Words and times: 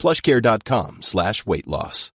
plushcare.com 0.00 0.98
slash 1.02 1.42
weight 1.46 1.66
loss. 1.66 2.12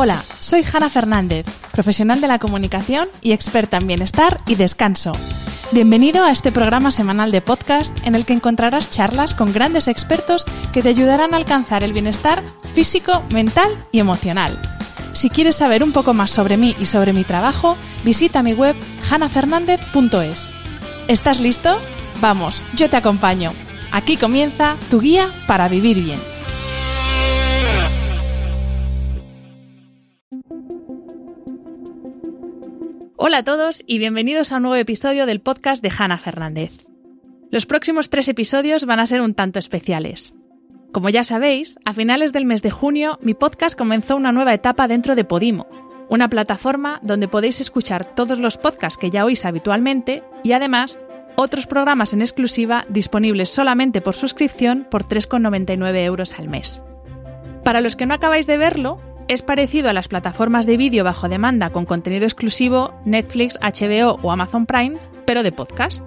Hola, 0.00 0.22
soy 0.38 0.62
Hanna 0.62 0.90
Fernández, 0.90 1.44
profesional 1.72 2.20
de 2.20 2.28
la 2.28 2.38
comunicación 2.38 3.08
y 3.20 3.32
experta 3.32 3.78
en 3.78 3.88
bienestar 3.88 4.40
y 4.46 4.54
descanso. 4.54 5.10
Bienvenido 5.72 6.22
a 6.22 6.30
este 6.30 6.52
programa 6.52 6.92
semanal 6.92 7.32
de 7.32 7.40
podcast 7.40 7.92
en 8.06 8.14
el 8.14 8.24
que 8.24 8.32
encontrarás 8.32 8.92
charlas 8.92 9.34
con 9.34 9.52
grandes 9.52 9.88
expertos 9.88 10.44
que 10.72 10.82
te 10.82 10.90
ayudarán 10.90 11.34
a 11.34 11.36
alcanzar 11.36 11.82
el 11.82 11.92
bienestar 11.92 12.44
físico, 12.74 13.24
mental 13.30 13.72
y 13.90 13.98
emocional. 13.98 14.56
Si 15.14 15.30
quieres 15.30 15.56
saber 15.56 15.82
un 15.82 15.90
poco 15.90 16.14
más 16.14 16.30
sobre 16.30 16.56
mí 16.56 16.76
y 16.78 16.86
sobre 16.86 17.12
mi 17.12 17.24
trabajo, 17.24 17.76
visita 18.04 18.44
mi 18.44 18.52
web 18.52 18.76
hanafernandez.es. 19.10 20.48
¿Estás 21.08 21.40
listo? 21.40 21.76
Vamos, 22.20 22.62
yo 22.76 22.88
te 22.88 22.96
acompaño. 22.96 23.50
Aquí 23.90 24.16
comienza 24.16 24.76
tu 24.90 25.00
guía 25.00 25.28
para 25.46 25.68
vivir 25.68 25.96
bien. 26.02 26.18
Hola 33.16 33.38
a 33.38 33.44
todos 33.44 33.82
y 33.86 33.98
bienvenidos 33.98 34.52
a 34.52 34.56
un 34.56 34.62
nuevo 34.62 34.76
episodio 34.76 35.26
del 35.26 35.40
podcast 35.40 35.82
de 35.82 35.90
Hanna 35.96 36.18
Fernández. 36.18 36.84
Los 37.50 37.66
próximos 37.66 38.10
tres 38.10 38.28
episodios 38.28 38.84
van 38.84 39.00
a 39.00 39.06
ser 39.06 39.22
un 39.22 39.34
tanto 39.34 39.58
especiales. 39.58 40.36
Como 40.92 41.08
ya 41.08 41.24
sabéis, 41.24 41.78
a 41.84 41.94
finales 41.94 42.32
del 42.32 42.44
mes 42.44 42.62
de 42.62 42.70
junio 42.70 43.18
mi 43.22 43.34
podcast 43.34 43.76
comenzó 43.76 44.16
una 44.16 44.32
nueva 44.32 44.54
etapa 44.54 44.86
dentro 44.86 45.14
de 45.14 45.24
Podimo, 45.24 45.66
una 46.10 46.28
plataforma 46.28 47.00
donde 47.02 47.28
podéis 47.28 47.60
escuchar 47.60 48.14
todos 48.14 48.38
los 48.38 48.58
podcasts 48.58 48.98
que 48.98 49.10
ya 49.10 49.24
oís 49.24 49.44
habitualmente 49.44 50.22
y 50.44 50.52
además 50.52 50.98
otros 51.40 51.68
programas 51.68 52.12
en 52.14 52.20
exclusiva 52.20 52.84
disponibles 52.88 53.48
solamente 53.48 54.00
por 54.00 54.16
suscripción 54.16 54.88
por 54.90 55.04
3,99 55.04 56.04
euros 56.04 56.36
al 56.36 56.48
mes. 56.48 56.82
Para 57.64 57.80
los 57.80 57.94
que 57.94 58.06
no 58.06 58.14
acabáis 58.14 58.48
de 58.48 58.58
verlo, 58.58 59.00
es 59.28 59.42
parecido 59.42 59.88
a 59.88 59.92
las 59.92 60.08
plataformas 60.08 60.66
de 60.66 60.76
vídeo 60.76 61.04
bajo 61.04 61.28
demanda 61.28 61.70
con 61.70 61.86
contenido 61.86 62.24
exclusivo 62.24 62.92
Netflix, 63.04 63.56
HBO 63.60 64.18
o 64.20 64.32
Amazon 64.32 64.66
Prime, 64.66 64.98
pero 65.26 65.44
de 65.44 65.52
podcast. 65.52 66.02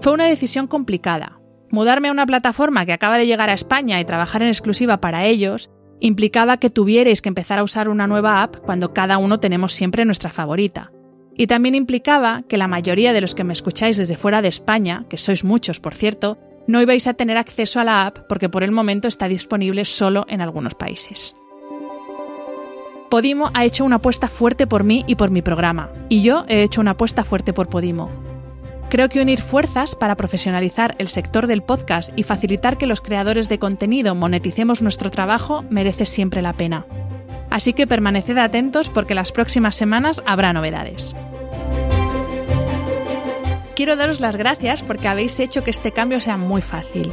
Fue 0.00 0.14
una 0.14 0.24
decisión 0.24 0.66
complicada. 0.66 1.38
Mudarme 1.70 2.08
a 2.08 2.12
una 2.12 2.24
plataforma 2.24 2.86
que 2.86 2.94
acaba 2.94 3.18
de 3.18 3.26
llegar 3.26 3.50
a 3.50 3.54
España 3.54 4.00
y 4.00 4.06
trabajar 4.06 4.40
en 4.40 4.48
exclusiva 4.48 5.02
para 5.02 5.26
ellos 5.26 5.70
implicaba 6.00 6.56
que 6.56 6.70
tuvierais 6.70 7.20
que 7.20 7.28
empezar 7.28 7.58
a 7.58 7.64
usar 7.64 7.90
una 7.90 8.06
nueva 8.06 8.42
app 8.42 8.56
cuando 8.56 8.94
cada 8.94 9.18
uno 9.18 9.38
tenemos 9.38 9.74
siempre 9.74 10.06
nuestra 10.06 10.30
favorita. 10.30 10.92
Y 11.36 11.46
también 11.46 11.74
implicaba 11.74 12.42
que 12.48 12.56
la 12.56 12.66
mayoría 12.66 13.12
de 13.12 13.20
los 13.20 13.34
que 13.34 13.44
me 13.44 13.52
escucháis 13.52 13.96
desde 13.96 14.16
fuera 14.16 14.42
de 14.42 14.48
España, 14.48 15.04
que 15.08 15.18
sois 15.18 15.44
muchos 15.44 15.80
por 15.80 15.94
cierto, 15.94 16.38
no 16.66 16.80
ibais 16.80 17.06
a 17.06 17.14
tener 17.14 17.36
acceso 17.36 17.78
a 17.78 17.84
la 17.84 18.06
app 18.06 18.20
porque 18.28 18.48
por 18.48 18.62
el 18.62 18.72
momento 18.72 19.06
está 19.06 19.28
disponible 19.28 19.84
solo 19.84 20.24
en 20.28 20.40
algunos 20.40 20.74
países. 20.74 21.36
Podimo 23.10 23.50
ha 23.54 23.64
hecho 23.64 23.84
una 23.84 23.96
apuesta 23.96 24.28
fuerte 24.28 24.66
por 24.66 24.82
mí 24.82 25.04
y 25.06 25.14
por 25.14 25.30
mi 25.30 25.42
programa, 25.42 25.90
y 26.08 26.22
yo 26.22 26.44
he 26.48 26.62
hecho 26.62 26.80
una 26.80 26.92
apuesta 26.92 27.22
fuerte 27.22 27.52
por 27.52 27.68
Podimo. 27.68 28.10
Creo 28.88 29.08
que 29.08 29.20
unir 29.20 29.40
fuerzas 29.40 29.94
para 29.94 30.16
profesionalizar 30.16 30.96
el 30.98 31.08
sector 31.08 31.46
del 31.46 31.62
podcast 31.62 32.10
y 32.16 32.24
facilitar 32.24 32.78
que 32.78 32.86
los 32.86 33.00
creadores 33.00 33.48
de 33.48 33.58
contenido 33.58 34.14
moneticemos 34.14 34.82
nuestro 34.82 35.10
trabajo 35.10 35.64
merece 35.70 36.06
siempre 36.06 36.42
la 36.42 36.52
pena. 36.52 36.86
Así 37.50 37.72
que 37.72 37.86
permaneced 37.86 38.36
atentos 38.38 38.90
porque 38.90 39.14
las 39.14 39.32
próximas 39.32 39.74
semanas 39.74 40.22
habrá 40.26 40.52
novedades. 40.52 41.14
Quiero 43.76 43.96
daros 43.96 44.20
las 44.20 44.36
gracias 44.36 44.82
porque 44.82 45.06
habéis 45.06 45.38
hecho 45.38 45.62
que 45.62 45.70
este 45.70 45.92
cambio 45.92 46.20
sea 46.20 46.38
muy 46.38 46.62
fácil. 46.62 47.12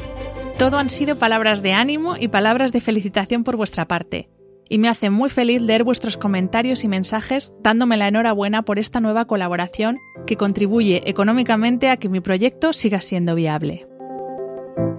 Todo 0.58 0.78
han 0.78 0.90
sido 0.90 1.18
palabras 1.18 1.62
de 1.62 1.74
ánimo 1.74 2.16
y 2.18 2.30
palabras 2.30 2.72
de 2.72 2.80
felicitación 2.80 3.44
por 3.44 3.58
vuestra 3.58 3.86
parte. 3.86 4.30
Y 4.70 4.78
me 4.78 4.88
hace 4.88 5.10
muy 5.10 5.30
feliz 5.30 5.62
leer 5.62 5.84
vuestros 5.84 6.16
comentarios 6.16 6.86
y 6.86 6.88
mensajes 6.88 7.54
dándome 7.62 7.98
la 7.98 8.08
enhorabuena 8.08 8.62
por 8.62 8.80
esta 8.80 9.02
nueva 9.02 9.26
colaboración 9.26 10.00
que 10.26 10.38
contribuye 10.38 11.10
económicamente 11.10 11.90
a 11.90 11.98
que 11.98 12.08
mi 12.08 12.22
proyecto 12.22 12.72
siga 12.72 13.02
siendo 13.02 13.36
viable. 13.36 13.86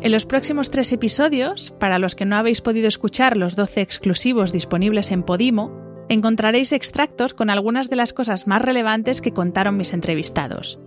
En 0.00 0.12
los 0.12 0.26
próximos 0.26 0.70
tres 0.70 0.92
episodios, 0.92 1.70
para 1.70 1.98
los 1.98 2.14
que 2.14 2.24
no 2.24 2.36
habéis 2.36 2.60
podido 2.60 2.88
escuchar 2.88 3.36
los 3.36 3.56
12 3.56 3.80
exclusivos 3.80 4.52
disponibles 4.52 5.10
en 5.12 5.22
Podimo, 5.22 5.72
encontraréis 6.08 6.72
extractos 6.72 7.34
con 7.34 7.50
algunas 7.50 7.88
de 7.88 7.96
las 7.96 8.12
cosas 8.12 8.46
más 8.46 8.60
relevantes 8.60 9.20
que 9.20 9.32
contaron 9.32 9.76
mis 9.76 9.92
entrevistados. 9.92 10.78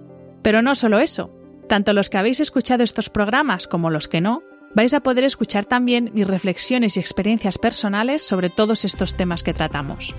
Pero 0.43 0.61
no 0.61 0.75
solo 0.75 0.99
eso, 0.99 1.31
tanto 1.67 1.93
los 1.93 2.09
que 2.09 2.17
habéis 2.17 2.39
escuchado 2.39 2.83
estos 2.83 3.09
programas 3.09 3.67
como 3.67 3.89
los 3.89 4.07
que 4.07 4.21
no, 4.21 4.43
vais 4.75 4.93
a 4.93 5.01
poder 5.01 5.23
escuchar 5.23 5.65
también 5.65 6.11
mis 6.13 6.27
reflexiones 6.27 6.97
y 6.97 6.99
experiencias 6.99 7.57
personales 7.57 8.21
sobre 8.21 8.49
todos 8.49 8.85
estos 8.85 9.15
temas 9.15 9.43
que 9.43 9.53
tratamos. 9.53 10.15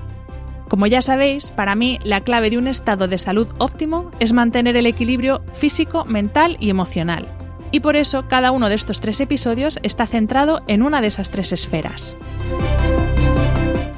Como 0.68 0.86
ya 0.86 1.00
sabéis, 1.00 1.52
para 1.52 1.74
mí 1.74 1.98
la 2.04 2.20
clave 2.20 2.50
de 2.50 2.58
un 2.58 2.66
estado 2.66 3.08
de 3.08 3.18
salud 3.18 3.48
óptimo 3.58 4.10
es 4.18 4.32
mantener 4.32 4.76
el 4.76 4.86
equilibrio 4.86 5.40
físico, 5.52 6.04
mental 6.04 6.56
y 6.60 6.68
emocional. 6.68 7.28
Y 7.70 7.80
por 7.80 7.96
eso 7.96 8.26
cada 8.28 8.50
uno 8.50 8.68
de 8.68 8.74
estos 8.74 9.00
tres 9.00 9.20
episodios 9.20 9.78
está 9.82 10.06
centrado 10.06 10.62
en 10.66 10.82
una 10.82 11.00
de 11.00 11.08
esas 11.08 11.30
tres 11.30 11.52
esferas. 11.52 12.16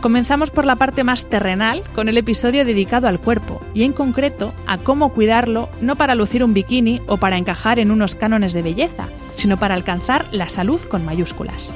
Comenzamos 0.01 0.51
por 0.51 0.65
la 0.65 0.77
parte 0.77 1.05
más 1.05 1.27
terrenal 1.27 1.83
con 1.95 2.09
el 2.09 2.17
episodio 2.17 2.65
dedicado 2.65 3.07
al 3.07 3.21
cuerpo 3.21 3.61
y 3.75 3.83
en 3.83 3.93
concreto 3.93 4.55
a 4.67 4.79
cómo 4.79 5.11
cuidarlo 5.11 5.69
no 5.83 5.95
para 5.95 6.15
lucir 6.15 6.43
un 6.43 6.55
bikini 6.55 7.03
o 7.07 7.19
para 7.19 7.37
encajar 7.37 7.79
en 7.79 7.91
unos 7.91 8.15
cánones 8.15 8.55
de 8.55 8.63
belleza, 8.63 9.09
sino 9.37 9.59
para 9.59 9.75
alcanzar 9.75 10.25
la 10.31 10.49
salud 10.49 10.81
con 10.81 11.05
mayúsculas. 11.05 11.75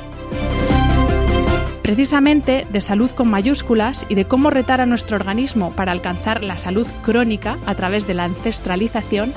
Precisamente 1.84 2.66
de 2.70 2.80
salud 2.80 3.10
con 3.10 3.28
mayúsculas 3.28 4.06
y 4.08 4.14
de 4.14 4.24
cómo 4.24 4.48
retar 4.48 4.80
a 4.80 4.86
nuestro 4.86 5.16
organismo 5.16 5.76
para 5.76 5.92
alcanzar 5.92 6.42
la 6.42 6.56
salud 6.56 6.86
crónica 7.04 7.58
a 7.66 7.74
través 7.74 8.06
de 8.06 8.14
la 8.14 8.24
ancestralización, 8.24 9.34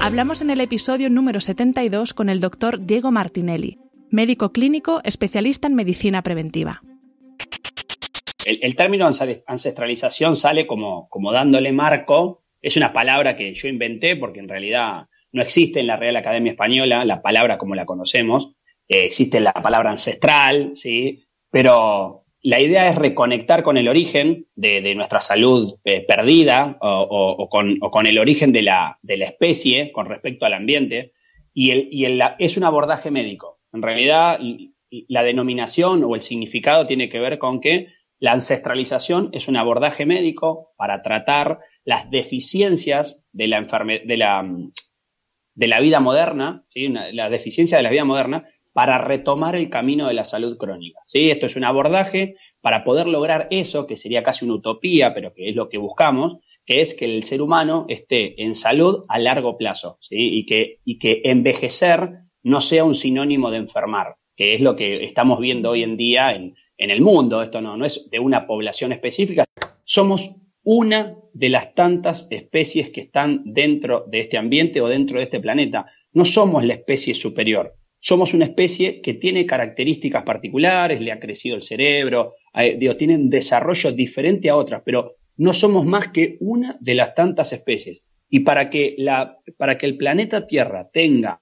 hablamos 0.00 0.40
en 0.40 0.48
el 0.48 0.62
episodio 0.62 1.10
número 1.10 1.42
72 1.42 2.14
con 2.14 2.30
el 2.30 2.40
doctor 2.40 2.86
Diego 2.86 3.10
Martinelli, 3.10 3.76
médico 4.08 4.50
clínico 4.50 5.02
especialista 5.04 5.66
en 5.66 5.74
medicina 5.74 6.22
preventiva. 6.22 6.80
El, 8.46 8.74
término 8.76 9.06
ancestralización 9.46 10.36
sale 10.36 10.66
como, 10.66 11.06
como 11.10 11.32
dándole 11.32 11.70
marco. 11.70 12.44
Es 12.62 12.78
una 12.78 12.94
palabra 12.94 13.36
que 13.36 13.52
yo 13.54 13.68
inventé 13.68 14.16
porque 14.16 14.40
en 14.40 14.48
realidad 14.48 15.04
no 15.32 15.42
existe 15.42 15.80
en 15.80 15.86
la 15.86 15.98
Real 15.98 16.16
Academia 16.16 16.52
Española 16.52 17.04
la 17.04 17.20
palabra 17.20 17.58
como 17.58 17.74
la 17.74 17.84
conocemos. 17.84 18.54
Eh, 18.88 19.02
existe 19.04 19.38
la 19.38 19.52
palabra 19.52 19.90
ancestral, 19.90 20.72
¿sí? 20.76 21.26
Pero 21.50 22.24
la 22.42 22.60
idea 22.60 22.88
es 22.88 22.96
reconectar 22.96 23.62
con 23.62 23.76
el 23.76 23.88
origen 23.88 24.46
de, 24.54 24.94
nuestra 24.94 25.20
salud 25.20 25.76
eh, 25.84 26.04
perdida 26.06 26.78
o, 26.80 27.48
con, 27.50 28.06
el 28.06 28.18
origen 28.18 28.52
de 28.52 28.62
la, 28.62 28.98
especie 29.02 29.92
con 29.92 30.06
respecto 30.06 30.46
al 30.46 30.54
ambiente. 30.54 31.12
Y, 31.52 32.04
es 32.38 32.56
un 32.56 32.64
abordaje 32.64 33.10
médico. 33.10 33.58
En 33.72 33.82
realidad, 33.82 34.38
la 35.08 35.22
denominación 35.22 36.02
o 36.04 36.14
el 36.14 36.22
significado 36.22 36.86
tiene 36.86 37.08
que 37.08 37.20
ver 37.20 37.38
con 37.38 37.60
que 37.60 37.88
la 38.18 38.32
ancestralización 38.32 39.30
es 39.32 39.48
un 39.48 39.56
abordaje 39.56 40.06
médico 40.06 40.72
para 40.76 41.02
tratar 41.02 41.58
las 41.84 42.10
deficiencias 42.10 43.18
de 43.32 43.48
la, 43.48 43.60
la, 44.04 44.46
de 45.54 45.66
la 45.66 45.80
vida 45.80 46.00
moderna, 46.00 46.64
¿sí? 46.68 46.88
la 46.88 47.30
deficiencia 47.30 47.78
de 47.78 47.82
la 47.82 47.90
vida 47.90 48.04
moderna, 48.04 48.46
para 48.72 48.98
retomar 48.98 49.56
el 49.56 49.70
camino 49.70 50.08
de 50.08 50.14
la 50.14 50.24
salud 50.24 50.56
crónica. 50.56 51.00
¿sí? 51.06 51.30
Esto 51.30 51.46
es 51.46 51.56
un 51.56 51.64
abordaje 51.64 52.36
para 52.60 52.84
poder 52.84 53.06
lograr 53.06 53.48
eso, 53.50 53.86
que 53.86 53.96
sería 53.96 54.22
casi 54.22 54.44
una 54.44 54.54
utopía, 54.54 55.12
pero 55.14 55.32
que 55.34 55.50
es 55.50 55.56
lo 55.56 55.68
que 55.68 55.78
buscamos, 55.78 56.38
que 56.64 56.80
es 56.80 56.94
que 56.94 57.04
el 57.04 57.24
ser 57.24 57.42
humano 57.42 57.86
esté 57.88 58.42
en 58.42 58.54
salud 58.54 59.04
a 59.08 59.18
largo 59.18 59.56
plazo 59.56 59.98
¿sí? 60.00 60.16
y, 60.16 60.46
que, 60.46 60.78
y 60.84 60.98
que 60.98 61.22
envejecer 61.24 62.10
no 62.42 62.60
sea 62.60 62.84
un 62.84 62.94
sinónimo 62.94 63.50
de 63.50 63.58
enfermar, 63.58 64.16
que 64.36 64.54
es 64.54 64.60
lo 64.60 64.76
que 64.76 65.04
estamos 65.04 65.40
viendo 65.40 65.70
hoy 65.70 65.82
en 65.82 65.96
día 65.96 66.32
en, 66.32 66.54
en 66.78 66.90
el 66.90 67.00
mundo, 67.00 67.42
esto 67.42 67.60
no, 67.60 67.76
no 67.76 67.84
es 67.84 68.08
de 68.10 68.18
una 68.18 68.46
población 68.46 68.92
específica, 68.92 69.44
somos 69.84 70.30
una 70.62 71.16
de 71.32 71.48
las 71.48 71.74
tantas 71.74 72.26
especies 72.30 72.90
que 72.90 73.02
están 73.02 73.42
dentro 73.44 74.04
de 74.06 74.20
este 74.20 74.38
ambiente 74.38 74.80
o 74.80 74.88
dentro 74.88 75.18
de 75.18 75.24
este 75.24 75.40
planeta. 75.40 75.86
No 76.12 76.24
somos 76.24 76.64
la 76.64 76.74
especie 76.74 77.14
superior. 77.14 77.74
Somos 78.00 78.34
una 78.34 78.46
especie 78.46 79.00
que 79.02 79.14
tiene 79.14 79.46
características 79.46 80.24
particulares, 80.24 81.00
le 81.00 81.12
ha 81.12 81.20
crecido 81.20 81.56
el 81.56 81.62
cerebro, 81.62 82.34
eh, 82.54 82.78
tiene 82.96 83.14
un 83.14 83.30
desarrollo 83.30 83.92
diferente 83.92 84.48
a 84.48 84.56
otras, 84.56 84.82
pero 84.84 85.16
no 85.36 85.52
somos 85.52 85.86
más 85.86 86.08
que 86.08 86.36
una 86.40 86.76
de 86.80 86.94
las 86.94 87.14
tantas 87.14 87.52
especies. 87.52 88.02
Y 88.28 88.40
para 88.40 88.70
que, 88.70 88.94
la, 88.98 89.38
para 89.56 89.76
que 89.76 89.86
el 89.86 89.96
planeta 89.96 90.46
Tierra 90.46 90.88
tenga 90.92 91.40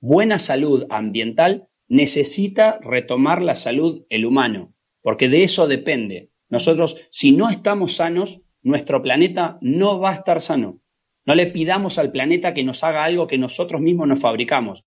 buena 0.00 0.38
salud 0.38 0.86
ambiental, 0.90 1.64
necesita 1.88 2.78
retomar 2.80 3.42
la 3.42 3.56
salud 3.56 4.04
el 4.08 4.24
humano, 4.24 4.72
porque 5.02 5.28
de 5.28 5.44
eso 5.44 5.66
depende. 5.66 6.30
Nosotros, 6.48 6.96
si 7.10 7.32
no 7.32 7.50
estamos 7.50 7.96
sanos, 7.96 8.40
nuestro 8.62 9.02
planeta 9.02 9.58
no 9.60 9.98
va 10.00 10.12
a 10.12 10.14
estar 10.14 10.40
sano. 10.40 10.80
No 11.26 11.34
le 11.34 11.46
pidamos 11.46 11.98
al 11.98 12.10
planeta 12.12 12.54
que 12.54 12.64
nos 12.64 12.84
haga 12.84 13.04
algo 13.04 13.26
que 13.26 13.38
nosotros 13.38 13.80
mismos 13.80 14.08
nos 14.08 14.20
fabricamos. 14.20 14.84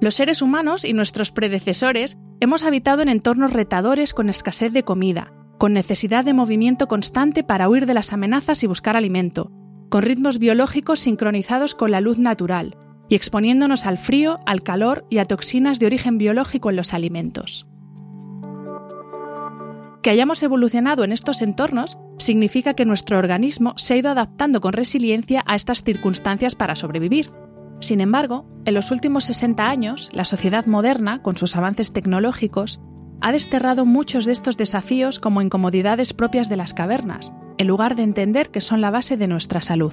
Los 0.00 0.14
seres 0.14 0.42
humanos 0.42 0.84
y 0.84 0.92
nuestros 0.92 1.32
predecesores 1.32 2.18
hemos 2.40 2.64
habitado 2.64 3.02
en 3.02 3.08
entornos 3.08 3.52
retadores 3.52 4.12
con 4.12 4.28
escasez 4.28 4.72
de 4.72 4.82
comida, 4.82 5.32
con 5.58 5.72
necesidad 5.72 6.24
de 6.24 6.34
movimiento 6.34 6.86
constante 6.86 7.42
para 7.42 7.68
huir 7.68 7.86
de 7.86 7.94
las 7.94 8.12
amenazas 8.12 8.62
y 8.62 8.66
buscar 8.66 8.96
alimento, 8.96 9.50
con 9.88 10.02
ritmos 10.02 10.38
biológicos 10.38 11.00
sincronizados 11.00 11.74
con 11.74 11.90
la 11.90 12.02
luz 12.02 12.18
natural, 12.18 12.76
y 13.08 13.14
exponiéndonos 13.14 13.86
al 13.86 13.98
frío, 13.98 14.40
al 14.44 14.62
calor 14.62 15.06
y 15.08 15.18
a 15.18 15.24
toxinas 15.24 15.78
de 15.78 15.86
origen 15.86 16.18
biológico 16.18 16.70
en 16.70 16.76
los 16.76 16.92
alimentos. 16.92 17.66
Que 20.02 20.10
hayamos 20.10 20.42
evolucionado 20.42 21.04
en 21.04 21.12
estos 21.12 21.40
entornos 21.42 21.98
significa 22.18 22.74
que 22.74 22.84
nuestro 22.84 23.18
organismo 23.18 23.74
se 23.76 23.94
ha 23.94 23.96
ido 23.96 24.10
adaptando 24.10 24.60
con 24.60 24.72
resiliencia 24.72 25.42
a 25.46 25.56
estas 25.56 25.82
circunstancias 25.82 26.54
para 26.54 26.76
sobrevivir. 26.76 27.30
Sin 27.80 28.00
embargo, 28.00 28.46
en 28.64 28.74
los 28.74 28.90
últimos 28.90 29.24
60 29.24 29.68
años, 29.68 30.10
la 30.12 30.24
sociedad 30.24 30.66
moderna, 30.66 31.22
con 31.22 31.36
sus 31.36 31.56
avances 31.56 31.92
tecnológicos, 31.92 32.80
ha 33.20 33.32
desterrado 33.32 33.84
muchos 33.86 34.24
de 34.24 34.32
estos 34.32 34.56
desafíos 34.56 35.18
como 35.18 35.42
incomodidades 35.42 36.12
propias 36.12 36.48
de 36.48 36.56
las 36.56 36.74
cavernas, 36.74 37.32
en 37.58 37.66
lugar 37.66 37.96
de 37.96 38.02
entender 38.02 38.50
que 38.50 38.60
son 38.60 38.80
la 38.80 38.90
base 38.90 39.16
de 39.16 39.28
nuestra 39.28 39.60
salud. 39.60 39.92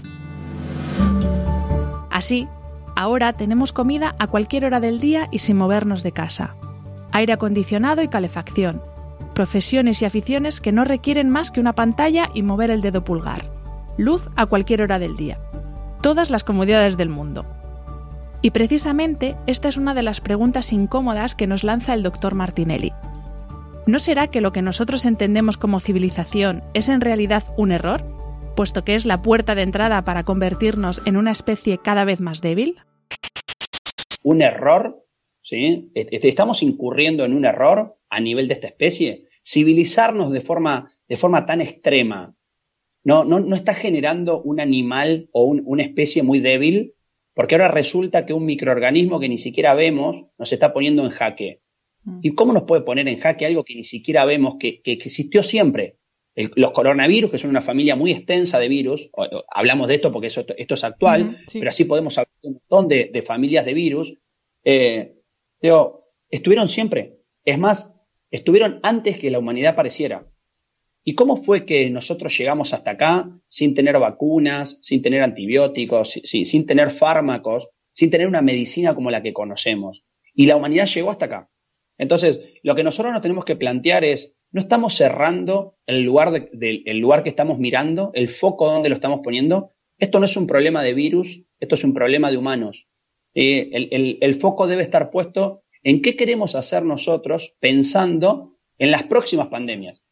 Así, 2.10 2.48
ahora 2.96 3.34
tenemos 3.34 3.74
comida 3.74 4.16
a 4.20 4.28
cualquier 4.28 4.66
hora 4.66 4.80
del 4.80 5.00
día 5.00 5.28
y 5.32 5.40
sin 5.40 5.58
movernos 5.58 6.04
de 6.04 6.12
casa, 6.12 6.50
aire 7.12 7.34
acondicionado 7.34 8.02
y 8.02 8.08
calefacción, 8.08 8.82
profesiones 9.34 10.02
y 10.02 10.06
aficiones 10.06 10.62
que 10.62 10.72
no 10.72 10.84
requieren 10.84 11.30
más 11.30 11.52
que 11.52 11.60
una 11.60 11.74
pantalla 11.74 12.30
y 12.34 12.44
mover 12.44 12.72
el 12.72 12.82
dedo 12.82 13.04
pulgar, 13.04 13.50
luz 13.98 14.30
a 14.36 14.46
cualquier 14.46 14.82
hora 14.82 15.00
del 15.00 15.16
día, 15.16 15.40
todas 16.02 16.30
las 16.30 16.44
comodidades 16.44 16.98
del 16.98 17.10
mundo. 17.10 17.46
Y 18.46 18.52
precisamente 18.52 19.36
esta 19.48 19.70
es 19.70 19.78
una 19.78 19.94
de 19.94 20.04
las 20.04 20.20
preguntas 20.20 20.74
incómodas 20.74 21.34
que 21.34 21.48
nos 21.48 21.64
lanza 21.64 21.94
el 21.94 22.04
doctor 22.04 22.36
Martinelli. 22.36 22.92
¿No 23.88 24.00
será 24.00 24.28
que 24.28 24.42
lo 24.42 24.52
que 24.52 24.62
nosotros 24.62 25.06
entendemos 25.06 25.58
como 25.58 25.80
civilización 25.80 26.62
es 26.74 26.90
en 26.90 27.00
realidad 27.00 27.44
un 27.58 27.72
error, 27.72 28.04
puesto 28.58 28.84
que 28.84 28.96
es 28.96 29.06
la 29.06 29.22
puerta 29.22 29.56
de 29.56 29.62
entrada 29.62 30.04
para 30.04 30.24
convertirnos 30.24 31.02
en 31.08 31.16
una 31.16 31.32
especie 31.32 31.78
cada 31.78 32.04
vez 32.04 32.20
más 32.20 32.42
débil? 32.42 32.76
Un 34.24 34.42
error, 34.42 35.06
¿sí? 35.42 35.90
Estamos 35.96 36.64
incurriendo 36.64 37.24
en 37.24 37.34
un 37.34 37.46
error 37.46 37.96
a 38.10 38.20
nivel 38.20 38.50
de 38.50 38.56
esta 38.56 38.68
especie. 38.68 39.30
Civilizarnos 39.46 40.34
de 40.34 40.42
forma, 40.42 40.92
de 41.08 41.16
forma 41.16 41.46
tan 41.46 41.62
extrema 41.62 42.36
no, 43.06 43.24
no, 43.24 43.40
no 43.40 43.56
está 43.56 43.74
generando 43.74 44.42
un 44.42 44.60
animal 44.60 45.30
o 45.32 45.46
una 45.46 45.84
especie 45.84 46.24
muy 46.24 46.42
débil 46.42 46.94
porque 47.34 47.56
ahora 47.56 47.70
resulta 47.70 48.26
que 48.26 48.34
un 48.34 48.46
microorganismo 48.46 49.20
que 49.20 49.30
ni 49.30 49.38
siquiera 49.38 49.74
vemos 49.74 50.26
nos 50.38 50.52
está 50.52 50.74
poniendo 50.74 51.04
en 51.04 51.12
jaque. 51.12 51.62
Mm. 52.04 52.20
¿Y 52.22 52.36
cómo 52.36 52.54
nos 52.54 52.64
puede 52.64 52.84
poner 52.84 53.08
en 53.08 53.20
jaque 53.20 53.46
algo 53.46 53.64
que 53.64 53.76
ni 53.76 53.84
siquiera 53.84 54.26
vemos, 54.26 54.56
que, 54.60 54.82
existió 54.86 55.44
siempre? 55.44 55.98
los 56.56 56.72
coronavirus, 56.72 57.30
que 57.30 57.38
son 57.38 57.52
una 57.52 57.62
familia 57.62 57.96
muy 57.96 58.12
extensa 58.12 58.58
de 58.58 58.68
virus, 58.68 59.08
hablamos 59.54 59.88
de 59.88 59.94
esto 59.94 60.12
porque 60.12 60.30
esto, 60.30 60.44
es 60.58 60.84
actual, 60.84 61.38
pero 61.54 61.70
así 61.70 61.86
podemos 61.86 62.18
hablar 62.18 62.34
de 62.42 62.48
un 62.48 62.54
montón 62.56 62.88
de, 62.88 63.24
familias 63.24 63.64
de 63.68 63.74
virus, 63.76 64.16
eh, 64.64 65.14
estuvieron 66.32 66.68
siempre. 66.68 67.20
Es 67.46 67.60
más, 67.60 67.88
estuvieron 68.32 68.80
antes 68.82 69.20
que 69.20 69.30
la 69.30 69.38
humanidad 69.38 69.74
apareciera. 69.74 70.26
¿Y 71.06 71.16
cómo 71.16 71.44
fue 71.44 71.66
que 71.66 71.90
nosotros 71.90 72.38
llegamos 72.38 72.74
hasta 72.74 72.92
acá 72.92 73.30
sin 73.50 73.76
tener 73.76 74.00
vacunas, 74.00 74.78
sin 74.82 75.02
tener 75.02 75.22
antibióticos, 75.22 76.22
sin 76.24 76.66
tener 76.66 76.92
fármacos, 76.92 77.68
sin 77.92 78.10
tener 78.10 78.28
una 78.28 78.42
medicina 78.42 78.96
como 78.96 79.12
la 79.12 79.22
que 79.22 79.34
conocemos? 79.34 80.04
Y 80.34 80.46
la 80.46 80.56
humanidad 80.56 80.88
llegó 80.88 81.12
hasta 81.12 81.26
acá. 81.26 81.50
Entonces, 81.98 82.40
lo 82.64 82.74
que 82.76 82.84
nosotros 82.84 83.12
nos 83.12 83.22
tenemos 83.22 83.44
que 83.44 83.58
plantear 83.58 84.06
es, 84.06 84.34
no 84.52 84.62
estamos 84.62 84.96
cerrando 84.96 85.76
el 85.86 86.04
lugar, 86.04 86.50
lugar 86.86 87.24
que 87.24 87.30
estamos 87.30 87.60
mirando, 87.60 88.12
el 88.14 88.30
foco 88.30 88.72
donde 88.72 88.90
lo 88.90 88.96
estamos 88.96 89.20
poniendo. 89.24 89.72
Esto 89.98 90.20
no 90.20 90.26
es 90.26 90.38
un 90.38 90.48
problema 90.48 90.84
de 90.84 90.94
virus, 90.94 91.42
esto 91.60 91.76
es 91.76 91.84
un 91.84 91.94
problema 91.94 92.32
de 92.32 92.38
humanos. 92.38 92.88
Eh, 93.36 94.18
el 94.22 94.40
foco 94.40 94.68
debe 94.68 94.84
estar 94.84 95.12
puesto 95.12 95.64
en 95.84 96.02
qué 96.02 96.16
queremos 96.16 96.56
hacer 96.56 96.84
nosotros 96.84 97.54
pensando 97.60 98.56
en 98.78 98.92
las 98.92 99.04
próximas 99.04 99.48
pandemias 99.48 100.03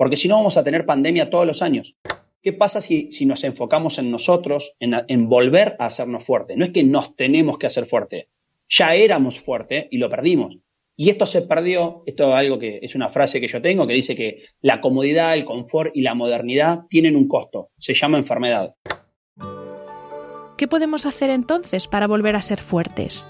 porque 0.00 0.16
si 0.16 0.28
no 0.28 0.36
vamos 0.36 0.56
a 0.56 0.64
tener 0.64 0.86
pandemia 0.86 1.28
todos 1.28 1.46
los 1.46 1.60
años. 1.60 1.94
¿Qué 2.40 2.54
pasa 2.54 2.80
si, 2.80 3.12
si 3.12 3.26
nos 3.26 3.44
enfocamos 3.44 3.98
en 3.98 4.10
nosotros, 4.10 4.72
en, 4.80 5.28
volver 5.28 5.76
a 5.78 5.84
hacernos 5.84 6.24
fuertes? 6.24 6.56
No 6.56 6.64
es 6.64 6.72
que 6.72 6.82
nos 6.82 7.14
tenemos 7.16 7.58
que 7.58 7.66
hacer 7.66 7.84
fuertes, 7.84 8.28
ya 8.66 8.94
éramos 8.94 9.38
fuertes 9.40 9.88
y 9.90 9.98
lo 9.98 10.08
perdimos. 10.08 10.56
Y 10.96 11.10
esto 11.10 11.26
se 11.26 11.42
perdió, 11.42 12.02
esto 12.06 12.30
es 12.30 12.34
algo 12.34 12.58
que 12.58 12.78
es 12.80 12.94
una 12.94 13.10
frase 13.10 13.42
que 13.42 13.48
yo 13.48 13.60
tengo 13.60 13.86
que 13.86 13.92
dice 13.92 14.16
que 14.16 14.44
la 14.62 14.80
comodidad, 14.80 15.34
el 15.34 15.44
confort 15.44 15.94
y 15.94 16.00
la 16.00 16.14
modernidad 16.14 16.86
tienen 16.88 17.14
un 17.14 17.28
costo, 17.28 17.68
se 17.76 17.92
llama 17.92 18.16
enfermedad. 18.16 18.76
¿Qué 20.56 20.66
podemos 20.66 21.04
hacer 21.04 21.28
entonces 21.28 21.88
para 21.88 22.06
volver 22.06 22.36
a 22.36 22.42
ser 22.42 22.60
fuertes? 22.60 23.28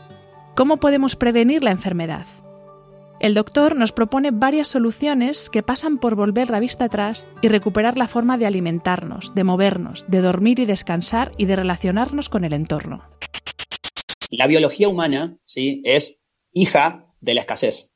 ¿Cómo 0.55 0.77
podemos 0.77 1.17
prevenir 1.17 1.65
la 1.65 1.73
enfermedad? 1.73 2.29
El 3.21 3.35
doctor 3.35 3.77
nos 3.77 3.93
propone 3.93 4.31
varias 4.31 4.69
soluciones 4.69 5.51
que 5.51 5.63
pasan 5.63 5.99
por 5.99 6.15
volver 6.15 6.49
la 6.49 6.59
vista 6.59 6.87
atrás 6.87 7.29
y 7.43 7.49
recuperar 7.49 7.99
la 7.99 8.09
forma 8.09 8.39
de 8.39 8.47
alimentarnos, 8.47 9.35
de 9.35 9.45
movernos, 9.45 10.11
de 10.11 10.23
dormir 10.23 10.59
y 10.59 10.65
descansar 10.65 11.33
y 11.37 11.45
de 11.45 11.55
relacionarnos 11.55 12.31
con 12.31 12.47
el 12.47 12.55
entorno. 12.55 13.03
La 14.31 14.47
biología 14.47 14.89
humana 14.89 15.37
¿sí? 15.45 15.83
es 15.85 16.19
hija 16.55 17.09
de 17.21 17.35
la 17.35 17.43
escasez. 17.43 17.91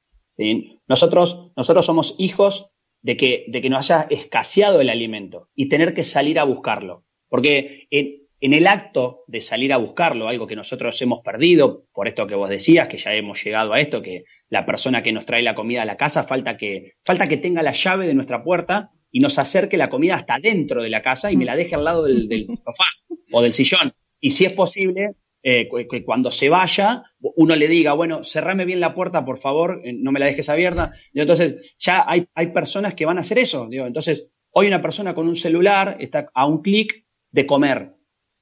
Nosotros, 0.87 1.53
nosotros 1.57 1.87
somos 1.87 2.15
hijos 2.19 2.67
de 3.01 3.17
que, 3.17 3.47
de 3.49 3.63
que 3.63 3.71
nos 3.71 3.91
haya 3.91 4.07
escaseado 4.11 4.83
el 4.83 4.91
alimento 4.91 5.49
y 5.55 5.71
tener 5.71 5.95
que 5.95 6.05
salir 6.05 6.39
a 6.39 6.45
buscarlo. 6.45 7.07
Porque 7.31 7.89
en 8.45 8.53
el 8.53 8.67
acto 8.67 9.23
de 9.27 9.41
salir 9.41 9.73
a 9.73 9.79
buscarlo, 9.79 10.29
algo 10.29 10.47
que 10.47 10.55
nosotros 10.55 11.01
hemos 11.01 11.23
perdido, 11.23 11.85
por 11.95 12.09
esto 12.09 12.27
que 12.27 12.35
vos 12.35 12.51
decías, 12.51 12.89
que 12.89 12.99
ya 12.99 13.15
hemos 13.15 13.43
llegado 13.43 13.73
a 13.73 13.81
esto, 13.81 14.03
que 14.03 14.25
la 14.51 14.67
persona 14.67 15.03
que 15.03 15.13
nos 15.13 15.25
trae 15.25 15.43
la 15.43 15.55
comida 15.55 15.81
a 15.81 15.87
la 15.87 15.97
casa 15.97 16.25
falta 16.25 16.59
que, 16.59 16.93
falta 17.07 17.27
que 17.27 17.39
tenga 17.39 17.63
la 17.63 17.73
llave 17.73 18.07
de 18.07 18.13
nuestra 18.13 18.45
puerta 18.45 18.91
y 19.11 19.21
nos 19.21 19.39
acerque 19.39 19.79
la 19.79 19.89
comida 19.89 20.17
hasta 20.17 20.39
dentro 20.39 20.83
de 20.83 20.91
la 20.91 21.01
casa 21.01 21.33
y 21.33 21.39
me 21.39 21.47
la 21.47 21.57
deje 21.57 21.75
al 21.75 21.85
lado 21.85 22.03
del, 22.03 22.47
sofá 22.63 22.85
o 23.33 23.41
del 23.41 23.55
sillón. 23.55 23.95
Y 24.21 24.33
si 24.33 24.45
es 24.45 24.53
posible, 24.53 25.13
eh, 25.43 25.67
que 25.91 26.05
cuando 26.05 26.31
se 26.31 26.51
vaya, 26.51 27.03
uno 27.37 27.57
le 27.57 27.67
diga, 27.67 27.95
bueno, 27.95 28.25
cerrame 28.25 28.67
bien 28.67 28.79
la 28.79 28.95
puerta, 28.95 29.25
por 29.25 29.39
favor, 29.39 29.81
eh, 29.85 29.95
no 29.95 30.13
me 30.13 30.21
la 30.21 30.27
dejes 30.27 30.51
abierta. 30.51 30.93
Y 31.15 31.21
entonces, 31.23 31.75
ya 31.79 32.05
hay, 32.07 32.27
hay 32.35 32.49
personas 32.49 32.93
que 32.93 33.07
van 33.07 33.17
a 33.17 33.23
hacer 33.23 33.39
eso. 33.39 33.69
Digo. 33.71 33.87
Entonces, 33.87 34.27
hoy 34.51 34.67
una 34.67 34.83
persona 34.83 35.15
con 35.15 35.29
un 35.29 35.37
celular 35.37 35.97
está 35.99 36.29
a 36.35 36.45
un 36.45 36.61
clic 36.61 37.07
de 37.31 37.47
comer 37.47 37.95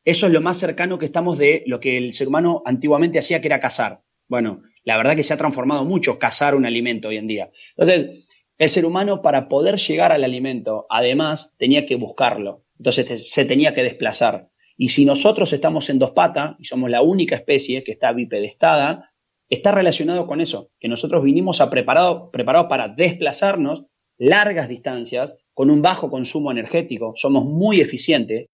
eso 0.05 0.27
es 0.27 0.33
lo 0.33 0.41
más 0.41 0.59
cercano 0.59 0.99
que 0.99 1.07
estamos 1.07 1.39
de 1.39 1.63
lo 1.67 1.81
que 1.81 1.97
el 1.97 2.13
ser 2.13 2.29
humano 2.29 2.63
antiguamente 2.65 3.19
hacía, 3.19 3.41
que 3.41 3.49
era 3.49 3.61
cazar. 3.61 4.01
Bueno, 4.29 4.63
la 4.85 4.97
verdad 4.97 5.15
que 5.15 5.23
se 5.23 5.35
ha 5.35 5.37
transformado 5.37 5.85
mucho 5.85 6.19
cazar 6.19 6.55
un 6.55 6.67
alimento 6.67 7.09
hoy 7.09 7.19
en 7.19 7.29
día. 7.29 7.51
Entonces, 7.77 8.27
el 8.59 8.71
ser 8.71 8.85
humano 8.85 9.23
para 9.23 9.49
poder 9.49 9.77
llegar 9.77 10.13
al 10.13 10.25
alimento, 10.25 10.87
además, 10.91 11.55
tenía 11.59 11.87
que 11.87 11.97
buscarlo. 11.97 12.65
Entonces 12.79 13.31
se 13.31 13.45
tenía 13.45 13.75
que 13.75 13.83
desplazar. 13.83 14.49
Y 14.77 14.89
si 14.89 15.05
nosotros 15.05 15.53
estamos 15.53 15.89
en 15.91 15.99
dos 15.99 16.11
patas 16.11 16.57
y 16.59 16.65
somos 16.65 16.91
la 16.91 17.03
única 17.03 17.37
especie 17.37 17.85
que 17.85 17.93
está 17.93 18.13
bipedestada, 18.13 19.13
está 19.49 19.71
relacionado 19.71 20.27
con 20.27 20.41
eso, 20.41 20.71
que 20.81 20.89
nosotros 20.89 21.23
vinimos 21.23 21.61
a 21.61 21.71
preparado, 21.71 22.31
preparados 22.31 22.69
para 22.69 22.89
desplazarnos 22.89 23.85
largas 24.19 24.69
distancias 24.69 25.37
con 25.55 25.71
un 25.71 25.83
bajo 25.83 26.11
consumo 26.11 26.51
energético. 26.51 27.13
Somos 27.17 27.45
muy 27.45 27.81
eficientes 27.81 28.49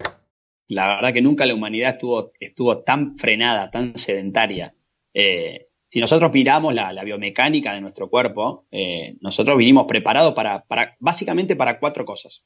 la 0.68 0.87
verdad 0.96 1.12
que 1.12 1.22
nunca 1.22 1.46
la 1.46 1.54
humanidad 1.54 1.94
estuvo, 1.94 2.32
estuvo 2.38 2.78
tan 2.82 3.16
frenada, 3.16 3.70
tan 3.70 3.96
sedentaria. 3.98 4.75
Eh, 5.14 5.68
si 5.90 6.00
nosotros 6.00 6.30
miramos 6.32 6.75
la, 6.75 7.02
biomecánica 7.02 7.72
de 7.72 7.80
nuestro 7.80 8.10
cuerpo, 8.10 8.66
eh, 8.70 9.16
nosotros 9.20 9.56
vinimos 9.56 9.87
preparados 9.87 10.34
para, 10.34 10.64
para, 10.64 10.96
básicamente 11.00 11.56
para 11.56 11.78
cuatro 11.80 12.04
cosas. 12.04 12.44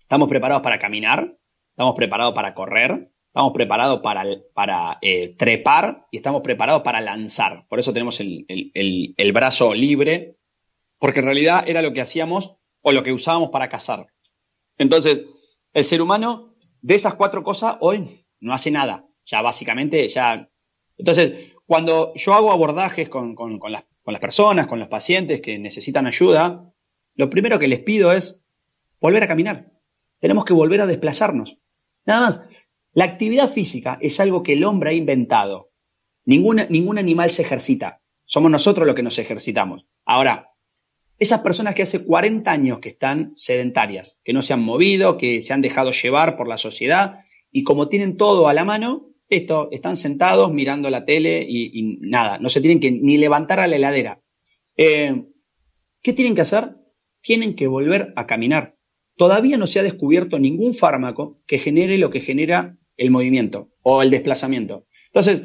Estamos 0.00 0.28
preparados 0.28 0.62
para 0.62 0.80
caminar, 0.80 1.36
estamos 1.70 1.94
preparados 1.94 2.34
para 2.34 2.54
correr, 2.54 3.10
estamos 3.28 3.52
preparados 3.52 4.00
para, 4.00 4.24
para 4.52 4.98
eh, 5.00 5.36
trepar 5.36 6.06
y 6.10 6.16
estamos 6.16 6.42
preparados 6.42 6.82
para 6.82 7.00
lanzar. 7.00 7.66
Por 7.68 7.78
eso 7.78 7.92
tenemos 7.92 8.18
el, 8.18 8.44
el, 8.48 9.32
brazo 9.32 9.74
libre, 9.74 10.34
porque 10.98 11.20
en 11.20 11.26
realidad 11.26 11.62
era 11.68 11.82
lo 11.82 11.92
que 11.92 12.00
hacíamos 12.00 12.56
o 12.80 12.90
lo 12.90 13.04
que 13.04 13.12
usábamos 13.12 13.50
para 13.50 13.68
cazar. 13.68 14.06
Entonces, 14.76 15.26
el 15.72 15.84
ser 15.84 16.02
humano 16.02 16.47
de 16.82 16.94
esas 16.94 17.14
cuatro 17.14 17.42
cosas 17.42 17.76
hoy 17.80 18.24
no 18.40 18.52
hace 18.52 18.70
nada. 18.70 19.04
Ya 19.26 19.42
básicamente, 19.42 20.08
ya... 20.08 20.48
Entonces, 20.96 21.52
cuando 21.66 22.14
yo 22.14 22.32
hago 22.34 22.52
abordajes 22.52 23.08
con, 23.08 23.34
con, 23.34 23.58
las, 23.70 23.84
con 24.02 24.12
las 24.12 24.20
personas, 24.20 24.66
con 24.66 24.78
los 24.78 24.88
pacientes 24.88 25.40
que 25.40 25.58
necesitan 25.58 26.06
ayuda, 26.06 26.64
lo 27.14 27.30
primero 27.30 27.58
que 27.58 27.68
les 27.68 27.80
pido 27.80 28.12
es 28.12 28.40
volver 29.00 29.22
a 29.22 29.28
caminar. 29.28 29.66
Tenemos 30.20 30.44
que 30.44 30.54
volver 30.54 30.80
a 30.80 30.86
desplazarnos. 30.86 31.56
Nada 32.06 32.20
más. 32.20 32.40
La 32.94 33.04
actividad 33.04 33.52
física 33.52 33.98
es 34.00 34.18
algo 34.18 34.42
que 34.42 34.54
el 34.54 34.64
hombre 34.64 34.90
ha 34.90 34.94
inventado. 34.94 35.70
Ningún, 36.24 36.62
ningún 36.68 36.98
animal 36.98 37.30
se 37.30 37.42
ejercita. 37.42 38.00
Somos 38.24 38.50
nosotros 38.50 38.86
los 38.86 38.96
que 38.96 39.02
nos 39.02 39.18
ejercitamos. 39.18 39.86
Ahora, 40.04 40.47
esas 41.18 41.40
personas 41.40 41.74
que 41.74 41.82
hace 41.82 42.04
40 42.04 42.50
años 42.50 42.78
que 42.78 42.90
están 42.90 43.32
sedentarias, 43.36 44.18
que 44.24 44.32
no 44.32 44.42
se 44.42 44.52
han 44.52 44.62
movido, 44.62 45.18
que 45.18 45.42
se 45.42 45.52
han 45.52 45.62
dejado 45.62 45.90
llevar 45.90 46.36
por 46.36 46.48
la 46.48 46.58
sociedad 46.58 47.20
y 47.50 47.64
como 47.64 47.88
tienen 47.88 48.16
todo 48.16 48.48
a 48.48 48.54
la 48.54 48.64
mano, 48.64 49.08
esto, 49.28 49.68
están 49.72 49.96
sentados 49.96 50.52
mirando 50.52 50.88
la 50.90 51.04
tele 51.04 51.44
y, 51.46 51.98
nada, 52.00 52.38
no 52.38 52.48
se 52.48 52.60
tienen 52.60 52.80
que 52.80 52.90
ni 52.90 53.18
levantar 53.18 53.60
a 53.60 53.66
la 53.66 53.76
heladera. 53.76 54.20
Eh, 54.76 55.24
¿Qué 56.02 56.12
tienen 56.12 56.34
que 56.34 56.42
hacer? 56.42 56.76
Tienen 57.20 57.54
que 57.54 57.66
volver 57.66 58.12
a 58.16 58.26
caminar. 58.26 58.76
Todavía 59.16 59.58
no 59.58 59.66
se 59.66 59.80
ha 59.80 59.82
descubierto 59.82 60.38
ningún 60.38 60.74
fármaco 60.74 61.40
que 61.46 61.58
genere 61.58 61.98
lo 61.98 62.10
que 62.10 62.20
genera 62.20 62.76
el 62.96 63.10
movimiento 63.10 63.70
o 63.82 64.02
el 64.02 64.10
desplazamiento. 64.10 64.86
Entonces, 65.06 65.42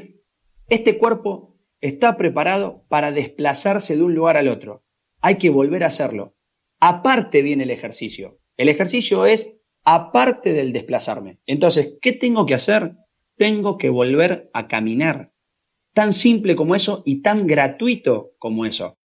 este 0.70 0.98
cuerpo 0.98 1.58
está 1.82 2.16
preparado 2.16 2.86
para 2.88 3.12
desplazarse 3.12 3.98
de 3.98 4.04
un 4.04 4.16
lugar 4.16 4.38
al 4.38 4.48
otro. 4.48 4.83
Hay 5.24 5.40
que 5.40 5.50
volver 5.50 5.84
a 5.84 5.88
hacerlo. 5.88 6.36
Aparte 6.80 7.42
viene 7.42 7.64
el 7.64 7.72
ejercicio. 7.72 8.38
El 8.58 8.70
ejercicio 8.70 9.26
es 9.26 9.52
aparte 9.84 10.54
del 10.54 10.72
desplazarme. 10.72 11.40
Entonces, 11.48 11.96
¿qué 12.00 12.14
tengo 12.14 12.46
que 12.46 12.54
hacer? 12.54 12.94
Tengo 13.38 13.80
que 13.80 13.90
volver 13.90 14.52
a 14.54 14.68
caminar. 14.68 15.32
Tan 15.94 16.14
simple 16.14 16.56
como 16.56 16.76
eso 16.76 17.02
y 17.04 17.24
tan 17.24 17.48
gratuito 17.48 18.34
como 18.38 18.68
eso 18.68 19.00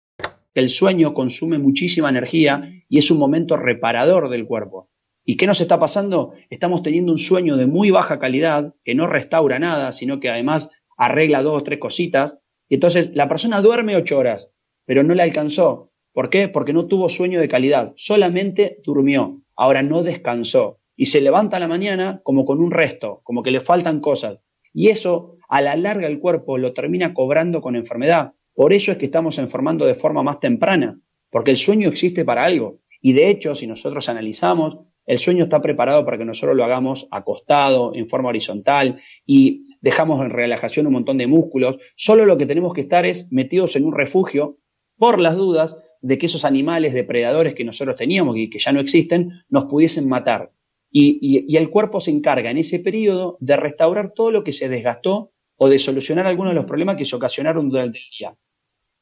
el 0.57 0.69
sueño 0.69 1.13
consume 1.13 1.59
muchísima 1.59 2.09
energía 2.09 2.67
y 2.89 2.97
es 2.97 3.11
un 3.11 3.19
momento 3.19 3.57
reparador 3.57 4.27
del 4.27 4.47
cuerpo. 4.47 4.89
¿Y 5.23 5.37
qué 5.37 5.45
nos 5.45 5.61
está 5.61 5.79
pasando? 5.79 6.33
Estamos 6.49 6.81
teniendo 6.81 7.11
un 7.11 7.19
sueño 7.19 7.57
de 7.57 7.67
muy 7.67 7.91
baja 7.91 8.17
calidad, 8.17 8.73
que 8.83 8.95
no 8.95 9.05
restaura 9.05 9.59
nada, 9.59 9.93
sino 9.93 10.19
que 10.19 10.31
además 10.31 10.71
arregla 10.97 11.43
dos 11.43 11.61
o 11.61 11.63
tres 11.63 11.77
cositas. 11.77 12.39
Y 12.67 12.73
entonces 12.73 13.11
la 13.13 13.29
persona 13.29 13.61
duerme 13.61 13.95
ocho 13.95 14.17
horas, 14.17 14.49
pero 14.85 15.03
no 15.03 15.13
le 15.13 15.21
alcanzó. 15.21 15.86
¿Por 16.17 16.31
qué? 16.31 16.47
Porque 16.47 16.73
no 16.73 16.87
tuvo 16.87 17.09
sueño 17.09 17.39
de 17.39 17.47
calidad, 17.47 17.93
solamente 17.95 18.79
durmió, 18.83 19.43
ahora 19.55 19.83
no 19.83 20.01
descansó. 20.01 20.79
Y 20.95 21.05
se 21.05 21.21
levanta 21.21 21.57
a 21.57 21.59
la 21.59 21.67
mañana 21.67 22.21
como 22.23 22.43
con 22.43 22.59
un 22.59 22.71
resto, 22.71 23.21
como 23.23 23.43
que 23.43 23.51
le 23.51 23.61
faltan 23.61 23.99
cosas. 23.99 24.39
Y 24.73 24.87
eso, 24.87 25.35
a 25.47 25.61
la 25.61 25.75
larga, 25.75 26.07
el 26.07 26.17
cuerpo 26.17 26.57
lo 26.57 26.73
termina 26.73 27.13
cobrando 27.13 27.61
con 27.61 27.75
enfermedad. 27.75 28.33
Por 28.55 28.73
eso 28.73 28.91
es 28.91 28.97
que 28.97 29.05
estamos 29.05 29.37
informando 29.37 29.85
de 29.85 29.93
forma 29.93 30.23
más 30.23 30.39
temprana, 30.39 30.99
porque 31.29 31.51
el 31.51 31.57
sueño 31.57 31.87
existe 31.87 32.25
para 32.25 32.45
algo. 32.45 32.79
Y 32.99 33.13
de 33.13 33.29
hecho, 33.29 33.53
si 33.53 33.67
nosotros 33.67 34.09
analizamos, 34.09 34.79
el 35.05 35.19
sueño 35.19 35.43
está 35.43 35.61
preparado 35.61 36.03
para 36.03 36.17
que 36.17 36.25
nosotros 36.25 36.57
lo 36.57 36.63
hagamos 36.63 37.07
acostado, 37.11 37.93
en 37.93 38.09
forma 38.09 38.29
horizontal, 38.29 38.99
y 39.23 39.67
dejamos 39.81 40.19
en 40.21 40.31
relajación 40.31 40.87
un 40.87 40.93
montón 40.93 41.19
de 41.19 41.27
músculos. 41.27 41.77
Solo 41.95 42.25
lo 42.25 42.39
que 42.39 42.47
tenemos 42.47 42.73
que 42.73 42.81
estar 42.81 43.05
es 43.05 43.31
metidos 43.31 43.75
en 43.75 43.85
un 43.85 43.93
refugio 43.95 44.57
por 44.97 45.19
las 45.19 45.35
dudas 45.35 45.77
de 46.01 46.17
que 46.17 46.25
esos 46.27 46.45
animales 46.45 46.93
depredadores 46.93 47.55
que 47.55 47.63
nosotros 47.63 47.95
teníamos 47.95 48.37
y 48.37 48.49
que 48.49 48.59
ya 48.59 48.71
no 48.71 48.79
existen 48.79 49.43
nos 49.49 49.65
pudiesen 49.65 50.07
matar. 50.07 50.51
Y, 50.89 51.45
y 51.47 51.57
el 51.57 51.69
cuerpo 51.69 51.99
se 51.99 52.11
encarga 52.11 52.49
en 52.49 52.57
ese 52.57 52.79
periodo 52.79 53.37
de 53.39 53.57
restaurar 53.57 54.13
todo 54.13 54.31
lo 54.31 54.43
que 54.43 54.53
se 54.53 54.69
desgastó 54.69 55.31
o 55.57 55.69
de 55.69 55.79
solucionar 55.79 56.27
algunos 56.27 56.51
de 56.51 56.55
los 56.55 56.65
problemas 56.65 56.97
que 56.97 57.05
se 57.05 57.15
ocasionaron 57.15 57.69
durante 57.69 57.99
el 57.99 58.05
día. 58.17 58.35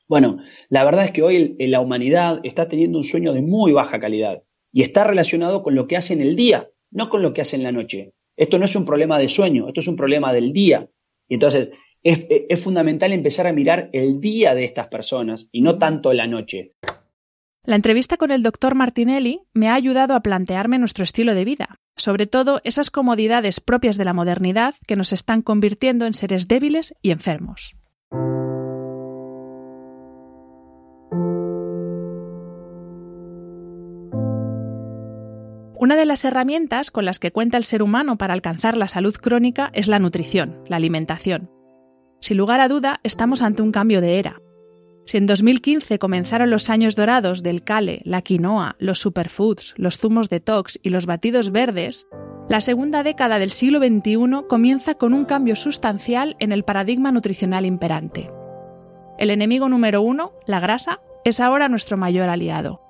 Bueno, 0.08 0.40
la 0.70 0.84
verdad 0.84 1.06
es 1.06 1.12
que 1.12 1.24
hoy 1.24 1.56
la 1.60 1.82
humanidad 1.82 2.40
está 2.44 2.68
teniendo 2.68 2.98
un 2.98 3.04
sueño 3.04 3.34
de 3.34 3.42
muy 3.42 3.72
baja 3.72 4.00
calidad 4.00 4.44
y 4.72 4.82
está 4.82 5.04
relacionado 5.04 5.64
con 5.64 5.76
lo 5.76 5.88
que 5.88 5.98
hace 5.98 6.14
en 6.14 6.22
el 6.22 6.36
día, 6.36 6.70
no 6.92 7.10
con 7.10 7.22
lo 7.22 7.34
que 7.34 7.42
hace 7.42 7.56
en 7.56 7.64
la 7.64 7.72
noche. 7.72 8.14
Esto 8.38 8.60
no 8.60 8.66
es 8.66 8.76
un 8.76 8.86
problema 8.86 9.18
de 9.18 9.30
sueño, 9.30 9.68
esto 9.68 9.80
es 9.80 9.88
un 9.88 9.96
problema 9.96 10.32
del 10.34 10.54
día. 10.54 10.88
Y 11.28 11.36
entonces 11.36 11.72
es, 12.04 12.26
es 12.30 12.60
fundamental 12.60 13.14
empezar 13.14 13.48
a 13.48 13.54
mirar 13.54 13.90
el 13.94 14.20
día 14.20 14.54
de 14.54 14.66
estas 14.66 14.88
personas 14.88 15.48
y 15.52 15.62
no 15.62 15.78
tanto 15.80 16.14
la 16.14 16.28
noche. 16.28 16.74
La 17.66 17.76
entrevista 17.76 18.18
con 18.18 18.30
el 18.30 18.44
doctor 18.44 18.76
Martinelli 18.76 19.42
me 19.54 19.70
ha 19.70 19.74
ayudado 19.74 20.14
a 20.14 20.22
plantearme 20.22 20.78
nuestro 20.78 21.04
estilo 21.04 21.34
de 21.34 21.46
vida, 21.46 21.80
sobre 21.96 22.28
todo 22.28 22.62
esas 22.64 22.92
comodidades 22.92 23.60
propias 23.60 23.98
de 23.98 24.06
la 24.06 24.14
modernidad 24.14 24.76
que 24.86 24.96
nos 24.96 25.12
están 25.12 25.42
convirtiendo 25.42 26.06
en 26.06 26.14
seres 26.14 26.48
débiles 26.48 26.94
y 27.02 27.10
enfermos. 27.10 27.76
Una 35.78 35.96
de 35.96 36.06
las 36.06 36.24
herramientas 36.24 36.92
con 36.92 37.06
las 37.06 37.18
que 37.18 37.32
cuenta 37.32 37.58
el 37.58 37.64
ser 37.64 37.82
humano 37.82 38.18
para 38.18 38.34
alcanzar 38.34 38.78
la 38.78 38.88
salud 38.88 39.16
crónica 39.16 39.72
es 39.74 39.88
la 39.88 39.98
nutrición, 39.98 40.64
la 40.68 40.78
alimentación. 40.78 41.50
Sin 42.22 42.38
lugar 42.38 42.60
a 42.60 42.68
duda, 42.68 43.00
estamos 43.04 43.42
ante 43.42 43.64
un 43.64 43.72
cambio 43.72 44.02
de 44.02 44.20
era. 44.20 44.40
Si 45.06 45.18
en 45.18 45.28
2015 45.28 46.00
comenzaron 46.00 46.50
los 46.50 46.70
años 46.70 46.96
dorados 46.96 47.44
del 47.44 47.64
cale, 47.64 48.02
la 48.04 48.24
quinoa, 48.24 48.76
los 48.80 49.00
superfoods, 49.00 49.76
los 49.78 50.00
zumos 50.00 50.30
detox 50.30 50.80
y 50.82 50.90
los 50.90 51.06
batidos 51.06 51.52
verdes, 51.52 52.08
la 52.50 52.60
segunda 52.60 53.04
década 53.04 53.38
del 53.38 53.52
siglo 53.52 53.80
XXI 53.80 54.48
comienza 54.50 54.96
con 54.96 55.14
un 55.14 55.26
cambio 55.26 55.56
sustancial 55.56 56.36
en 56.40 56.52
el 56.52 56.64
paradigma 56.64 57.12
nutricional 57.12 57.66
imperante. 57.66 58.28
El 59.20 59.30
enemigo 59.30 59.70
número 59.70 60.02
uno, 60.02 60.34
la 60.48 60.60
grasa, 60.60 61.02
es 61.24 61.40
ahora 61.40 61.70
nuestro 61.70 61.98
mayor 61.98 62.30
aliado. 62.30 62.82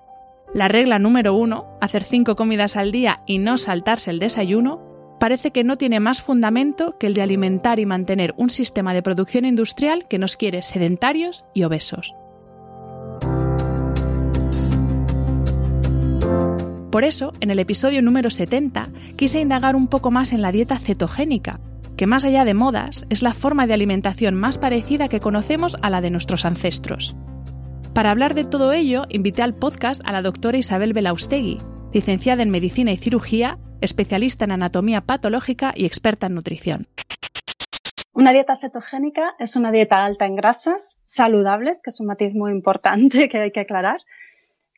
La 0.54 0.70
regla 0.70 1.00
número 1.00 1.36
uno, 1.36 1.78
hacer 1.82 2.04
cinco 2.04 2.38
comidas 2.38 2.78
al 2.78 2.92
día 2.94 3.24
y 3.26 3.40
no 3.40 3.58
saltarse 3.58 4.10
el 4.12 4.20
desayuno, 4.20 4.95
parece 5.20 5.52
que 5.52 5.64
no 5.64 5.78
tiene 5.78 6.00
más 6.00 6.22
fundamento 6.22 6.98
que 6.98 7.08
el 7.08 7.14
de 7.14 7.22
alimentar 7.22 7.80
y 7.80 7.86
mantener 7.86 8.34
un 8.38 8.50
sistema 8.50 8.94
de 8.94 9.02
producción 9.02 9.46
industrial 9.46 10.08
que 10.08 10.20
nos 10.20 10.36
quiere 10.38 10.62
sedentarios 10.62 11.46
y 11.54 11.64
obesos. 11.64 12.14
Por 16.92 17.04
eso, 17.04 17.34
en 17.42 17.52
el 17.52 17.60
episodio 17.60 18.02
número 18.02 18.30
70, 18.30 18.88
quise 19.18 19.42
indagar 19.42 19.76
un 19.76 19.88
poco 19.88 20.12
más 20.12 20.32
en 20.32 20.42
la 20.42 20.54
dieta 20.54 20.80
cetogénica, 20.80 21.60
que 21.98 22.08
más 22.08 22.24
allá 22.24 22.46
de 22.46 22.54
modas 22.54 23.06
es 23.10 23.22
la 23.22 23.34
forma 23.34 23.68
de 23.68 23.74
alimentación 23.74 24.36
más 24.36 24.58
parecida 24.58 25.10
que 25.10 25.20
conocemos 25.20 25.76
a 25.82 25.90
la 25.90 26.00
de 26.00 26.10
nuestros 26.10 26.46
ancestros. 26.46 27.16
Para 27.94 28.12
hablar 28.12 28.34
de 28.34 28.46
todo 28.46 28.72
ello, 28.72 29.04
invité 29.10 29.42
al 29.42 29.54
podcast 29.54 30.02
a 30.06 30.12
la 30.12 30.22
doctora 30.22 30.58
Isabel 30.58 30.94
Belaustegui, 30.94 31.58
licenciada 31.96 32.44
en 32.44 32.50
Medicina 32.50 32.92
y 32.92 32.98
Cirugía, 32.98 33.58
especialista 33.80 34.44
en 34.44 34.52
anatomía 34.52 35.00
patológica 35.00 35.72
y 35.74 35.86
experta 35.86 36.28
en 36.28 36.36
nutrición. 36.36 36.88
Una 38.12 38.34
dieta 38.34 38.58
cetogénica 38.58 39.34
es 39.40 39.56
una 39.56 39.72
dieta 39.72 40.04
alta 40.04 40.26
en 40.26 40.36
grasas 40.36 41.00
saludables, 41.06 41.82
que 41.82 41.92
es 41.92 42.02
un 42.02 42.08
matiz 42.08 42.34
muy 42.34 42.52
importante 42.52 43.30
que 43.30 43.38
hay 43.38 43.52
que 43.52 43.62
aclarar, 43.62 44.02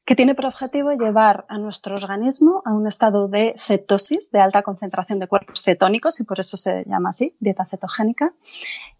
que 0.05 0.15
tiene 0.15 0.35
por 0.35 0.45
objetivo 0.45 0.91
llevar 0.91 1.45
a 1.49 1.57
nuestro 1.57 1.95
organismo 1.95 2.61
a 2.65 2.73
un 2.75 2.85
estado 2.85 3.27
de 3.27 3.55
cetosis, 3.57 4.29
de 4.29 4.39
alta 4.39 4.61
concentración 4.61 5.17
de 5.17 5.27
cuerpos 5.27 5.63
cetónicos, 5.63 6.19
y 6.19 6.23
por 6.23 6.39
eso 6.39 6.55
se 6.55 6.83
llama 6.85 7.09
así, 7.09 7.35
dieta 7.39 7.65
cetogénica, 7.65 8.35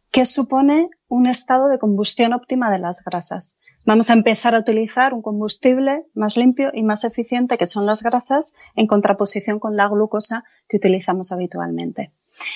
que 0.10 0.26
supone 0.26 0.90
un 1.08 1.28
estado 1.28 1.68
de 1.68 1.78
combustión 1.78 2.34
óptima 2.34 2.72
de 2.72 2.80
las 2.80 3.04
grasas. 3.04 3.60
Vamos 3.88 4.10
a 4.10 4.14
empezar 4.14 4.54
a 4.54 4.60
utilizar 4.60 5.14
un 5.14 5.22
combustible 5.22 6.04
más 6.14 6.36
limpio 6.36 6.72
y 6.74 6.84
más 6.84 7.06
eficiente, 7.06 7.58
que 7.58 7.66
son 7.66 7.86
las 7.86 8.04
grasas, 8.04 8.54
en 8.76 8.86
contraposición 8.86 9.60
con 9.60 9.78
la 9.78 9.88
glucosa 9.88 10.44
que 10.68 10.76
utilizamos 10.76 11.32
habitualmente. 11.32 12.12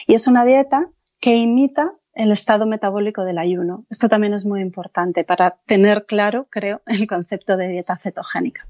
Y 0.08 0.16
es 0.16 0.28
una 0.28 0.44
dieta 0.44 0.90
que 1.22 1.38
imita 1.38 1.94
el 2.16 2.34
estado 2.34 2.66
metabólico 2.66 3.24
del 3.24 3.38
ayuno. 3.38 3.86
Esto 3.90 4.10
también 4.10 4.34
es 4.34 4.46
muy 4.46 4.60
importante 4.62 5.24
para 5.24 5.52
tener 5.66 6.06
claro, 6.06 6.48
creo, 6.50 6.82
el 6.86 7.08
concepto 7.08 7.56
de 7.56 7.70
dieta 7.70 7.96
cetogénica. 7.96 8.68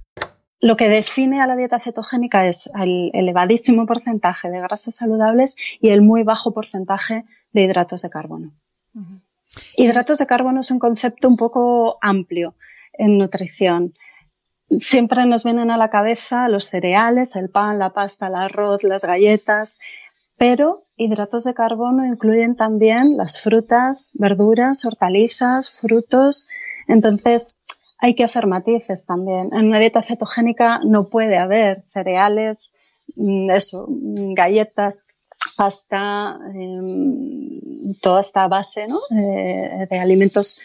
Lo 0.60 0.78
que 0.78 0.88
define 0.88 1.42
a 1.42 1.48
la 1.48 1.56
dieta 1.56 1.80
cetogénica 1.80 2.46
es 2.46 2.70
el 2.80 3.10
elevadísimo 3.16 3.88
porcentaje 3.88 4.52
de 4.52 4.62
grasas 4.62 4.94
saludables 4.94 5.58
y 5.80 5.90
el 5.90 6.04
muy 6.04 6.22
bajo 6.22 6.54
porcentaje 6.54 7.26
de 7.54 7.64
hidratos 7.64 8.04
de 8.04 8.12
carbono. 8.12 8.52
Hidratos 9.76 10.18
de 10.18 10.28
carbono 10.28 10.62
es 10.62 10.72
un 10.72 10.80
concepto 10.80 11.28
un 11.28 11.38
poco 11.38 11.98
amplio 12.02 12.56
en 12.94 13.18
nutrición. 13.18 13.94
Siempre 14.78 15.26
nos 15.26 15.44
vienen 15.44 15.72
a 15.72 15.78
la 15.78 15.90
cabeza 15.90 16.48
los 16.48 16.66
cereales, 16.66 17.36
el 17.36 17.50
pan, 17.50 17.78
la 17.80 17.92
pasta, 17.92 18.28
el 18.28 18.36
arroz, 18.36 18.84
las 18.84 19.04
galletas, 19.04 19.82
pero 20.38 20.86
hidratos 20.96 21.44
de 21.44 21.54
carbono 21.54 22.06
incluyen 22.06 22.56
también 22.56 23.18
las 23.18 23.42
frutas, 23.42 24.12
verduras, 24.14 24.86
hortalizas, 24.86 25.82
frutos. 25.82 26.48
Entonces, 26.88 27.62
hay 28.00 28.16
que 28.16 28.24
hacer 28.24 28.48
matices 28.48 29.06
también. 29.06 29.50
En 29.54 29.68
una 29.68 29.80
dieta 29.80 30.02
cetogénica 30.02 30.80
no 30.84 31.10
puede 31.10 31.38
haber 31.38 31.84
cereales, 31.86 32.74
mm, 33.16 33.52
eso, 33.52 33.86
mm, 33.88 34.34
galletas, 34.34 35.04
pasta, 35.62 36.40
em, 36.56 37.94
toda 38.02 38.22
esta 38.22 38.48
base 38.48 38.88
¿no? 38.88 39.00
Eh, 39.16 39.86
de 39.88 40.00
alimentos 40.00 40.60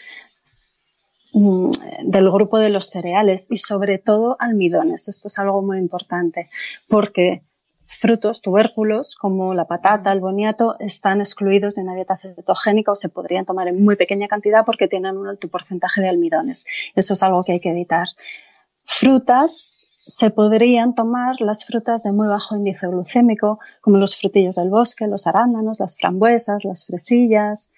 mm, 1.33 1.69
del 2.05 2.31
grupo 2.31 2.57
de 2.57 2.69
los 2.69 2.87
cereales 2.87 3.47
y 3.51 3.57
sobre 3.57 3.99
todo 3.99 4.37
almidones. 4.39 5.07
Esto 5.07 5.27
es 5.27 5.37
algo 5.37 5.61
muy 5.61 5.77
importante 5.77 6.49
porque 6.89 7.43
frutos, 7.85 8.41
tubérculos 8.41 9.15
como 9.15 9.53
la 9.53 9.65
patata, 9.65 10.11
el 10.11 10.19
boniato, 10.19 10.77
están 10.79 11.19
excluidos 11.19 11.75
de 11.75 11.83
una 11.83 11.93
dieta 11.93 12.17
cetogénica 12.17 12.91
o 12.91 12.95
se 12.95 13.09
podrían 13.09 13.45
tomar 13.45 13.67
en 13.67 13.83
muy 13.83 13.97
pequeña 13.97 14.27
cantidad 14.27 14.65
porque 14.65 14.87
tienen 14.87 15.15
un 15.15 15.27
alto 15.27 15.47
porcentaje 15.47 16.01
de 16.01 16.09
almidones. 16.09 16.65
Eso 16.95 17.13
es 17.13 17.21
algo 17.21 17.43
que 17.43 17.51
hay 17.51 17.59
que 17.59 17.69
evitar. 17.69 18.07
Frutas, 18.83 19.76
se 20.07 20.29
podrían 20.29 20.95
tomar 20.95 21.35
las 21.41 21.65
frutas 21.65 22.01
de 22.03 22.13
muy 22.13 22.27
bajo 22.27 22.55
índice 22.55 22.87
glucémico, 22.87 23.59
como 23.81 23.97
los 23.97 24.15
frutillos 24.15 24.55
del 24.55 24.69
bosque, 24.69 25.05
los 25.05 25.27
arándanos, 25.27 25.79
las 25.79 25.97
frambuesas, 25.97 26.63
las 26.63 26.85
fresillas, 26.85 27.73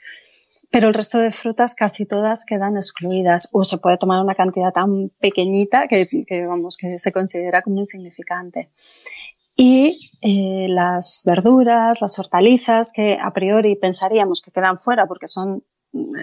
pero 0.72 0.90
el 0.90 0.94
resto 0.94 1.18
de 1.18 1.32
frutas 1.32 1.74
casi 1.74 2.06
todas 2.06 2.46
quedan 2.46 2.76
excluidas. 2.76 3.50
O 3.52 3.64
se 3.64 3.80
puede 3.80 3.98
tomar 3.98 4.24
una 4.24 4.36
cantidad 4.36 4.72
tan 4.72 5.10
pequeñita 5.20 5.88
que, 5.88 6.08
vamos, 6.48 6.78
que 6.78 7.00
se 7.00 7.12
considera 7.12 7.64
como 7.64 7.80
insignificante. 7.80 8.70
Y 9.56 10.12
eh, 10.22 10.68
las 10.70 11.24
verduras, 11.26 12.02
las 12.02 12.20
hortalizas 12.20 12.94
que 12.94 13.18
a 13.20 13.34
priori 13.34 13.76
pensaríamos 13.76 14.42
que 14.42 14.52
quedan 14.52 14.78
fuera 14.78 15.08
porque 15.08 15.28
son 15.28 15.64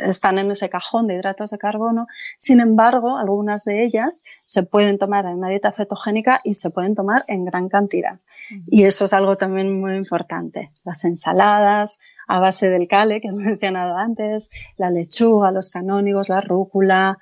están 0.05 0.39
en 0.39 0.51
ese 0.51 0.69
cajón 0.69 1.07
de 1.07 1.15
hidratos 1.15 1.51
de 1.51 1.59
carbono. 1.59 2.07
Sin 2.37 2.61
embargo, 2.61 3.17
algunas 3.17 3.65
de 3.65 3.85
ellas 3.85 4.25
se 4.43 4.63
pueden 4.63 4.99
tomar 4.99 5.27
en 5.27 5.39
una 5.39 5.49
dieta 5.49 5.73
cetogénica 5.73 6.41
y 6.45 6.55
se 6.55 6.71
pueden 6.71 6.95
tomar 6.95 7.23
en 7.29 7.45
gran 7.45 7.69
cantidad. 7.69 8.21
Y 8.69 8.85
eso 8.85 9.07
es 9.07 9.13
algo 9.13 9.37
también 9.37 9.81
muy 9.81 9.97
importante. 9.97 10.71
Las 10.85 11.05
ensaladas 11.05 11.99
a 12.29 12.39
base 12.39 12.71
del 12.71 12.87
cale, 12.87 13.21
que 13.21 13.29
has 13.29 13.37
mencionado 13.37 13.97
antes, 13.97 14.51
la 14.77 14.91
lechuga, 14.91 15.51
los 15.51 15.71
canónigos, 15.71 16.29
la 16.29 16.41
rúcula, 16.41 17.19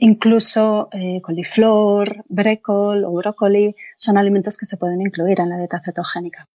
Incluso 0.00 0.88
eh, 0.92 1.20
coliflor, 1.20 2.24
brécol 2.28 3.04
o 3.04 3.12
brócoli 3.14 3.74
son 3.96 4.16
alimentos 4.16 4.56
que 4.56 4.64
se 4.64 4.76
pueden 4.76 5.00
incluir 5.00 5.40
en 5.40 5.48
la 5.48 5.58
dieta 5.58 5.80
cetogénica. 5.80 6.48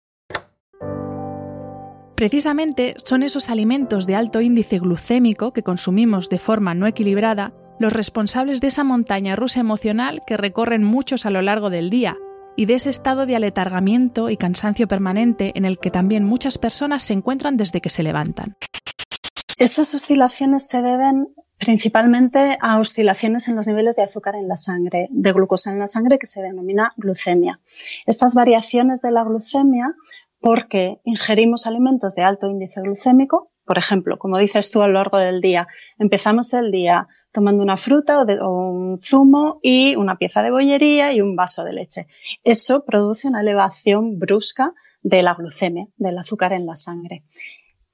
Precisamente 2.15 2.96
son 3.03 3.24
esos 3.24 3.50
alimentos 3.50 4.05
de 4.05 4.15
alto 4.15 4.41
índice 4.41 4.79
glucémico 4.79 5.51
que 5.51 5.63
consumimos 5.63 6.29
de 6.29 6.39
forma 6.39 6.74
no 6.74 6.88
equilibrada 6.88 7.53
los 7.79 7.91
responsables 7.91 8.62
de 8.62 8.67
esa 8.67 8.84
montaña 8.84 9.36
rusa 9.36 9.60
emocional 9.60 10.22
que 10.27 10.38
recorren 10.38 10.84
muchos 10.84 11.25
a 11.25 11.32
lo 11.32 11.41
largo 11.41 11.70
del 11.70 11.89
día 11.89 12.17
y 12.55 12.67
de 12.67 12.75
ese 12.75 12.91
estado 12.91 13.25
de 13.25 13.36
aletargamiento 13.36 14.29
y 14.29 14.38
cansancio 14.38 14.88
permanente 14.88 15.51
en 15.55 15.65
el 15.65 15.79
que 15.79 15.89
también 15.89 16.24
muchas 16.24 16.60
personas 16.60 17.01
se 17.01 17.13
encuentran 17.13 17.58
desde 17.58 17.82
que 17.82 17.89
se 17.89 18.03
levantan. 18.03 18.55
Esas 19.58 19.93
oscilaciones 19.96 20.67
se 20.67 20.82
deben 20.82 21.27
principalmente 21.58 22.58
a 22.62 22.79
oscilaciones 22.79 23.48
en 23.48 23.55
los 23.55 23.67
niveles 23.67 23.96
de 23.96 24.03
azúcar 24.03 24.36
en 24.36 24.48
la 24.48 24.58
sangre, 24.58 25.08
de 25.10 25.32
glucosa 25.32 25.72
en 25.72 25.79
la 25.79 25.88
sangre, 25.88 26.20
que 26.20 26.27
se 26.27 26.41
denomina 26.41 26.93
glucemia. 26.98 27.60
Estas 28.05 28.36
variaciones 28.36 29.01
de 29.01 29.12
la 29.12 29.24
glucemia, 29.24 29.96
porque 30.44 31.00
ingerimos 31.06 31.68
alimentos 31.68 32.16
de 32.16 32.24
alto 32.24 32.50
índice 32.50 32.82
glucémico, 32.82 33.54
por 33.64 33.78
ejemplo, 33.78 34.20
como 34.20 34.38
dices 34.38 34.72
tú 34.72 34.82
a 34.82 34.88
lo 34.88 34.96
largo 34.96 35.18
del 35.18 35.40
día, 35.40 35.70
empezamos 35.98 36.52
el 36.54 36.70
día 36.70 37.08
tomando 37.32 37.64
una 37.64 37.78
fruta 37.78 38.22
o, 38.22 38.70
un 38.70 38.98
zumo 38.98 39.62
y 39.64 39.96
una 39.96 40.17
pieza 40.17 40.44
de 40.44 40.52
bollería 40.52 41.13
y 41.13 41.22
un 41.22 41.38
vaso 41.38 41.63
de 41.63 41.72
leche. 41.72 42.08
Eso 42.44 42.84
produce 42.84 43.30
una 43.30 43.39
elevación 43.39 44.20
brusca 44.20 44.74
de 45.02 45.24
la 45.24 45.34
glucemia, 45.34 45.88
del 45.96 46.17
azúcar 46.17 46.52
en 46.52 46.65
la 46.65 46.76
sangre. 46.76 47.24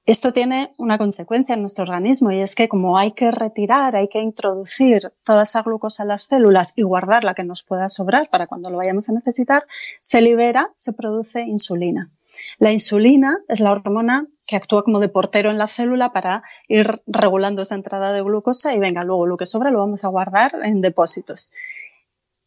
Esto 0.04 0.32
tiene 0.32 0.70
una 0.76 0.98
consecuencia 0.98 1.54
en 1.54 1.60
nuestro 1.60 1.84
organismo 1.84 2.32
y 2.32 2.40
es 2.40 2.56
que 2.56 2.68
como 2.68 2.98
hay 2.98 3.12
que 3.12 3.30
retirar, 3.30 3.94
hay 3.94 4.08
que 4.08 4.18
introducir 4.18 5.12
toda 5.22 5.44
esa 5.44 5.62
glucosa 5.62 6.02
en 6.02 6.08
las 6.08 6.24
células 6.24 6.72
y 6.74 6.82
guardar 6.82 7.22
la 7.22 7.34
que 7.34 7.44
nos 7.44 7.62
pueda 7.62 7.88
sobrar 7.88 8.28
para 8.28 8.48
cuando 8.48 8.70
lo 8.70 8.78
vayamos 8.78 9.08
a 9.08 9.12
necesitar, 9.12 9.66
se 10.00 10.20
libera, 10.20 10.72
se 10.74 10.94
produce 10.94 11.42
insulina. 11.42 12.10
La 12.58 12.72
insulina 12.72 13.38
es 13.48 13.60
la 13.60 13.72
hormona 13.72 14.26
que 14.46 14.56
actúa 14.56 14.82
como 14.82 15.00
de 15.00 15.08
portero 15.08 15.50
en 15.50 15.58
la 15.58 15.68
célula 15.68 16.12
para 16.12 16.42
ir 16.68 17.02
regulando 17.06 17.62
esa 17.62 17.74
entrada 17.74 18.12
de 18.12 18.22
glucosa 18.22 18.74
y 18.74 18.78
venga, 18.78 19.02
luego 19.02 19.26
lo 19.26 19.36
que 19.36 19.46
sobra 19.46 19.70
lo 19.70 19.78
vamos 19.78 20.04
a 20.04 20.08
guardar 20.08 20.52
en 20.62 20.80
depósitos. 20.80 21.52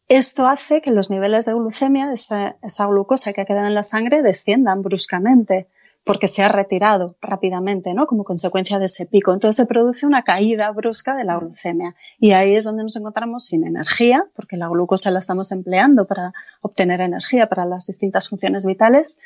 Esto 0.08 0.46
hace 0.46 0.82
que 0.82 0.90
los 0.90 1.10
niveles 1.10 1.46
de 1.46 1.54
glucemia, 1.54 2.12
esa, 2.12 2.56
esa 2.62 2.86
glucosa 2.86 3.32
que 3.32 3.40
ha 3.40 3.46
quedado 3.46 3.66
en 3.66 3.74
la 3.74 3.82
sangre, 3.82 4.22
desciendan 4.22 4.82
bruscamente 4.82 5.66
porque 6.04 6.28
se 6.28 6.42
ha 6.42 6.48
retirado 6.48 7.16
rápidamente, 7.22 7.94
¿no? 7.94 8.06
Como 8.06 8.24
consecuencia 8.24 8.78
de 8.78 8.86
ese 8.86 9.06
pico. 9.06 9.32
Entonces 9.32 9.56
se 9.56 9.66
produce 9.66 10.06
una 10.06 10.22
caída 10.22 10.70
brusca 10.70 11.16
de 11.16 11.24
la 11.24 11.38
glucemia. 11.38 11.96
Y 12.18 12.32
ahí 12.32 12.54
es 12.54 12.64
donde 12.64 12.82
nos 12.82 12.96
encontramos 12.96 13.46
sin 13.46 13.66
energía, 13.66 14.26
porque 14.36 14.58
la 14.58 14.68
glucosa 14.68 15.10
la 15.10 15.18
estamos 15.18 15.50
empleando 15.50 16.06
para 16.06 16.34
obtener 16.60 17.00
energía 17.00 17.48
para 17.48 17.64
las 17.64 17.86
distintas 17.86 18.28
funciones 18.28 18.66
vitales, 18.66 19.18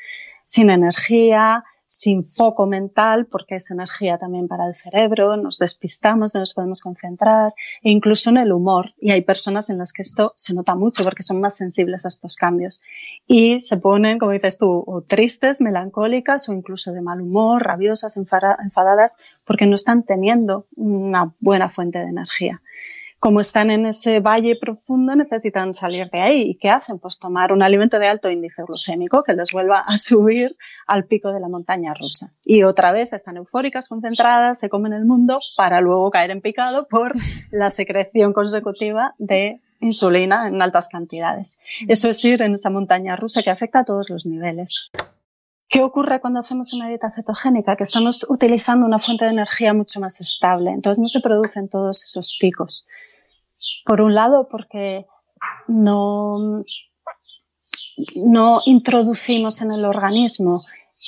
sin 0.45 0.69
energía, 0.69 1.65
sin 1.91 2.21
foco 2.21 2.67
mental, 2.67 3.25
porque 3.25 3.55
es 3.55 3.71
energía 3.71 4.19
también 4.19 4.47
para 4.47 4.67
el 4.67 4.75
cerebro, 4.75 5.35
nos 5.37 5.57
despistamos, 5.57 6.35
no 6.35 6.41
nos 6.41 6.53
podemos 6.53 6.81
concentrar, 6.81 7.55
e 7.81 7.89
incluso 7.89 8.29
en 8.29 8.37
el 8.37 8.51
humor. 8.51 8.93
Y 9.01 9.09
hay 9.09 9.21
personas 9.23 9.71
en 9.71 9.79
las 9.79 9.91
que 9.91 10.03
esto 10.03 10.31
se 10.35 10.53
nota 10.53 10.75
mucho 10.75 11.03
porque 11.03 11.23
son 11.23 11.41
más 11.41 11.57
sensibles 11.57 12.05
a 12.05 12.09
estos 12.09 12.35
cambios. 12.35 12.79
Y 13.25 13.59
se 13.59 13.77
ponen, 13.77 14.19
como 14.19 14.33
dices 14.33 14.59
tú, 14.59 14.83
o 14.85 15.01
tristes, 15.01 15.61
melancólicas 15.61 16.47
o 16.47 16.53
incluso 16.53 16.93
de 16.93 17.01
mal 17.01 17.21
humor, 17.21 17.63
rabiosas, 17.63 18.17
enfadadas, 18.17 19.17
porque 19.43 19.65
no 19.65 19.73
están 19.73 20.03
teniendo 20.03 20.67
una 20.75 21.33
buena 21.39 21.69
fuente 21.69 21.97
de 21.97 22.09
energía 22.09 22.61
como 23.19 23.41
están 23.41 23.69
en 23.69 23.85
ese 23.85 24.21
valle 24.21 24.55
profundo, 24.55 25.13
necesitan 25.13 25.73
salir 25.73 26.09
de 26.09 26.21
ahí. 26.21 26.41
¿Y 26.41 26.55
qué 26.55 26.69
hacen? 26.69 26.99
Pues 26.99 27.19
tomar 27.19 27.51
un 27.51 27.61
alimento 27.61 27.99
de 27.99 28.07
alto 28.07 28.29
índice 28.29 28.63
glucémico 28.63 29.23
que 29.23 29.33
les 29.33 29.51
vuelva 29.51 29.81
a 29.81 29.97
subir 29.97 30.55
al 30.87 31.05
pico 31.05 31.33
de 31.33 31.41
la 31.41 31.49
montaña 31.49 31.93
rusa. 31.93 32.33
Y 32.45 32.63
otra 32.63 32.93
vez 32.93 33.11
están 33.11 33.35
eufóricas, 33.37 33.89
concentradas, 33.89 34.59
se 34.59 34.69
comen 34.69 34.93
el 34.93 35.05
mundo 35.05 35.39
para 35.57 35.81
luego 35.81 36.09
caer 36.11 36.31
en 36.31 36.41
picado 36.41 36.87
por 36.87 37.13
la 37.51 37.71
secreción 37.71 38.31
consecutiva 38.31 39.15
de 39.17 39.61
insulina 39.81 40.47
en 40.47 40.61
altas 40.61 40.87
cantidades. 40.87 41.59
Eso 41.87 42.09
es 42.09 42.23
ir 42.23 42.41
en 42.41 42.53
esa 42.53 42.69
montaña 42.69 43.15
rusa 43.17 43.43
que 43.43 43.49
afecta 43.49 43.79
a 43.79 43.85
todos 43.85 44.09
los 44.09 44.25
niveles. 44.25 44.91
¿Qué 45.67 45.81
ocurre 45.83 46.19
cuando 46.19 46.39
hacemos 46.39 46.73
una 46.73 46.87
dieta 46.87 47.11
cetogénica? 47.11 47.75
Que 47.75 47.83
estamos 47.83 48.25
utilizando 48.27 48.87
una 48.87 48.97
fuente 48.97 49.25
de 49.25 49.31
energía 49.31 49.73
mucho 49.73 49.99
más 49.99 50.19
estable. 50.19 50.71
Entonces 50.71 50.99
no 50.99 51.07
se 51.07 51.19
producen 51.19 51.69
todos 51.69 52.03
esos 52.03 52.37
picos. 52.39 52.87
Por 53.85 54.01
un 54.01 54.13
lado, 54.13 54.47
porque 54.49 55.05
no, 55.67 56.63
no 58.25 58.59
introducimos 58.65 59.61
en 59.61 59.71
el 59.71 59.85
organismo 59.85 60.61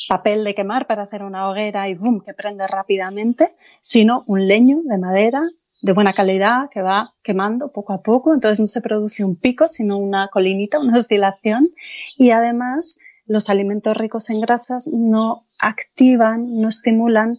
papel 0.08 0.44
de 0.44 0.56
quemar 0.56 0.88
para 0.88 1.04
hacer 1.04 1.24
una 1.24 1.50
hoguera 1.50 1.90
y 1.90 1.96
boom, 1.96 2.22
que 2.22 2.34
prende 2.34 2.66
rápidamente, 2.68 3.56
sino 3.82 4.24
un 4.28 4.48
leño 4.48 4.82
de 4.84 4.98
madera 4.98 5.42
de 5.82 5.94
buena 5.94 6.14
calidad 6.14 6.70
que 6.72 6.82
va 6.82 7.14
quemando 7.24 7.72
poco 7.72 7.94
a 7.94 8.02
poco. 8.02 8.34
Entonces 8.34 8.60
no 8.60 8.68
se 8.68 8.82
produce 8.82 9.24
un 9.24 9.36
pico, 9.36 9.68
sino 9.68 9.98
una 9.98 10.28
colinita, 10.28 10.80
una 10.80 10.98
oscilación. 10.98 11.64
Y 12.18 12.32
además 12.32 13.00
los 13.26 13.50
alimentos 13.50 13.98
ricos 13.98 14.30
en 14.30 14.42
grasas 14.42 14.90
no 14.92 15.44
activan, 15.60 16.60
no 16.60 16.68
estimulan 16.68 17.32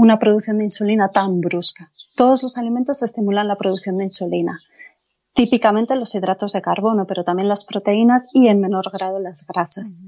una 0.00 0.18
producción 0.18 0.56
de 0.56 0.64
insulina 0.64 1.10
tan 1.10 1.42
brusca. 1.42 1.90
Todos 2.16 2.42
los 2.42 2.56
alimentos 2.56 3.02
estimulan 3.02 3.48
la 3.48 3.58
producción 3.58 3.98
de 3.98 4.04
insulina, 4.04 4.58
típicamente 5.34 5.94
los 5.94 6.14
hidratos 6.14 6.54
de 6.54 6.62
carbono, 6.62 7.06
pero 7.06 7.22
también 7.22 7.50
las 7.50 7.66
proteínas 7.66 8.30
y 8.32 8.48
en 8.48 8.62
menor 8.62 8.90
grado 8.90 9.18
las 9.18 9.46
grasas. 9.46 10.02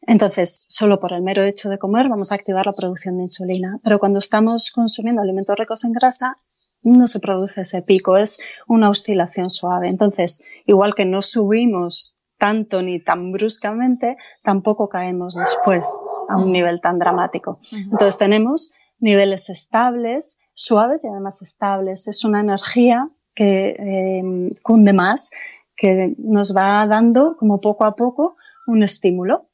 Entonces, 0.00 0.66
solo 0.68 0.98
por 0.98 1.12
el 1.12 1.22
mero 1.22 1.44
hecho 1.44 1.68
de 1.68 1.78
comer 1.78 2.08
vamos 2.08 2.32
a 2.32 2.34
activar 2.34 2.66
la 2.66 2.72
producción 2.72 3.16
de 3.16 3.22
insulina, 3.22 3.78
pero 3.84 4.00
cuando 4.00 4.18
estamos 4.18 4.72
consumiendo 4.72 5.22
alimentos 5.22 5.56
ricos 5.56 5.84
en 5.84 5.92
grasa, 5.92 6.36
no 6.82 7.06
se 7.06 7.20
produce 7.20 7.60
ese 7.60 7.82
pico, 7.82 8.16
es 8.16 8.40
una 8.66 8.90
oscilación 8.90 9.50
suave. 9.50 9.86
Entonces, 9.86 10.42
igual 10.66 10.96
que 10.96 11.04
no 11.04 11.22
subimos 11.22 12.18
tanto 12.38 12.82
ni 12.82 12.98
tan 12.98 13.30
bruscamente, 13.30 14.16
tampoco 14.42 14.88
caemos 14.88 15.36
después 15.36 15.88
a 16.28 16.38
un 16.38 16.50
nivel 16.50 16.80
tan 16.80 16.98
dramático. 16.98 17.60
Entonces 17.72 18.18
tenemos 18.18 18.72
niveles 19.00 19.50
estables, 19.50 20.40
suaves 20.54 21.04
y 21.04 21.08
además 21.08 21.42
estables. 21.42 22.08
Es 22.08 22.24
una 22.24 22.40
energía 22.40 23.08
que 23.34 23.76
eh, 23.78 24.52
cunde 24.62 24.92
más, 24.92 25.30
que 25.76 26.14
nos 26.18 26.56
va 26.56 26.86
dando 26.86 27.36
como 27.36 27.60
poco 27.60 27.84
a 27.84 27.94
poco 27.94 28.36
un 28.66 28.82
estímulo, 28.82 29.46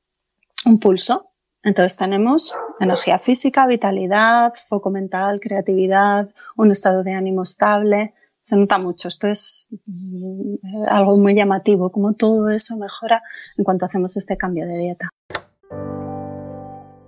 un 0.65 0.81
pulso. 0.81 1.31
Entonces 1.63 1.97
tenemos 1.97 2.57
energía 2.81 3.19
física, 3.19 3.67
vitalidad, 3.67 4.53
foco 4.55 4.91
mental, 4.91 5.41
creatividad, 5.41 6.29
un 6.57 6.71
estado 6.71 7.03
de 7.03 7.13
ánimo 7.13 7.43
estable. 7.43 8.15
Se 8.41 8.57
nota 8.57 8.79
mucho. 8.79 9.09
Esto 9.09 9.27
es 9.29 9.69
mm, 9.87 10.57
algo 10.89 11.17
muy 11.17 11.35
llamativo, 11.35 11.91
como 11.91 12.13
todo 12.13 12.51
eso 12.51 12.77
mejora 12.77 13.23
en 13.57 13.65
cuanto 13.65 13.87
hacemos 13.87 14.17
este 14.17 14.37
cambio 14.37 14.67
de 14.67 14.79
dieta. 14.79 15.09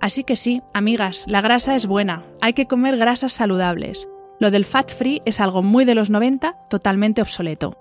Así 0.01 0.25
que 0.25 0.37
sí, 0.37 0.63
amigas, 0.75 1.25
la 1.27 1.41
grasa 1.41 1.75
es 1.75 1.87
buena. 1.87 2.25
Hay 2.41 2.53
que 2.53 2.67
comer 2.67 2.97
grasas 2.97 3.33
saludables. 3.33 4.09
Lo 4.39 4.51
del 4.51 4.65
fat 4.65 4.91
free 4.91 5.23
es 5.25 5.41
algo 5.41 5.63
muy 5.63 5.85
de 5.85 5.95
los 5.95 6.11
90, 6.11 6.57
totalmente 6.69 7.23
obsoleto. 7.23 7.77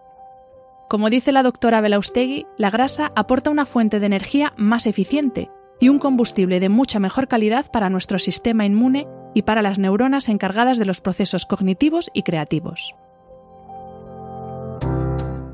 Como 0.88 1.10
dice 1.10 1.32
la 1.32 1.43
doctora 1.43 1.82
Belaustegui, 1.82 2.45
la 2.58 2.69
grasa 2.69 3.12
aporta 3.15 3.49
una 3.49 3.65
fuente 3.65 3.99
de 3.99 4.06
energía 4.06 4.54
más 4.56 4.86
eficiente 4.86 5.49
y 5.80 5.89
un 5.89 5.99
combustible 5.99 6.60
de 6.60 6.69
mucha 6.69 6.99
mejor 6.99 7.28
calidad 7.28 7.69
para 7.71 7.89
nuestro 7.89 8.19
sistema 8.19 8.65
inmune 8.65 9.08
y 9.34 9.41
para 9.41 9.62
las 9.62 9.80
neuronas 9.80 10.30
encargadas 10.30 10.78
de 10.78 10.86
los 10.86 11.01
procesos 11.01 11.45
cognitivos 11.45 12.10
y 12.13 12.23
creativos. 12.23 12.95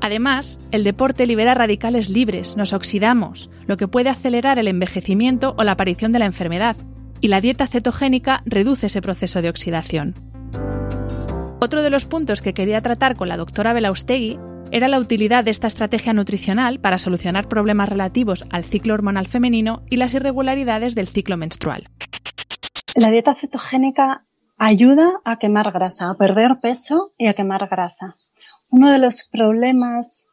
Además, 0.02 0.58
el 0.72 0.82
deporte 0.82 1.26
libera 1.26 1.54
radicales 1.54 2.10
libres, 2.10 2.56
nos 2.56 2.72
oxidamos, 2.72 3.50
lo 3.66 3.76
que 3.76 3.86
puede 3.86 4.10
acelerar 4.10 4.58
el 4.58 4.66
envejecimiento 4.66 5.54
o 5.56 5.62
la 5.62 5.72
aparición 5.72 6.10
de 6.10 6.18
la 6.18 6.26
enfermedad, 6.26 6.76
y 7.20 7.28
la 7.28 7.40
dieta 7.40 7.68
cetogénica 7.68 8.42
reduce 8.44 8.88
ese 8.88 9.00
proceso 9.00 9.40
de 9.42 9.48
oxidación. 9.48 10.14
Otro 11.60 11.84
de 11.84 11.90
los 11.90 12.04
puntos 12.04 12.42
que 12.42 12.52
quería 12.52 12.80
tratar 12.80 13.14
con 13.14 13.28
la 13.28 13.36
doctora 13.36 13.72
Belaustegui 13.74 14.40
era 14.72 14.88
la 14.88 14.98
utilidad 14.98 15.44
de 15.44 15.52
esta 15.52 15.68
estrategia 15.68 16.12
nutricional 16.12 16.80
para 16.80 16.98
solucionar 16.98 17.46
problemas 17.46 17.88
relativos 17.88 18.44
al 18.50 18.64
ciclo 18.64 18.94
hormonal 18.94 19.28
femenino 19.28 19.84
y 19.88 19.98
las 19.98 20.14
irregularidades 20.14 20.96
del 20.96 21.06
ciclo 21.06 21.36
menstrual. 21.36 21.88
La 22.96 23.12
dieta 23.12 23.36
cetogénica 23.36 24.24
ayuda 24.58 25.20
a 25.24 25.36
quemar 25.38 25.70
grasa, 25.70 26.10
a 26.10 26.14
perder 26.14 26.52
peso 26.60 27.12
y 27.16 27.28
a 27.28 27.34
quemar 27.34 27.68
grasa. 27.68 28.08
Uno 28.72 28.90
de 28.90 28.98
los 28.98 29.24
problemas 29.24 30.28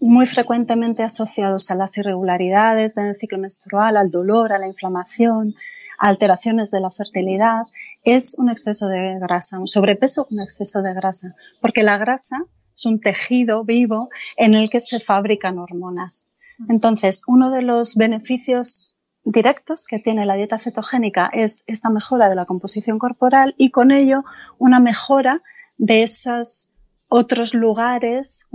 muy 0.00 0.24
frecuentemente 0.24 1.02
asociados 1.02 1.70
a 1.70 1.74
las 1.74 1.98
irregularidades 1.98 2.94
del 2.94 3.16
ciclo 3.16 3.36
menstrual, 3.36 3.98
al 3.98 4.10
dolor, 4.10 4.54
a 4.54 4.58
la 4.58 4.66
inflamación, 4.66 5.54
a 5.98 6.08
alteraciones 6.08 6.70
de 6.70 6.80
la 6.80 6.90
fertilidad, 6.90 7.66
es 8.02 8.38
un 8.38 8.48
exceso 8.48 8.88
de 8.88 9.18
grasa, 9.18 9.58
un 9.58 9.68
sobrepeso 9.68 10.26
un 10.30 10.40
exceso 10.40 10.80
de 10.80 10.94
grasa, 10.94 11.34
porque 11.60 11.82
la 11.82 11.98
grasa 11.98 12.46
es 12.74 12.86
un 12.86 12.98
tejido 12.98 13.62
vivo 13.62 14.08
en 14.38 14.54
el 14.54 14.70
que 14.70 14.80
se 14.80 14.98
fabrican 14.98 15.58
hormonas. 15.58 16.30
Entonces, 16.70 17.24
uno 17.26 17.50
de 17.50 17.60
los 17.60 17.94
beneficios 17.96 18.96
directos 19.22 19.86
que 19.86 19.98
tiene 19.98 20.24
la 20.24 20.36
dieta 20.36 20.58
cetogénica 20.58 21.28
es 21.30 21.64
esta 21.66 21.90
mejora 21.90 22.30
de 22.30 22.36
la 22.36 22.46
composición 22.46 22.98
corporal 22.98 23.54
y 23.58 23.70
con 23.70 23.90
ello 23.90 24.24
una 24.56 24.80
mejora 24.80 25.42
de 25.76 26.04
esos 26.04 26.72
otros 27.16 27.54
lugares 27.54 28.46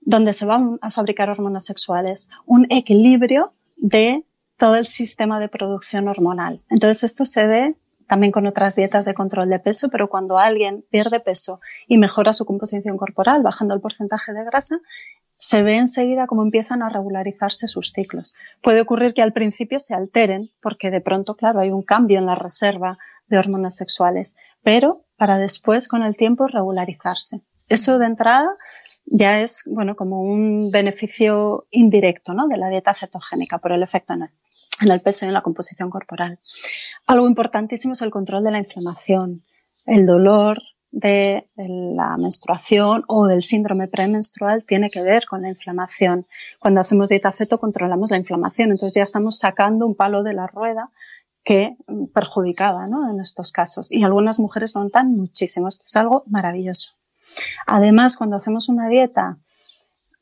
donde 0.00 0.32
se 0.34 0.44
van 0.44 0.78
a 0.82 0.90
fabricar 0.90 1.30
hormonas 1.30 1.64
sexuales, 1.64 2.28
un 2.44 2.66
equilibrio 2.70 3.54
de 3.76 4.26
todo 4.58 4.76
el 4.76 4.84
sistema 4.84 5.40
de 5.40 5.48
producción 5.48 6.06
hormonal. 6.06 6.60
Entonces 6.68 7.04
esto 7.04 7.24
se 7.24 7.46
ve 7.46 7.76
también 8.06 8.30
con 8.30 8.46
otras 8.46 8.76
dietas 8.76 9.06
de 9.06 9.14
control 9.14 9.48
de 9.48 9.58
peso, 9.58 9.88
pero 9.88 10.10
cuando 10.10 10.38
alguien 10.38 10.84
pierde 10.90 11.18
peso 11.18 11.60
y 11.88 11.96
mejora 11.96 12.34
su 12.34 12.44
composición 12.44 12.98
corporal, 12.98 13.42
bajando 13.42 13.72
el 13.72 13.80
porcentaje 13.80 14.34
de 14.34 14.44
grasa, 14.44 14.78
se 15.38 15.62
ve 15.62 15.76
enseguida 15.76 16.26
cómo 16.26 16.42
empiezan 16.42 16.82
a 16.82 16.90
regularizarse 16.90 17.68
sus 17.68 17.92
ciclos. 17.92 18.34
Puede 18.60 18.82
ocurrir 18.82 19.14
que 19.14 19.22
al 19.22 19.32
principio 19.32 19.78
se 19.78 19.94
alteren, 19.94 20.50
porque 20.60 20.90
de 20.90 21.00
pronto, 21.00 21.36
claro, 21.36 21.60
hay 21.60 21.70
un 21.70 21.82
cambio 21.82 22.18
en 22.18 22.26
la 22.26 22.34
reserva 22.34 22.98
de 23.28 23.38
hormonas 23.38 23.76
sexuales, 23.76 24.36
pero 24.62 25.06
para 25.16 25.38
después, 25.38 25.88
con 25.88 26.02
el 26.02 26.18
tiempo, 26.18 26.46
regularizarse. 26.46 27.40
Eso 27.72 27.98
de 27.98 28.04
entrada 28.04 28.54
ya 29.06 29.40
es, 29.40 29.64
bueno, 29.66 29.96
como 29.96 30.20
un 30.20 30.70
beneficio 30.70 31.66
indirecto, 31.70 32.34
¿no? 32.34 32.46
De 32.46 32.58
la 32.58 32.68
dieta 32.68 32.92
cetogénica 32.92 33.56
por 33.58 33.72
el 33.72 33.82
efecto 33.82 34.12
en 34.12 34.28
el 34.90 35.00
peso 35.00 35.24
y 35.24 35.28
en 35.28 35.34
la 35.34 35.40
composición 35.40 35.88
corporal. 35.88 36.38
Algo 37.06 37.26
importantísimo 37.26 37.94
es 37.94 38.02
el 38.02 38.10
control 38.10 38.44
de 38.44 38.50
la 38.50 38.58
inflamación, 38.58 39.42
el 39.86 40.04
dolor 40.04 40.60
de 40.90 41.48
la 41.56 42.18
menstruación 42.18 43.04
o 43.08 43.26
del 43.26 43.40
síndrome 43.40 43.88
premenstrual 43.88 44.64
tiene 44.64 44.90
que 44.90 45.02
ver 45.02 45.24
con 45.24 45.40
la 45.40 45.48
inflamación. 45.48 46.26
Cuando 46.58 46.82
hacemos 46.82 47.08
dieta 47.08 47.32
ceto 47.32 47.58
controlamos 47.58 48.10
la 48.10 48.18
inflamación, 48.18 48.70
entonces 48.70 48.96
ya 48.96 49.02
estamos 49.02 49.38
sacando 49.38 49.86
un 49.86 49.94
palo 49.94 50.22
de 50.22 50.34
la 50.34 50.46
rueda 50.46 50.90
que 51.42 51.76
perjudicaba 52.12 52.86
¿no? 52.86 53.10
en 53.10 53.18
estos 53.18 53.50
casos. 53.50 53.90
Y 53.90 54.04
algunas 54.04 54.38
mujeres 54.38 54.76
notan 54.76 55.16
muchísimo. 55.16 55.68
Esto 55.68 55.84
es 55.86 55.96
algo 55.96 56.24
maravilloso. 56.26 56.92
Además, 57.66 58.16
cuando 58.16 58.36
hacemos 58.36 58.68
una 58.68 58.88
dieta 58.88 59.38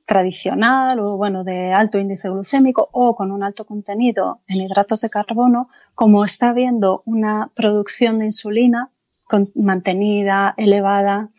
tradicional 0.06 0.98
o 0.98 1.16
bueno, 1.16 1.44
de 1.44 1.72
alto 1.72 1.98
índice 1.98 2.28
glucémico 2.28 2.88
o 2.90 3.14
con 3.14 3.30
un 3.30 3.44
alto 3.44 3.64
contenido 3.64 4.40
en 4.48 4.60
hidratos 4.60 5.02
de 5.02 5.10
carbono, 5.10 5.68
como 5.94 6.24
está 6.24 6.48
habiendo 6.48 7.02
una 7.06 7.52
producción 7.54 8.18
de 8.18 8.24
insulina 8.24 8.90
mantenida, 9.54 10.54
elevada, 10.56 11.30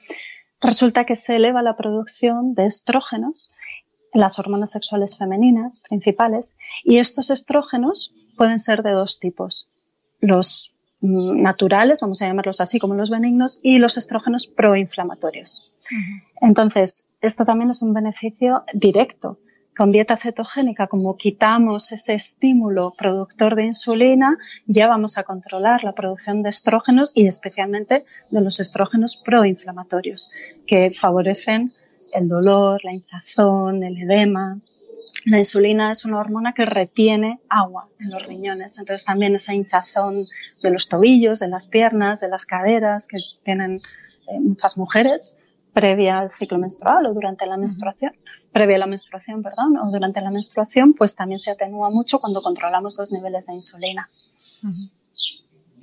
resulta 0.61 1.05
que 1.05 1.17
se 1.17 1.35
eleva 1.35 1.61
la 1.61 1.75
producción 1.75 2.53
de 2.53 2.65
estrógenos, 2.65 3.51
las 4.13 4.39
hormonas 4.39 4.71
sexuales 4.71 5.17
femeninas 5.17 5.81
principales, 5.81 6.57
y 6.85 6.97
estos 6.97 7.29
estrógenos 7.29 8.13
pueden 8.37 8.59
ser 8.59 8.83
de 8.83 8.91
dos 8.91 9.19
tipos. 9.19 9.67
Los 10.19 10.75
naturales, 11.01 12.01
vamos 12.01 12.21
a 12.21 12.27
llamarlos 12.27 12.61
así 12.61 12.79
como 12.79 12.95
los 12.95 13.09
benignos, 13.09 13.59
y 13.63 13.79
los 13.79 13.97
estrógenos 13.97 14.47
proinflamatorios. 14.47 15.71
Entonces, 16.39 17.07
esto 17.21 17.45
también 17.45 17.69
es 17.69 17.81
un 17.81 17.93
beneficio 17.93 18.63
directo. 18.73 19.39
Con 19.75 19.91
dieta 19.91 20.17
cetogénica, 20.17 20.87
como 20.87 21.15
quitamos 21.15 21.91
ese 21.91 22.13
estímulo 22.13 22.93
productor 22.97 23.55
de 23.55 23.65
insulina, 23.65 24.37
ya 24.67 24.87
vamos 24.87 25.17
a 25.17 25.23
controlar 25.23 25.83
la 25.83 25.93
producción 25.93 26.43
de 26.43 26.49
estrógenos 26.49 27.13
y 27.15 27.25
especialmente 27.25 28.05
de 28.31 28.41
los 28.41 28.59
estrógenos 28.59 29.15
proinflamatorios, 29.15 30.33
que 30.67 30.91
favorecen 30.91 31.69
el 32.13 32.27
dolor, 32.27 32.81
la 32.83 32.93
hinchazón, 32.93 33.83
el 33.83 33.97
edema, 33.97 34.59
la 35.25 35.37
insulina 35.37 35.91
es 35.91 36.05
una 36.05 36.19
hormona 36.19 36.53
que 36.53 36.65
retiene 36.65 37.39
agua 37.49 37.87
en 37.99 38.11
los 38.11 38.25
riñones. 38.25 38.77
Entonces 38.79 39.05
también 39.05 39.35
esa 39.35 39.53
hinchazón 39.53 40.15
de 40.15 40.71
los 40.71 40.89
tobillos, 40.89 41.39
de 41.39 41.47
las 41.47 41.67
piernas, 41.67 42.19
de 42.19 42.29
las 42.29 42.45
caderas 42.45 43.07
que 43.07 43.17
tienen 43.43 43.81
eh, 44.27 44.39
muchas 44.39 44.77
mujeres 44.77 45.39
previa 45.73 46.19
al 46.19 46.31
ciclo 46.33 46.57
menstrual 46.57 47.05
o 47.05 47.13
durante 47.13 47.45
la 47.45 47.57
menstruación, 47.57 48.13
previa 48.51 48.75
a 48.75 48.79
la 48.79 48.87
menstruación, 48.87 49.41
perdón, 49.41 49.77
o 49.77 49.89
durante 49.89 50.21
la 50.21 50.29
menstruación, 50.29 50.93
pues 50.93 51.15
también 51.15 51.39
se 51.39 51.51
atenúa 51.51 51.89
mucho 51.91 52.19
cuando 52.19 52.41
controlamos 52.41 52.97
los 52.97 53.11
niveles 53.11 53.47
de 53.47 53.53
insulina. 53.53 54.07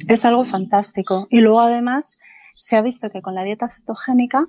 Es 0.07 0.25
algo 0.25 0.45
fantástico. 0.45 1.27
Y 1.31 1.41
luego 1.41 1.61
además 1.61 2.21
se 2.57 2.77
ha 2.77 2.83
visto 2.83 3.11
que 3.11 3.23
con 3.23 3.35
la 3.35 3.45
dieta 3.45 3.69
cetogénica 3.71 4.45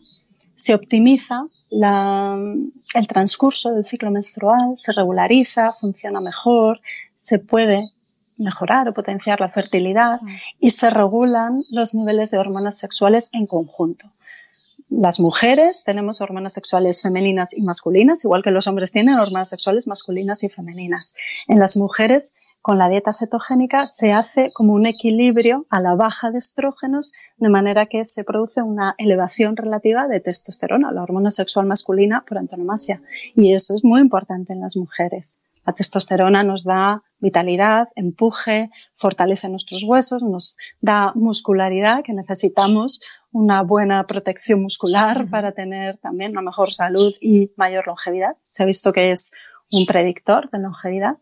se 0.59 0.73
optimiza 0.73 1.41
el 1.71 3.07
transcurso 3.07 3.73
del 3.73 3.85
ciclo 3.85 4.11
menstrual, 4.11 4.73
se 4.75 4.91
regulariza, 4.91 5.71
funciona 5.71 6.19
mejor, 6.19 6.81
se 7.15 7.39
puede 7.39 7.93
mejorar 8.37 8.89
o 8.89 8.93
potenciar 8.93 9.39
la 9.39 9.47
fertilidad 9.47 10.19
y 10.59 10.71
se 10.71 10.89
regulan 10.89 11.55
los 11.71 11.95
niveles 11.95 12.31
de 12.31 12.39
hormonas 12.39 12.77
sexuales 12.77 13.29
en 13.31 13.47
conjunto 13.47 14.11
las 14.89 15.19
mujeres 15.19 15.83
tenemos 15.83 16.19
hormonas 16.19 16.53
sexuales 16.53 17.01
femeninas 17.01 17.55
y 17.55 17.61
masculinas, 17.61 18.23
igual 18.23 18.43
que 18.43 18.51
los 18.51 18.65
hombres 18.67 18.91
tienen 18.91 19.19
hormonas 19.19 19.49
sexuales 19.49 19.87
masculinas 19.87 20.43
y 20.43 20.49
femeninas. 20.49 21.15
En 21.47 21.59
las 21.59 21.77
mujeres, 21.77 22.33
con 22.69 22.77
la 22.77 22.87
dieta 22.87 23.13
cetogénica, 23.13 23.87
se 23.87 24.11
hace 24.11 24.51
como 24.53 24.73
un 24.73 24.85
equilibrio 24.85 25.65
a 25.71 25.81
la 25.81 25.95
baja 25.95 26.29
de 26.29 26.37
estrógenos, 26.37 27.13
de 27.37 27.49
manera 27.49 27.87
que 27.87 28.05
se 28.05 28.23
produce 28.23 28.61
una 28.61 28.93
elevación 28.99 29.57
relativa 29.57 30.07
de 30.07 30.19
testosterona, 30.19 30.91
la 30.91 31.01
hormona 31.01 31.31
sexual 31.31 31.65
masculina 31.65 32.23
por 32.27 32.37
antonomasia. 32.37 33.01
Y 33.35 33.53
eso 33.53 33.73
es 33.73 33.83
muy 33.83 34.01
importante 34.01 34.53
en 34.53 34.61
las 34.61 34.77
mujeres. 34.77 35.41
La 35.65 35.73
testosterona 35.73 36.43
nos 36.43 36.63
da 36.63 37.01
vitalidad, 37.17 37.87
empuje, 37.95 38.69
fortalece 38.93 39.49
nuestros 39.49 39.83
huesos, 39.83 40.21
nos 40.21 40.55
da 40.79 41.11
muscularidad, 41.15 42.03
que 42.03 42.13
necesitamos 42.13 43.01
una 43.31 43.63
buena 43.63 44.05
protección 44.05 44.61
muscular 44.61 45.27
para 45.31 45.53
tener 45.53 45.97
también 45.97 46.33
una 46.33 46.43
mejor 46.43 46.71
salud 46.71 47.15
y 47.19 47.51
mayor 47.55 47.87
longevidad. 47.87 48.37
Se 48.49 48.61
ha 48.61 48.67
visto 48.67 48.93
que 48.93 49.09
es 49.09 49.31
un 49.71 49.87
predictor 49.87 50.51
de 50.51 50.59
longevidad. 50.59 51.17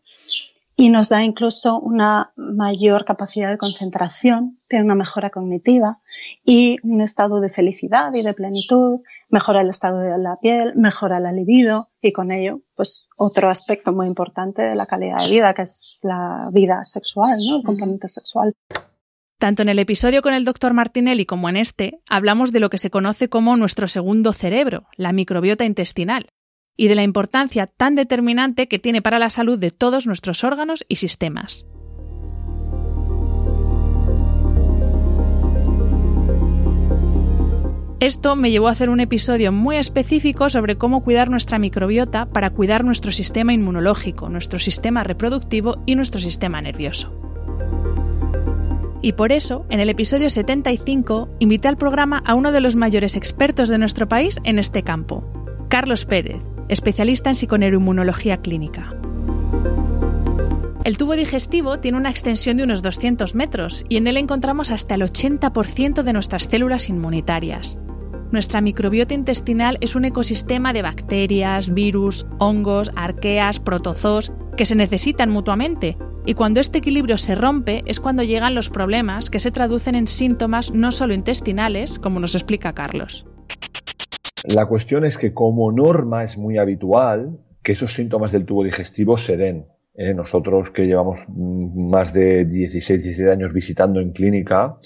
Y 0.79 0.89
nos 0.89 1.09
da 1.09 1.23
incluso 1.23 1.79
una 1.79 2.31
mayor 2.35 3.03
capacidad 3.03 3.49
de 3.49 3.57
concentración, 3.57 4.59
tiene 4.69 4.85
una 4.85 4.93
mejora 4.93 5.31
cognitiva 5.31 5.97
y 6.45 6.77
un 6.83 7.01
estado 7.01 7.41
de 7.41 7.49
felicidad 7.49 8.13
y 8.13 8.21
de 8.21 8.35
plenitud, 8.35 8.99
mejora 9.27 9.61
el 9.61 9.69
estado 9.69 9.97
de 9.97 10.15
la 10.19 10.37
piel, 10.39 10.73
mejora 10.75 11.19
la 11.19 11.31
libido 11.31 11.89
y 11.99 12.13
con 12.13 12.31
ello, 12.31 12.61
pues 12.75 13.09
otro 13.17 13.49
aspecto 13.49 13.91
muy 13.91 14.05
importante 14.05 14.61
de 14.61 14.75
la 14.75 14.85
calidad 14.85 15.23
de 15.23 15.31
vida, 15.31 15.55
que 15.55 15.63
es 15.63 15.99
la 16.03 16.49
vida 16.53 16.83
sexual, 16.83 17.37
¿no? 17.49 17.57
el 17.57 17.63
componente 17.63 18.07
sexual. 18.07 18.53
Tanto 19.39 19.63
en 19.63 19.69
el 19.69 19.79
episodio 19.79 20.21
con 20.21 20.33
el 20.33 20.45
doctor 20.45 20.75
Martinelli 20.75 21.25
como 21.25 21.49
en 21.49 21.57
este, 21.57 22.01
hablamos 22.07 22.51
de 22.51 22.59
lo 22.59 22.69
que 22.69 22.77
se 22.77 22.91
conoce 22.91 23.29
como 23.29 23.57
nuestro 23.57 23.87
segundo 23.87 24.31
cerebro, 24.31 24.85
la 24.95 25.11
microbiota 25.11 25.65
intestinal, 25.65 26.27
y 26.77 26.87
de 26.87 26.95
la 26.95 27.03
importancia 27.03 27.67
tan 27.67 27.95
determinante 27.95 28.67
que 28.67 28.79
tiene 28.79 29.01
para 29.01 29.19
la 29.19 29.29
salud 29.29 29.57
de 29.57 29.71
todos 29.71 30.07
nuestros 30.07 30.43
órganos 30.43 30.85
y 30.87 30.97
sistemas. 30.97 31.65
Esto 37.99 38.35
me 38.35 38.51
llevó 38.51 38.67
a 38.67 38.71
hacer 38.71 38.91
un 38.91 38.99
episodio 38.99 39.51
muy 39.51 39.77
específico 39.77 40.51
sobre 40.51 40.77
cómo 40.77 41.03
cuidar 41.03 41.31
nuestra 41.31 41.57
microbiota 41.57 42.27
para 42.27 42.51
cuidar 42.51 42.83
nuestro 42.85 43.11
sistema 43.11 43.53
inmunológico, 43.53 44.29
nuestro 44.29 44.59
sistema 44.59 45.03
reproductivo 45.03 45.81
y 45.87 45.95
nuestro 45.95 46.21
sistema 46.21 46.61
nervioso. 46.61 47.11
Y 49.01 49.13
por 49.13 49.31
eso, 49.31 49.65
en 49.69 49.79
el 49.79 49.89
episodio 49.89 50.29
75, 50.29 51.29
invité 51.39 51.69
al 51.69 51.77
programa 51.77 52.21
a 52.23 52.35
uno 52.35 52.51
de 52.51 52.61
los 52.61 52.75
mayores 52.75 53.15
expertos 53.15 53.67
de 53.67 53.79
nuestro 53.79 54.07
país 54.07 54.39
en 54.43 54.59
este 54.59 54.83
campo, 54.83 55.23
Carlos 55.67 56.05
Pérez, 56.05 56.41
especialista 56.67 57.29
en 57.29 57.35
psiconeuroinmunología 57.35 58.37
clínica. 58.37 58.93
El 60.83 60.97
tubo 60.97 61.15
digestivo 61.15 61.79
tiene 61.79 61.97
una 61.97 62.09
extensión 62.09 62.55
de 62.55 62.63
unos 62.63 62.81
200 62.81 63.35
metros 63.35 63.85
y 63.89 63.97
en 63.97 64.07
él 64.07 64.15
encontramos 64.15 64.71
hasta 64.71 64.95
el 64.95 65.01
80% 65.01 66.01
de 66.01 66.13
nuestras 66.13 66.43
células 66.43 66.87
inmunitarias. 66.87 67.77
Nuestra 68.31 68.61
microbiota 68.61 69.13
intestinal 69.13 69.77
es 69.81 69.95
un 69.95 70.05
ecosistema 70.05 70.73
de 70.73 70.81
bacterias, 70.81 71.73
virus, 71.73 72.25
hongos, 72.39 72.91
arqueas, 72.95 73.59
protozoos 73.59 74.31
que 74.55 74.65
se 74.65 74.75
necesitan 74.75 75.29
mutuamente 75.29 75.97
y 76.25 76.33
cuando 76.33 76.59
este 76.59 76.79
equilibrio 76.79 77.17
se 77.17 77.35
rompe 77.35 77.83
es 77.85 78.01
cuando 78.01 78.23
llegan 78.23 78.53
los 78.55 78.69
problemas 78.69 79.29
que 79.29 79.39
se 79.39 79.51
traducen 79.51 79.95
en 79.95 80.07
síntomas 80.07 80.71
no 80.71 80.91
solo 80.91 81.13
intestinales, 81.13 81.99
como 81.99 82.19
nos 82.19 82.35
explica 82.35 82.73
Carlos. 82.73 83.25
La 84.45 84.65
cuestión 84.65 85.05
es 85.05 85.17
que 85.17 85.33
como 85.33 85.71
norma 85.71 86.23
es 86.23 86.37
muy 86.37 86.57
habitual 86.57 87.37
que 87.63 87.71
esos 87.73 87.93
síntomas 87.93 88.31
del 88.31 88.45
tubo 88.45 88.63
digestivo 88.63 89.17
se 89.17 89.35
den. 89.35 89.67
¿eh? 89.95 90.13
Nosotros 90.13 90.69
que 90.69 90.85
llevamos 90.85 91.25
más 91.27 92.13
de 92.13 92.45
16, 92.45 93.03
17 93.03 93.31
años 93.31 93.51
visitando 93.51 93.99
en 93.99 94.11
clínica, 94.11 94.77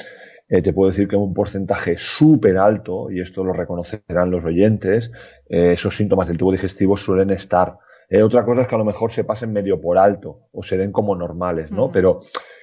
eh, 0.48 0.62
te 0.62 0.74
puedo 0.74 0.90
decir 0.90 1.08
que 1.08 1.16
un 1.16 1.34
porcentaje 1.34 1.96
súper 1.98 2.58
alto, 2.58 3.12
y 3.12 3.22
esto 3.22 3.44
lo 3.44 3.54
reconocerán 3.54 4.32
los 4.32 4.46
oyentes, 4.46 5.12
eh, 5.50 5.74
esos 5.74 5.96
síntomas 5.96 6.28
del 6.28 6.38
tubo 6.38 6.52
digestivo 6.52 6.98
suelen 6.98 7.30
estar. 7.30 7.78
otra 8.24 8.44
cosa 8.44 8.64
es 8.64 8.68
que 8.68 8.76
a 8.76 8.78
lo 8.78 8.84
mejor 8.86 9.12
se 9.12 9.24
pasen 9.24 9.54
medio 9.54 9.80
por 9.80 9.98
alto 9.98 10.50
o 10.52 10.64
se 10.64 10.78
den 10.78 10.92
como 10.92 11.16
normales, 11.16 11.72
¿no? 11.72 11.92
Pero 11.92 12.20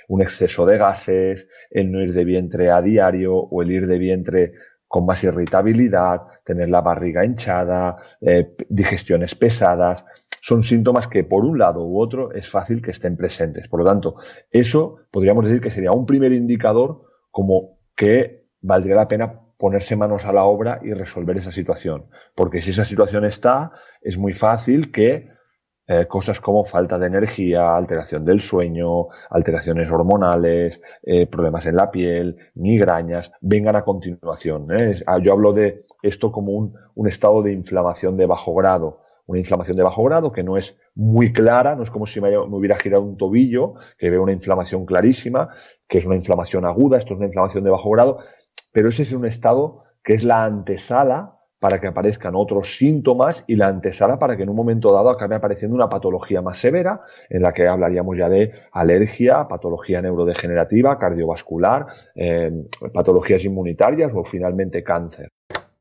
un 0.09 0.21
exceso 0.21 0.67
de 0.67 0.77
gases, 0.77 1.49
el 1.71 1.91
no 1.91 2.03
ir 2.03 2.13
de 2.13 2.25
vientre 2.25 2.71
a 2.71 2.83
diario 2.83 3.35
o 3.35 3.63
el 3.63 3.71
ir 3.71 3.87
de 3.87 3.99
vientre 3.99 4.53
con 4.89 5.05
más 5.07 5.23
irritabilidad, 5.23 6.23
tener 6.49 6.71
la 6.71 6.81
barriga 6.81 7.27
hinchada, 7.27 7.97
eh, 8.23 8.57
digestiones 8.71 9.35
pesadas, 9.35 10.07
son 10.41 10.63
síntomas 10.63 11.07
que 11.07 11.23
por 11.23 11.45
un 11.45 11.59
lado 11.59 11.85
u 11.85 12.01
otro 12.01 12.33
es 12.33 12.49
fácil 12.49 12.81
que 12.81 12.91
estén 12.91 13.19
presentes. 13.19 13.69
Por 13.69 13.81
lo 13.81 13.87
tanto, 13.87 14.17
eso 14.51 14.97
podríamos 15.11 15.45
decir 15.45 15.61
que 15.61 15.71
sería 15.71 15.93
un 15.93 16.07
primer 16.07 16.33
indicador 16.33 17.03
como 17.31 17.79
que 17.95 18.47
valdría 18.63 18.97
la 18.97 19.09
pena 19.09 19.41
ponerse 19.59 19.95
manos 19.95 20.25
a 20.25 20.33
la 20.33 20.45
obra 20.45 20.81
y 20.83 20.95
resolver 20.95 21.37
esa 21.37 21.51
situación. 21.51 22.07
Porque 22.35 22.63
si 22.63 22.71
esa 22.71 22.87
situación 22.87 23.27
está, 23.27 23.73
es 24.01 24.17
muy 24.17 24.33
fácil 24.33 24.91
que 24.91 25.29
eh, 25.91 26.07
cosas 26.07 26.39
como 26.39 26.65
falta 26.67 26.99
de 26.99 27.07
energía, 27.07 27.75
alteración 27.75 28.23
del 28.23 28.41
sueño, 28.41 29.09
alteraciones 29.31 29.91
hormonales, 29.91 30.83
eh, 31.03 31.27
problemas 31.27 31.65
en 31.65 31.77
la 31.77 31.91
piel, 31.91 32.37
migrañas, 32.57 33.33
vengan 33.41 33.75
a 33.75 33.85
continuación. 33.85 34.69
¿eh? 34.71 35.01
Ah, 35.07 35.19
yo 35.19 35.33
hablo 35.33 35.55
de 35.55 35.87
esto 36.03 36.31
como 36.31 36.53
un, 36.53 36.75
un, 36.95 37.09
estado 37.09 37.43
de 37.43 37.55
inflamación 37.55 38.19
de 38.19 38.27
bajo 38.27 38.55
grado. 38.55 39.01
Una 39.25 39.39
inflamación 39.39 39.79
de 39.79 39.83
bajo 39.83 40.05
grado 40.05 40.31
que 40.31 40.43
no 40.43 40.59
es 40.59 40.77
muy 40.95 41.33
clara, 41.33 41.75
no 41.75 41.83
es 41.83 41.91
como 41.91 42.07
si 42.07 42.21
me, 42.21 42.33
me 42.33 42.57
hubiera 42.57 42.77
girado 42.77 43.03
un 43.03 43.17
tobillo, 43.17 43.73
que 43.97 44.11
veo 44.11 44.23
una 44.23 44.33
inflamación 44.33 44.85
clarísima, 44.85 45.49
que 45.89 45.97
es 45.97 46.05
una 46.05 46.17
inflamación 46.17 46.67
aguda, 46.67 46.99
esto 46.99 47.15
es 47.15 47.19
una 47.19 47.29
inflamación 47.29 47.65
de 47.65 47.71
bajo 47.71 47.91
grado, 47.91 48.19
pero 48.73 48.91
ese 48.91 49.05
es 49.05 49.13
un 49.15 49.25
estado 49.25 49.85
que 50.05 50.13
es 50.13 50.23
la 50.23 50.45
antesala 50.45 51.38
para 51.59 51.81
que 51.81 51.89
aparezcan 51.89 52.35
otros 52.37 52.77
síntomas 52.77 53.45
y 53.47 53.57
la 53.57 53.69
antesala 53.69 54.19
para 54.19 54.37
que 54.37 54.45
en 54.45 54.51
un 54.51 54.57
momento 54.57 54.93
dado 54.93 55.11
acabe 55.11 55.35
apareciendo 55.35 55.75
una 55.75 55.89
patología 55.89 56.41
más 56.41 56.59
severa, 56.59 57.03
en 57.29 57.43
la 57.43 57.53
que 57.53 57.67
hablaríamos 57.67 58.17
ya 58.17 58.29
de 58.29 58.53
alergia, 58.73 59.49
patología 59.49 60.01
neurodegenerativa, 60.01 60.99
cardiovascular, 60.99 61.87
eh, 62.15 62.53
patologías 62.93 63.45
inmunitarias 63.45 64.13
o 64.15 64.23
finalmente 64.25 64.85
cáncer. 64.85 65.29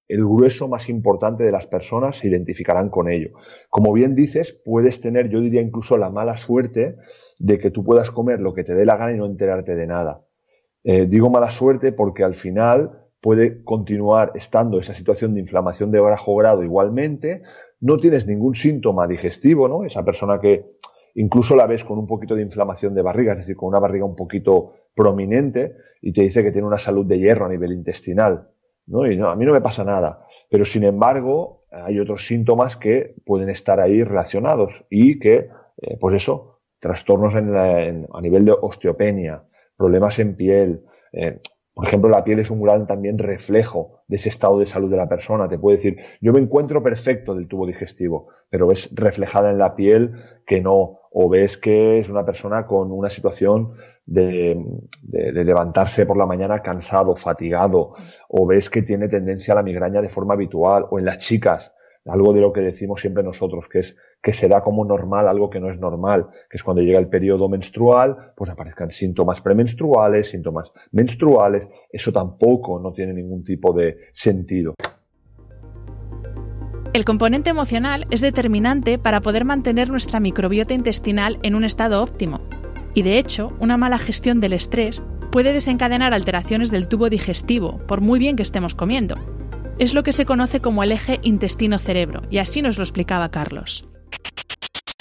El 0.08 0.24
grueso 0.24 0.70
más 0.70 0.88
importante 0.88 1.44
de 1.44 1.52
las 1.52 1.68
personas 1.68 2.16
se 2.16 2.30
identificarán 2.30 2.90
con 2.90 3.12
ello. 3.12 3.32
Como 3.70 3.92
bien 3.92 4.16
dices, 4.16 4.58
puedes 4.64 5.02
tener, 5.02 5.30
yo 5.30 5.42
diría 5.42 5.62
incluso 5.62 5.98
la 5.98 6.10
mala 6.10 6.38
suerte 6.38 6.96
de 7.40 7.60
que 7.60 7.72
tú 7.72 7.84
puedas 7.84 8.10
comer 8.10 8.40
lo 8.40 8.54
que 8.54 8.64
te 8.64 8.74
dé 8.74 8.86
la 8.86 8.96
gana 8.96 9.12
y 9.12 9.18
no 9.18 9.26
enterarte 9.26 9.76
de 9.76 9.86
nada. 9.86 10.22
Eh, 10.84 11.08
digo 11.08 11.30
mala 11.30 11.50
suerte 11.50 11.92
porque 11.92 12.24
al 12.24 12.36
final 12.36 13.07
puede 13.28 13.62
continuar 13.66 14.32
estando 14.36 14.80
esa 14.80 14.94
situación 14.94 15.34
de 15.34 15.42
inflamación 15.42 15.92
de 15.92 16.00
bajo 16.00 16.34
grado 16.38 16.64
igualmente, 16.64 17.42
no 17.82 17.98
tienes 17.98 18.26
ningún 18.26 18.56
síntoma 18.56 19.06
digestivo, 19.06 19.68
¿no? 19.68 19.84
Esa 19.84 20.06
persona 20.06 20.40
que 20.40 20.78
incluso 21.16 21.54
la 21.58 21.68
ves 21.68 21.84
con 21.84 22.00
un 22.00 22.08
poquito 22.08 22.36
de 22.36 22.42
inflamación 22.42 22.96
de 22.96 23.02
barriga, 23.02 23.34
es 23.34 23.40
decir, 23.40 23.58
con 23.58 23.68
una 23.68 23.80
barriga 23.80 24.06
un 24.06 24.16
poquito 24.16 24.76
prominente 24.96 25.76
y 26.02 26.14
te 26.14 26.22
dice 26.22 26.42
que 26.42 26.54
tiene 26.54 26.70
una 26.70 26.78
salud 26.78 27.06
de 27.06 27.20
hierro 27.20 27.48
a 27.48 27.50
nivel 27.50 27.74
intestinal, 27.74 28.48
¿no? 28.86 29.06
Y 29.06 29.18
no, 29.18 29.30
a 29.30 29.36
mí 29.36 29.44
no 29.44 29.52
me 29.52 29.60
pasa 29.60 29.84
nada, 29.84 30.26
pero 30.50 30.64
sin 30.64 30.86
embargo 30.86 31.66
hay 31.70 32.00
otros 32.00 32.26
síntomas 32.26 32.78
que 32.78 33.14
pueden 33.26 33.50
estar 33.50 33.82
ahí 33.82 34.06
relacionados 34.06 34.86
y 34.90 35.20
que, 35.20 35.50
eh, 35.82 35.98
pues 36.00 36.16
eso, 36.16 36.62
trastornos 36.80 37.36
a 37.36 38.22
nivel 38.22 38.46
de 38.46 38.54
osteopenia, 38.54 39.44
problemas 39.76 40.18
en 40.20 40.38
piel, 40.38 40.86
eh, 41.12 41.42
por 41.78 41.86
ejemplo, 41.86 42.10
la 42.10 42.24
piel 42.24 42.40
es 42.40 42.50
un 42.50 42.60
gran 42.60 42.88
también 42.88 43.20
reflejo 43.20 44.02
de 44.08 44.16
ese 44.16 44.30
estado 44.30 44.58
de 44.58 44.66
salud 44.66 44.90
de 44.90 44.98
la 44.98 45.08
persona. 45.08 45.48
Te 45.48 45.60
puede 45.60 45.78
decir, 45.78 45.98
yo 46.22 46.34
me 46.34 46.40
encuentro 46.40 46.82
perfecto 46.82 47.36
del 47.36 47.48
tubo 47.48 47.68
digestivo, 47.68 48.30
pero 48.50 48.66
ves 48.66 48.90
reflejada 48.96 49.52
en 49.52 49.60
la 49.60 49.76
piel 49.76 50.14
que 50.48 50.60
no, 50.60 51.02
o 51.12 51.30
ves 51.30 51.56
que 51.56 52.00
es 52.00 52.10
una 52.10 52.26
persona 52.26 52.66
con 52.66 52.92
una 52.92 53.12
situación 53.12 53.74
de, 54.08 54.60
levantarse 55.04 56.08
por 56.08 56.18
la 56.18 56.26
mañana 56.26 56.64
cansado, 56.64 57.16
fatigado, 57.16 57.92
o 58.28 58.48
ves 58.48 58.72
que 58.72 58.82
tiene 58.82 59.08
tendencia 59.08 59.54
a 59.54 59.58
la 59.58 59.62
migraña 59.62 60.02
de 60.02 60.10
forma 60.10 60.34
habitual, 60.34 60.88
o 60.90 60.98
en 60.98 61.06
las 61.06 61.20
chicas, 61.20 61.76
algo 62.08 62.34
de 62.34 62.42
lo 62.42 62.54
que 62.54 62.62
decimos 62.62 63.02
siempre 63.02 63.24
nosotros, 63.24 63.68
que 63.68 63.80
es 63.80 63.98
que 64.22 64.34
se 64.34 64.48
da 64.48 64.62
como 64.62 64.86
normal 64.86 65.28
algo 65.28 65.50
que 65.50 65.60
no 65.60 65.70
es 65.70 65.80
normal, 65.80 66.28
que 66.50 66.58
es 66.58 66.64
cuando 66.64 66.82
llega 66.82 67.00
el 67.00 67.08
periodo 67.08 67.50
menstrual, 67.50 68.34
pues 68.36 68.50
aparezcan 68.50 68.92
síntomas 68.92 69.42
premenstruales, 69.42 70.30
síntomas 70.30 70.72
menstruales, 70.92 71.68
eso 71.92 72.12
tampoco 72.12 72.80
no 72.80 72.92
tiene 72.92 73.14
ningún 73.14 73.44
tipo 73.44 73.74
de 73.74 73.98
sentido. 74.12 74.74
El 76.94 77.06
componente 77.06 77.50
emocional 77.50 78.08
es 78.10 78.22
determinante 78.22 78.98
para 78.98 79.22
poder 79.22 79.46
mantener 79.46 79.90
nuestra 79.90 80.20
microbiota 80.20 80.74
intestinal 80.74 81.38
en 81.44 81.54
un 81.54 81.64
estado 81.64 82.02
óptimo. 82.02 82.42
Y 82.96 83.04
de 83.04 83.20
hecho, 83.20 83.54
una 83.60 83.78
mala 83.78 84.00
gestión 84.00 84.40
del 84.40 84.54
estrés 84.54 85.04
puede 85.32 85.54
desencadenar 85.54 86.14
alteraciones 86.14 86.72
del 86.72 86.88
tubo 86.88 87.10
digestivo, 87.10 87.80
por 87.88 88.02
muy 88.02 88.18
bien 88.18 88.36
que 88.36 88.42
estemos 88.42 88.74
comiendo. 88.74 89.37
Es 89.80 89.94
lo 89.94 90.02
que 90.02 90.12
se 90.12 90.26
conoce 90.26 90.60
como 90.60 90.82
el 90.82 90.92
eje 90.92 91.20
intestino-cerebro, 91.22 92.24
y 92.32 92.40
así 92.40 92.64
nos 92.64 92.80
lo 92.80 92.84
explicaba 92.84 93.30
Carlos. 93.30 93.88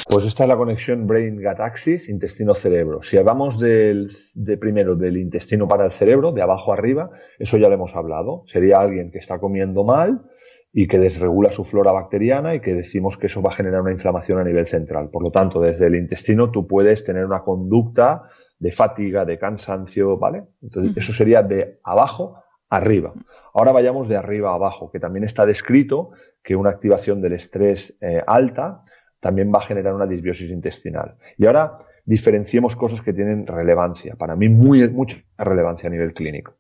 Pues 0.07 0.27
esta 0.27 0.43
es 0.43 0.49
la 0.51 0.57
conexión 0.59 1.07
brain-gut 1.07 1.61
axis, 1.61 2.11
intestino-cerebro. 2.11 3.03
Si 3.03 3.17
hablamos 3.17 3.59
del, 3.59 4.11
de 4.35 4.59
primero 4.59 4.95
del 4.95 5.17
intestino 5.17 5.67
para 5.67 5.87
el 5.87 5.93
cerebro, 5.93 6.33
de 6.33 6.43
abajo 6.43 6.75
arriba, 6.75 7.11
eso 7.39 7.57
ya 7.57 7.69
lo 7.69 7.75
hemos 7.75 7.97
hablado. 7.97 8.45
Sería 8.49 8.79
alguien 8.79 9.11
que 9.11 9.19
está 9.19 9.39
comiendo 9.39 9.83
mal 9.83 10.27
y 10.75 10.87
que 10.89 10.99
desregula 10.99 11.53
su 11.53 11.65
flora 11.65 11.91
bacteriana 11.93 12.55
y 12.55 12.61
que 12.61 12.75
decimos 12.75 13.17
que 13.17 13.29
eso 13.29 13.41
va 13.41 13.53
a 13.53 13.55
generar 13.55 13.81
una 13.81 13.93
inflamación 13.93 14.39
a 14.39 14.45
nivel 14.45 14.67
central. 14.67 15.09
Por 15.11 15.23
lo 15.23 15.31
tanto, 15.31 15.59
desde 15.59 15.87
el 15.87 15.95
intestino 15.95 16.51
tú 16.51 16.67
puedes 16.67 17.03
tener 17.03 17.25
una 17.25 17.41
conducta 17.41 18.25
de 18.59 18.73
fatiga, 18.73 19.25
de 19.25 19.39
cansancio, 19.39 20.19
¿vale? 20.19 20.45
Entonces, 20.62 20.93
eso 20.97 21.15
sería 21.15 21.43
de 21.43 21.81
abajo 21.83 22.43
arriba. 22.69 23.13
Ahora 23.55 23.73
vayamos 23.73 24.09
de 24.09 24.17
arriba 24.17 24.51
a 24.51 24.55
abajo, 24.55 24.91
que 24.91 25.01
también 25.01 25.25
está 25.25 25.47
descrito 25.47 26.11
que 26.43 26.57
una 26.57 26.71
activación 26.71 27.21
del 27.21 27.35
estrés 27.35 27.97
eh, 28.01 28.23
alta 28.27 28.83
también 29.21 29.53
va 29.53 29.59
a 29.59 29.63
generar 29.63 29.95
una 29.95 30.07
disbiosis 30.07 30.51
intestinal. 30.51 31.17
Y 31.37 31.47
ahora 31.47 31.79
diferenciemos 32.05 32.77
cosas 32.77 33.03
que 33.03 33.13
tienen 33.13 33.47
relevancia, 33.47 34.15
para 34.17 34.37
mí 34.37 34.49
muy, 34.49 34.89
mucha 34.91 35.19
relevancia 35.39 35.89
a 35.89 35.91
nivel 35.91 36.13
clínico. 36.13 36.55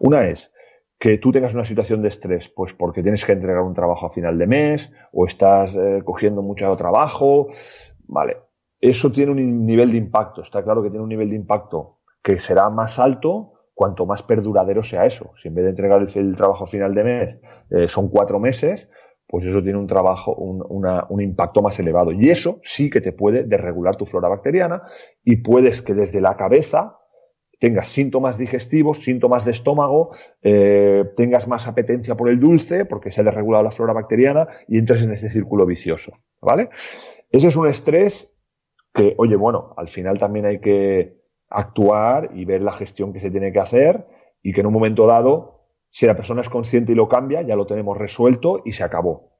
Una 0.00 0.26
es 0.28 0.52
que 0.98 1.16
tú 1.16 1.32
tengas 1.32 1.54
una 1.54 1.64
situación 1.64 2.02
de 2.02 2.08
estrés, 2.08 2.48
pues 2.54 2.74
porque 2.74 3.02
tienes 3.02 3.24
que 3.24 3.32
entregar 3.32 3.62
un 3.62 3.72
trabajo 3.72 4.06
a 4.06 4.10
final 4.10 4.36
de 4.36 4.46
mes 4.46 4.92
o 5.12 5.24
estás 5.24 5.74
eh, 5.74 6.02
cogiendo 6.04 6.42
mucho 6.42 6.74
trabajo, 6.76 7.48
vale. 8.06 8.36
Eso 8.78 9.10
tiene 9.10 9.32
un 9.32 9.66
nivel 9.66 9.90
de 9.92 9.98
impacto, 9.98 10.42
está 10.42 10.62
claro 10.62 10.82
que 10.82 10.90
tiene 10.90 11.02
un 11.02 11.08
nivel 11.08 11.30
de 11.30 11.36
impacto 11.36 12.00
que 12.22 12.38
será 12.38 12.68
más 12.68 12.98
alto 12.98 13.59
cuanto 13.80 14.04
más 14.04 14.22
perduradero 14.22 14.82
sea 14.82 15.06
eso. 15.06 15.32
Si 15.40 15.48
en 15.48 15.54
vez 15.54 15.64
de 15.64 15.70
entregar 15.70 16.02
el, 16.02 16.36
trabajo 16.36 16.66
final 16.66 16.94
de 16.94 17.02
mes 17.02 17.36
eh, 17.70 17.88
son 17.88 18.10
cuatro 18.10 18.38
meses, 18.38 18.90
pues 19.26 19.46
eso 19.46 19.62
tiene 19.62 19.78
un 19.78 19.86
trabajo, 19.86 20.34
un, 20.34 21.22
impacto 21.22 21.62
más 21.62 21.80
elevado. 21.80 22.12
Y 22.12 22.28
eso 22.28 22.60
sí 22.62 22.90
que 22.90 23.00
te 23.00 23.12
puede 23.12 23.44
desregular 23.44 23.96
tu 23.96 24.04
flora 24.04 24.28
bacteriana 24.28 24.82
y 25.24 25.36
puedes 25.36 25.80
que 25.80 25.94
desde 25.94 26.20
la 26.20 26.36
cabeza 26.36 26.98
tengas 27.58 27.88
síntomas 27.88 28.36
digestivos, 28.36 28.98
síntomas 28.98 29.46
de 29.46 29.52
estómago, 29.52 30.10
eh, 30.42 31.06
tengas 31.16 31.48
más 31.48 31.66
apetencia 31.66 32.14
por 32.18 32.28
el 32.28 32.38
dulce 32.38 32.84
porque 32.84 33.10
se 33.10 33.22
ha 33.22 33.24
desregulado 33.24 33.64
la 33.64 33.70
flora 33.70 33.94
bacteriana 33.94 34.46
y 34.68 34.76
entres 34.76 35.00
en 35.00 35.12
ese 35.12 35.30
círculo 35.30 35.64
vicioso. 35.64 36.12
¿Vale? 36.42 36.68
Ese 37.30 37.48
es 37.48 37.56
un 37.56 37.66
estrés 37.66 38.30
que, 38.92 39.14
oye, 39.16 39.36
bueno, 39.36 39.72
al 39.78 39.88
final 39.88 40.18
también 40.18 40.44
hay 40.44 40.60
que 40.60 41.19
actuar 41.50 42.30
y 42.34 42.44
ver 42.44 42.62
la 42.62 42.72
gestión 42.72 43.12
que 43.12 43.20
se 43.20 43.30
tiene 43.30 43.52
que 43.52 43.60
hacer 43.60 44.06
y 44.42 44.52
que 44.52 44.60
en 44.60 44.66
un 44.68 44.72
momento 44.72 45.06
dado 45.06 45.60
si 45.90 46.06
la 46.06 46.14
persona 46.14 46.40
es 46.40 46.48
consciente 46.48 46.92
y 46.92 46.94
lo 46.94 47.08
cambia, 47.08 47.42
ya 47.42 47.56
lo 47.56 47.66
tenemos 47.66 47.98
resuelto 47.98 48.62
y 48.64 48.72
se 48.72 48.84
acabó. 48.84 49.32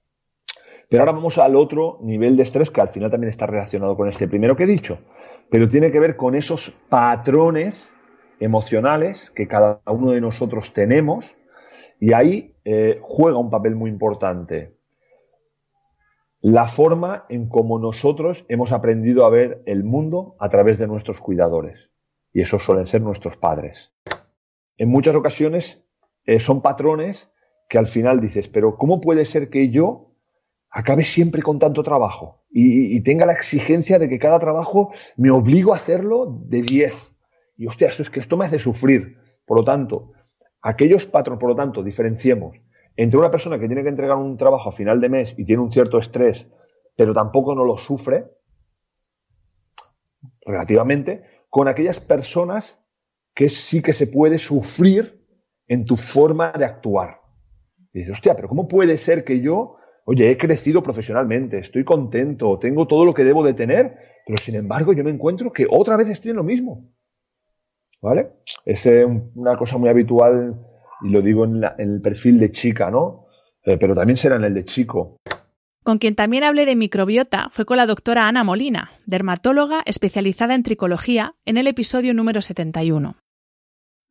Pero 0.89 1.03
ahora 1.03 1.13
vamos 1.13 1.39
al 1.39 1.55
otro 1.55 1.99
nivel 2.03 2.37
de 2.37 2.43
estrés 2.43 2.71
que 2.71 2.81
al 2.81 2.89
final 2.89 3.11
también 3.11 3.29
está 3.29 3.47
relacionado 3.47 3.97
con 3.97 4.09
este 4.09 4.27
primero 4.27 4.57
que 4.57 4.65
he 4.65 4.67
dicho, 4.67 4.99
pero 5.49 5.69
tiene 5.69 5.93
que 5.93 6.01
ver 6.01 6.17
con 6.17 6.35
esos 6.35 6.71
patrones 6.89 7.89
emocionales 8.41 9.31
que 9.31 9.47
cada 9.47 9.81
uno 9.87 10.11
de 10.11 10.21
nosotros 10.21 10.73
tenemos 10.73 11.37
y 12.01 12.13
ahí 12.13 12.57
eh, 12.65 12.99
juega 13.03 13.39
un 13.39 13.51
papel 13.51 13.77
muy 13.77 13.91
importante 13.91 14.81
la 16.43 16.67
forma 16.67 17.27
en 17.29 17.49
cómo 17.49 17.79
nosotros 17.79 18.47
hemos 18.49 18.73
aprendido 18.73 19.27
a 19.27 19.31
ver 19.31 19.63
el 19.67 19.85
mundo 19.85 20.37
a 20.39 20.49
través 20.49 20.79
de 20.79 20.87
nuestros 20.87 21.21
cuidadores. 21.21 21.91
Y 22.33 22.43
esos 22.43 22.63
suelen 22.63 22.87
ser 22.87 23.03
nuestros 23.03 23.37
padres. 23.37 23.93
En 24.77 24.89
muchas 24.89 25.15
ocasiones 25.15 25.85
eh, 26.25 26.41
son 26.41 26.63
patrones 26.63 27.29
que 27.69 27.79
al 27.79 27.87
final 27.87 28.21
dices, 28.21 28.49
pero 28.49 28.77
¿cómo 28.77 29.01
puede 29.01 29.25
ser 29.25 29.51
que 29.51 29.71
yo 29.71 30.15
acabe 30.71 31.05
siempre 31.05 31.43
con 31.43 31.59
tanto 31.59 31.83
trabajo 31.83 32.45
y, 32.51 33.01
tenga 33.03 33.27
la 33.27 33.33
exigencia 33.33 33.99
de 33.99 34.09
que 34.09 34.19
cada 34.19 34.39
trabajo 34.39 34.91
me 35.17 35.31
obligo 35.31 35.73
a 35.73 35.77
hacerlo 35.77 36.39
de 36.47 36.63
10? 36.63 36.95
Y 37.57 37.67
hostia, 37.67 37.89
esto 37.89 38.03
es 38.03 38.11
que 38.11 38.21
esto 38.21 38.37
me 38.37 38.47
hace 38.47 38.59
sufrir. 38.59 39.19
Por 39.45 39.59
lo 39.59 39.65
tanto, 39.65 40.13
aquellos 40.63 41.07
patrones, 41.07 41.41
por 41.41 41.51
lo 41.51 41.57
tanto, 41.57 41.83
diferenciemos 41.83 42.61
entre 42.97 43.19
una 43.19 43.31
persona 43.31 43.59
que 43.59 43.67
tiene 43.67 43.83
que 43.83 43.89
entregar 43.89 44.17
un 44.17 44.37
trabajo 44.37 44.69
a 44.69 44.73
final 44.73 45.01
de 45.01 45.09
mes 45.09 45.35
y 45.39 45.45
tiene 45.45 45.63
un 45.63 45.73
cierto 45.73 45.99
estrés, 45.99 46.47
pero 46.97 47.15
tampoco 47.15 47.55
no 47.55 47.65
lo 47.65 47.77
sufre, 47.77 48.27
relativamente, 50.45 51.25
con 51.51 51.69
aquellas 51.69 52.01
personas 52.01 52.79
que 53.35 53.49
sí 53.49 53.83
que 53.83 53.93
se 53.93 54.07
puede 54.07 54.39
sufrir 54.39 55.27
en 55.67 55.85
tu 55.85 55.97
forma 55.97 56.53
de 56.53 56.65
actuar. 56.65 57.21
Y 57.93 58.01
dices, 58.01 58.15
hostia, 58.15 58.35
pero 58.35 58.49
¿cómo 58.49 58.69
puede 58.69 58.97
ser 58.97 59.25
que 59.25 59.41
yo, 59.41 59.77
oye, 60.05 60.31
he 60.31 60.39
crecido 60.39 60.83
profesionalmente, 60.83 61.59
estoy 61.59 61.85
contento, 61.85 62.59
tengo 62.59 62.87
todo 62.87 63.05
lo 63.05 63.15
que 63.15 63.25
debo 63.25 63.45
de 63.45 63.55
tener, 63.55 63.97
pero 64.27 64.39
sin 64.39 64.55
embargo 64.55 64.93
yo 64.93 65.05
me 65.05 65.11
encuentro 65.11 65.53
que 65.53 65.67
otra 65.69 65.97
vez 65.97 66.09
estoy 66.09 66.31
en 66.31 66.37
lo 66.37 66.45
mismo? 66.45 66.93
¿Vale? 68.01 68.31
Es 68.65 68.87
eh, 68.87 69.05
una 69.05 69.57
cosa 69.57 69.77
muy 69.77 69.89
habitual, 69.89 70.57
y 71.03 71.11
lo 71.11 71.21
digo 71.21 71.45
en, 71.45 71.63
el 71.79 72.01
perfil 72.01 72.39
de 72.39 72.51
chica, 72.51 72.91
¿no? 72.91 73.27
Eh, 73.65 73.77
pero 73.79 73.95
también 73.95 74.17
será 74.17 74.37
en 74.37 74.45
el 74.45 74.55
de 74.55 74.65
chico. 74.65 75.19
Con 75.83 75.99
quien 75.99 76.15
también 76.15 76.45
hablé 76.45 76.67
de 76.67 76.77
microbiota 76.77 77.49
fue 77.51 77.65
con 77.65 77.79
la 77.79 77.87
doctora 77.87 78.29
Ana 78.29 78.45
Molina, 78.45 78.93
dermatóloga 79.07 79.83
especializada 79.87 80.55
en 80.55 80.63
tricología, 80.63 81.35
en 81.47 81.57
el 81.57 81.67
episodio 81.67 82.13
número 82.13 82.43
71. 82.43 83.17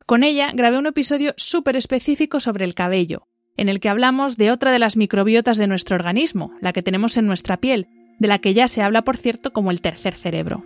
Con 0.04 0.24
ella 0.24 0.50
grabé 0.52 0.78
un 0.78 0.86
episodio 0.86 1.32
súper 1.36 1.76
específico 1.76 2.40
sobre 2.40 2.64
el 2.64 2.74
cabello, 2.74 3.28
en 3.56 3.68
el 3.68 3.78
que 3.78 3.88
hablamos 3.88 4.36
de 4.36 4.50
otra 4.50 4.72
de 4.72 4.80
las 4.80 4.96
microbiotas 4.96 5.58
de 5.58 5.68
nuestro 5.68 5.94
organismo, 5.94 6.52
la 6.60 6.72
que 6.72 6.82
tenemos 6.82 7.16
en 7.16 7.26
nuestra 7.26 7.58
piel, 7.58 7.86
de 8.18 8.26
la 8.26 8.40
que 8.40 8.52
ya 8.52 8.66
se 8.66 8.82
habla, 8.82 9.02
por 9.02 9.16
cierto, 9.16 9.52
como 9.52 9.70
el 9.70 9.80
tercer 9.80 10.14
cerebro. 10.14 10.64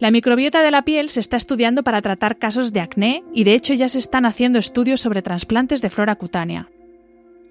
La 0.00 0.10
microbiota 0.10 0.62
de 0.62 0.72
la 0.72 0.82
piel 0.82 1.08
se 1.10 1.20
está 1.20 1.36
estudiando 1.36 1.84
para 1.84 2.02
tratar 2.02 2.38
casos 2.38 2.72
de 2.72 2.80
acné 2.80 3.22
y 3.32 3.44
de 3.44 3.54
hecho 3.54 3.72
ya 3.74 3.88
se 3.88 4.00
están 4.00 4.26
haciendo 4.26 4.58
estudios 4.58 5.00
sobre 5.00 5.22
trasplantes 5.22 5.80
de 5.80 5.90
flora 5.90 6.16
cutánea. 6.16 6.68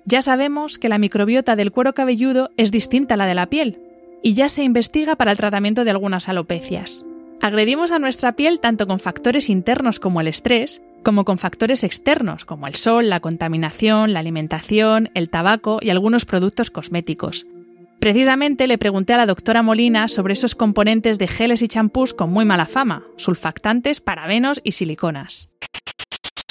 Ya 0.06 0.22
sabemos 0.22 0.78
que 0.78 0.90
la 0.90 0.98
microbiota 0.98 1.56
del 1.56 1.72
cuero 1.72 1.94
cabelludo 1.94 2.50
es 2.58 2.72
distinta 2.72 3.14
a 3.14 3.18
la 3.18 3.26
de 3.26 3.36
la 3.36 3.48
piel 3.48 3.80
y 4.24 4.34
ya 4.34 4.50
se 4.50 4.64
investiga 4.64 5.16
para 5.16 5.32
el 5.32 5.38
tratamiento 5.38 5.84
de 5.84 5.92
algunas 5.92 6.30
alopecias. 6.30 7.06
Agredimos 7.42 7.92
a 7.92 8.00
nuestra 8.00 8.34
piel 8.34 8.60
tanto 8.60 8.86
con 8.88 9.00
factores 9.00 9.50
internos 9.50 10.00
como 10.00 10.22
el 10.22 10.28
estrés, 10.28 10.82
como 11.04 11.26
con 11.26 11.40
factores 11.40 11.84
externos 11.84 12.46
como 12.46 12.68
el 12.68 12.76
sol, 12.76 13.10
la 13.10 13.20
contaminación, 13.20 14.14
la 14.14 14.20
alimentación, 14.20 15.10
el 15.16 15.30
tabaco 15.30 15.80
y 15.82 15.90
algunos 15.90 16.26
productos 16.26 16.70
cosméticos. 16.70 17.48
Precisamente 18.00 18.66
le 18.66 18.80
pregunté 18.80 19.14
a 19.14 19.18
la 19.18 19.28
doctora 19.28 19.62
Molina 19.62 20.08
sobre 20.08 20.34
esos 20.34 20.56
componentes 20.56 21.20
de 21.20 21.28
geles 21.28 21.62
y 21.62 21.68
champús 21.68 22.14
con 22.14 22.32
muy 22.32 22.46
mala 22.46 22.66
fama, 22.66 23.04
sulfactantes, 23.16 24.02
parabenos 24.02 24.60
y 24.64 24.72
siliconas. 24.72 25.50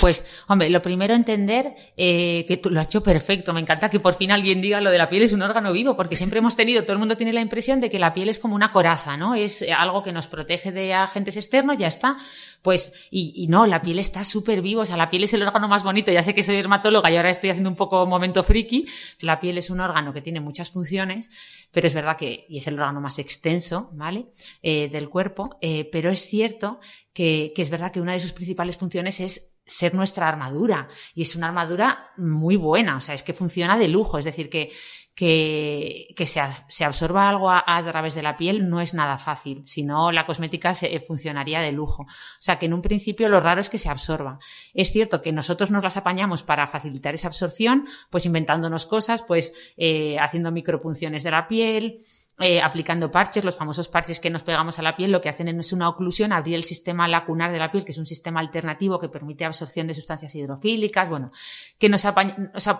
Pues, 0.01 0.25
hombre, 0.49 0.71
lo 0.71 0.81
primero 0.81 1.15
entender 1.15 1.75
eh, 1.97 2.47
que 2.49 2.57
tú 2.57 2.71
lo 2.71 2.81
has 2.81 2.87
hecho 2.87 3.03
perfecto. 3.03 3.53
Me 3.53 3.61
encanta 3.61 3.91
que 3.91 4.01
por 4.01 4.15
fin 4.15 4.33
alguien 4.33 4.63
diga 4.63 4.81
lo 4.81 4.91
de 4.91 4.97
la 4.97 5.11
piel 5.11 5.23
es 5.25 5.35
un 5.35 5.43
órgano 5.43 5.73
vivo, 5.73 5.95
porque 5.95 6.17
siempre 6.17 6.39
hemos 6.39 6.57
tenido, 6.57 6.83
todo 6.83 6.95
el 6.95 6.99
mundo 6.99 7.17
tiene 7.17 7.35
la 7.35 7.43
impresión 7.43 7.81
de 7.81 7.91
que 7.91 7.99
la 7.99 8.15
piel 8.15 8.31
es 8.31 8.39
como 8.39 8.55
una 8.55 8.71
coraza, 8.71 9.19
¿no? 9.19 9.35
Es 9.35 9.65
algo 9.77 10.03
que 10.03 10.13
nos 10.13 10.27
protege 10.27 10.73
de 10.73 10.95
agentes 10.95 11.37
externos, 11.37 11.77
ya 11.77 11.87
está. 11.87 12.17
Pues, 12.63 12.93
y, 13.11 13.35
y 13.37 13.47
no, 13.49 13.67
la 13.67 13.83
piel 13.83 13.99
está 13.99 14.25
súper 14.25 14.63
viva, 14.63 14.83
o 14.83 14.87
sea, 14.87 14.97
la 14.97 15.11
piel 15.11 15.25
es 15.25 15.35
el 15.35 15.43
órgano 15.43 15.69
más 15.69 15.85
bonito. 15.85 16.11
Ya 16.11 16.23
sé 16.23 16.35
que 16.35 16.43
soy 16.43 16.57
dermatóloga 16.57 17.11
y 17.11 17.17
ahora 17.17 17.31
estoy 17.31 17.51
haciendo 17.51 17.71
un 17.71 17.77
poco 17.77 18.07
momento 18.07 18.43
friki. 18.43 18.87
La 19.21 19.39
piel 19.39 19.59
es 19.59 19.69
un 19.69 19.81
órgano 19.81 20.13
que 20.13 20.23
tiene 20.23 20.41
muchas 20.41 20.71
funciones, 20.71 21.31
pero 21.73 21.87
es 21.87 21.95
verdad 21.95 22.17
que, 22.17 22.47
y 22.49 22.59
es 22.59 22.67
el 22.67 22.75
órgano 22.75 23.01
más 23.01 23.19
extenso, 23.19 23.91
¿vale? 23.93 24.27
Eh, 24.63 24.89
del 24.89 25.09
cuerpo, 25.09 25.59
eh, 25.61 25.89
pero 25.93 26.11
es 26.11 26.21
cierto 26.27 26.81
que, 27.13 27.53
que 27.55 27.63
es 27.63 27.71
verdad 27.71 27.93
que 27.93 28.01
una 28.01 28.13
de 28.13 28.21
sus 28.21 28.33
principales 28.33 28.77
funciones 28.77 29.21
es 29.21 29.53
ser 29.71 29.95
nuestra 29.95 30.29
armadura. 30.29 30.89
Y 31.15 31.23
es 31.23 31.37
una 31.37 31.47
armadura 31.47 32.11
muy 32.17 32.57
buena, 32.57 32.97
o 32.97 33.01
sea, 33.01 33.15
es 33.15 33.23
que 33.23 33.33
funciona 33.33 33.79
de 33.79 33.89
lujo. 33.89 34.19
Es 34.19 34.25
decir, 34.25 34.51
que, 34.51 34.71
que, 35.15 36.13
que 36.17 36.27
se, 36.27 36.43
se, 36.69 36.85
absorba 36.85 37.29
algo 37.29 37.51
a, 37.51 37.65
través 37.85 38.15
de 38.15 38.23
la 38.23 38.37
piel 38.37 38.69
no 38.69 38.81
es 38.81 38.95
nada 38.95 39.17
fácil. 39.17 39.63
Si 39.67 39.85
no, 39.85 40.11
la 40.11 40.27
cosmética 40.27 40.75
se, 40.75 40.99
funcionaría 41.01 41.61
de 41.61 41.73
lujo. 41.73 42.03
O 42.03 42.41
sea, 42.41 42.59
que 42.59 42.67
en 42.67 42.75
un 42.75 42.83
principio 42.83 43.29
lo 43.29 43.39
raro 43.39 43.61
es 43.61 43.71
que 43.71 43.79
se 43.79 43.89
absorba. 43.89 44.39
Es 44.75 44.91
cierto 44.91 45.23
que 45.23 45.33
nosotros 45.33 45.71
nos 45.71 45.85
las 45.85 45.97
apañamos 45.97 46.43
para 46.43 46.67
facilitar 46.67 47.15
esa 47.15 47.29
absorción, 47.29 47.87
pues 48.11 48.27
inventándonos 48.27 48.87
cosas, 48.87 49.23
pues 49.23 49.75
eh, 49.77 50.19
haciendo 50.19 50.51
micropunciones 50.51 51.23
de 51.23 51.31
la 51.31 51.47
piel, 51.47 51.99
eh, 52.41 52.63
aplicando 52.63 53.11
parches, 53.11 53.45
los 53.45 53.57
famosos 53.57 53.89
parches 53.89 54.19
que 54.19 54.31
nos 54.31 54.43
pegamos 54.43 54.79
a 54.79 54.83
la 54.83 54.97
piel, 54.97 55.13
lo 55.13 55.21
que 55.21 55.29
hacen 55.29 55.49
es 55.49 55.73
una 55.73 55.89
oclusión, 55.89 56.33
abrir 56.33 56.55
el 56.55 56.65
sistema 56.65 57.07
lacunar 57.07 57.53
de 57.53 57.59
la 57.59 57.71
piel, 57.71 57.85
que 57.85 57.93
es 57.93 57.99
un 57.99 58.07
sistema 58.07 58.41
alternativo 58.41 58.99
que 58.99 59.09
permite 59.09 59.45
absorción 59.45 59.87
de 59.87 59.95
sustancias 59.95 60.35
hidrofílicas, 60.35 61.09
bueno, 61.09 61.33
que 61.79 61.89
nos, 61.89 62.07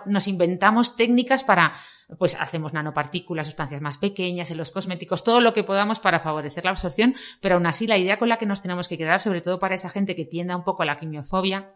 nos 0.05 0.27
inventamos 0.27 0.95
técnicas 0.95 1.43
para, 1.43 1.73
pues 2.17 2.35
hacemos 2.39 2.73
nanopartículas, 2.73 3.45
sustancias 3.47 3.81
más 3.81 3.97
pequeñas 3.97 4.49
en 4.49 4.57
los 4.57 4.71
cosméticos, 4.71 5.23
todo 5.23 5.41
lo 5.41 5.53
que 5.53 5.63
podamos 5.63 5.99
para 5.99 6.19
favorecer 6.19 6.65
la 6.65 6.71
absorción, 6.71 7.13
pero 7.39 7.55
aún 7.55 7.67
así 7.67 7.85
la 7.85 7.97
idea 7.97 8.17
con 8.17 8.29
la 8.29 8.37
que 8.37 8.47
nos 8.47 8.61
tenemos 8.61 8.87
que 8.87 8.97
quedar, 8.97 9.19
sobre 9.19 9.41
todo 9.41 9.59
para 9.59 9.75
esa 9.75 9.89
gente 9.89 10.15
que 10.15 10.25
tienda 10.25 10.55
un 10.55 10.63
poco 10.63 10.81
a 10.81 10.85
la 10.85 10.97
quimiofobia, 10.97 11.75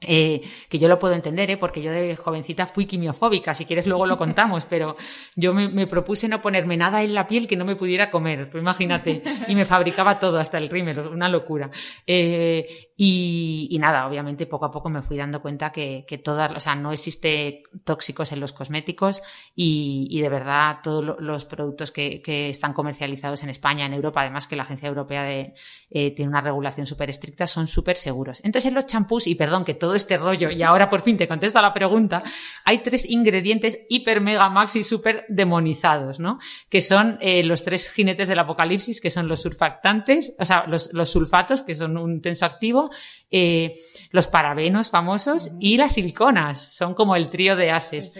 eh, 0.00 0.42
que 0.68 0.78
yo 0.78 0.88
lo 0.88 0.98
puedo 0.98 1.14
entender, 1.14 1.50
¿eh? 1.50 1.56
porque 1.56 1.82
yo 1.82 1.90
de 1.90 2.14
jovencita 2.14 2.66
fui 2.66 2.86
quimiofóbica, 2.86 3.52
si 3.52 3.64
quieres 3.64 3.86
luego 3.86 4.06
lo 4.06 4.16
contamos, 4.18 4.66
pero 4.66 4.96
yo 5.34 5.52
me, 5.52 5.86
propuse 5.86 6.28
no 6.28 6.40
ponerme 6.40 6.76
nada 6.76 7.02
en 7.02 7.14
la 7.14 7.26
piel 7.26 7.48
que 7.48 7.56
no 7.56 7.64
me 7.64 7.74
pudiera 7.74 8.10
comer, 8.10 8.48
tú 8.50 8.58
imagínate, 8.58 9.22
y 9.48 9.54
me 9.54 9.64
fabricaba 9.64 10.18
todo, 10.18 10.38
hasta 10.38 10.58
el 10.58 10.68
rímel, 10.68 11.00
una 11.00 11.28
locura. 11.28 11.70
Eh, 12.06 12.66
y, 12.96 13.76
nada, 13.80 14.06
obviamente 14.06 14.46
poco 14.46 14.66
a 14.66 14.70
poco 14.70 14.88
me 14.88 15.02
fui 15.02 15.16
dando 15.16 15.40
cuenta 15.40 15.70
que, 15.70 16.04
que 16.06 16.18
todas, 16.18 16.50
o 16.52 16.60
sea, 16.60 16.74
no 16.74 16.92
existe 16.92 17.62
tóxicos 17.84 18.32
en 18.32 18.40
los 18.40 18.52
cosméticos 18.52 19.22
y, 19.54 20.20
de 20.20 20.28
verdad 20.28 20.78
todos 20.82 21.20
los 21.20 21.44
productos 21.44 21.92
que, 21.92 22.20
están 22.48 22.72
comercializados 22.72 23.42
en 23.42 23.50
España, 23.50 23.86
en 23.86 23.94
Europa, 23.94 24.20
además 24.20 24.46
que 24.46 24.56
la 24.56 24.62
Agencia 24.62 24.88
Europea 24.88 25.22
de, 25.22 25.54
tiene 25.90 26.28
una 26.28 26.40
regulación 26.40 26.86
súper 26.86 27.10
estricta, 27.10 27.46
son 27.46 27.66
súper 27.66 27.96
seguros. 27.96 28.40
Entonces 28.44 28.68
en 28.68 28.74
los 28.74 28.86
champús, 28.86 29.26
y 29.26 29.34
perdón 29.34 29.64
que 29.64 29.74
todo 29.74 29.87
todo 29.88 29.94
este 29.94 30.18
rollo, 30.18 30.50
y 30.50 30.62
ahora 30.62 30.90
por 30.90 31.00
fin 31.00 31.16
te 31.16 31.26
contesto 31.26 31.58
a 31.58 31.62
la 31.62 31.72
pregunta, 31.72 32.22
hay 32.66 32.80
tres 32.82 33.08
ingredientes 33.08 33.86
hiper, 33.88 34.20
mega, 34.20 34.50
maxi, 34.50 34.84
super 34.84 35.24
demonizados, 35.30 36.20
¿no? 36.20 36.38
Que 36.68 36.82
son 36.82 37.16
eh, 37.22 37.42
los 37.42 37.64
tres 37.64 37.90
jinetes 37.90 38.28
del 38.28 38.38
apocalipsis, 38.38 39.00
que 39.00 39.08
son 39.08 39.28
los 39.28 39.40
surfactantes, 39.40 40.34
o 40.38 40.44
sea, 40.44 40.66
los, 40.66 40.92
los 40.92 41.08
sulfatos, 41.08 41.62
que 41.62 41.74
son 41.74 41.96
un 41.96 42.20
tenso 42.20 42.44
activo, 42.44 42.90
eh, 43.30 43.76
los 44.10 44.26
parabenos 44.26 44.90
famosos 44.90 45.52
y 45.58 45.78
las 45.78 45.94
siliconas, 45.94 46.60
son 46.74 46.92
como 46.92 47.16
el 47.16 47.30
trío 47.30 47.56
de 47.56 47.70
ases. 47.70 48.12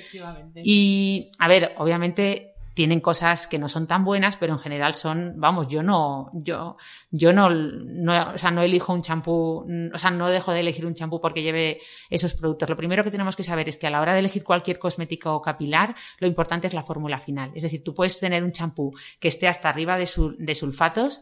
Y, 0.54 1.30
a 1.38 1.48
ver, 1.48 1.74
obviamente 1.76 2.47
tienen 2.78 3.00
cosas 3.00 3.48
que 3.48 3.58
no 3.58 3.68
son 3.68 3.88
tan 3.88 4.04
buenas, 4.04 4.36
pero 4.36 4.52
en 4.52 4.60
general 4.60 4.94
son, 4.94 5.34
vamos, 5.34 5.66
yo 5.66 5.82
no, 5.82 6.30
yo, 6.32 6.76
yo 7.10 7.32
no, 7.32 7.50
no 7.50 8.34
o 8.34 8.38
sea, 8.38 8.52
no 8.52 8.62
elijo 8.62 8.92
un 8.92 9.02
champú, 9.02 9.66
o 9.92 9.98
sea, 9.98 10.12
no 10.12 10.28
dejo 10.28 10.52
de 10.52 10.60
elegir 10.60 10.86
un 10.86 10.94
champú 10.94 11.20
porque 11.20 11.42
lleve 11.42 11.80
esos 12.08 12.34
productos. 12.34 12.68
Lo 12.68 12.76
primero 12.76 13.02
que 13.02 13.10
tenemos 13.10 13.34
que 13.34 13.42
saber 13.42 13.68
es 13.68 13.78
que 13.78 13.88
a 13.88 13.90
la 13.90 14.00
hora 14.00 14.12
de 14.12 14.20
elegir 14.20 14.44
cualquier 14.44 14.78
cosmético 14.78 15.42
capilar, 15.42 15.96
lo 16.20 16.28
importante 16.28 16.68
es 16.68 16.72
la 16.72 16.84
fórmula 16.84 17.18
final. 17.18 17.50
Es 17.52 17.64
decir, 17.64 17.82
tú 17.82 17.94
puedes 17.94 18.20
tener 18.20 18.44
un 18.44 18.52
champú 18.52 18.94
que 19.18 19.26
esté 19.26 19.48
hasta 19.48 19.68
arriba 19.68 19.98
de, 19.98 20.08
de 20.38 20.54
sulfatos, 20.54 21.20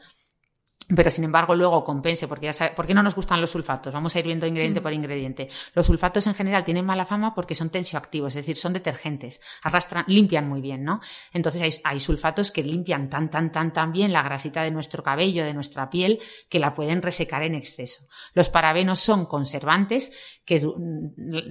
pero 0.95 1.11
sin 1.11 1.25
embargo 1.25 1.55
luego 1.55 1.83
compense, 1.83 2.29
porque 2.29 2.47
ya 2.47 2.53
sabe, 2.53 2.71
¿por 2.71 2.87
qué 2.87 2.95
no 2.95 3.03
nos 3.03 3.17
gustan 3.17 3.41
los 3.41 3.51
sulfatos? 3.51 3.93
Vamos 3.93 4.15
a 4.15 4.21
ir 4.21 4.25
viendo 4.25 4.47
ingrediente 4.47 4.81
mm. 4.81 4.83
por 4.83 4.93
ingrediente. 4.93 5.49
Los 5.75 5.87
sulfatos 5.87 6.27
en 6.29 6.35
general 6.35 6.65
tienen 6.65 6.87
mala 6.87 7.05
fama 7.05 7.35
porque 7.35 7.57
son 7.57 7.71
tensioactivos, 7.71 8.37
es 8.37 8.45
decir, 8.45 8.57
son 8.57 8.73
detergentes, 8.73 9.41
arrastran, 9.63 10.05
limpian 10.07 10.49
muy 10.49 10.61
bien, 10.61 10.85
¿no? 10.85 11.01
Entonces 11.33 11.63
hay, 11.63 11.71
hay, 11.83 12.01
sulfatos 12.01 12.53
que 12.53 12.63
limpian 12.63 13.11
tan, 13.11 13.31
tan, 13.31 13.51
tan, 13.51 13.73
tan 13.73 13.91
bien 13.91 14.13
la 14.13 14.23
grasita 14.23 14.63
de 14.63 14.71
nuestro 14.71 15.03
cabello, 15.03 15.45
de 15.45 15.55
nuestra 15.55 15.91
piel, 15.91 16.21
que 16.49 16.61
la 16.61 16.73
pueden 16.73 17.03
resecar 17.03 17.43
en 17.43 17.57
exceso. 17.57 18.07
Los 18.33 18.49
parabenos 18.49 19.01
son 19.01 19.27
conservantes 19.27 20.13
que 20.45 20.65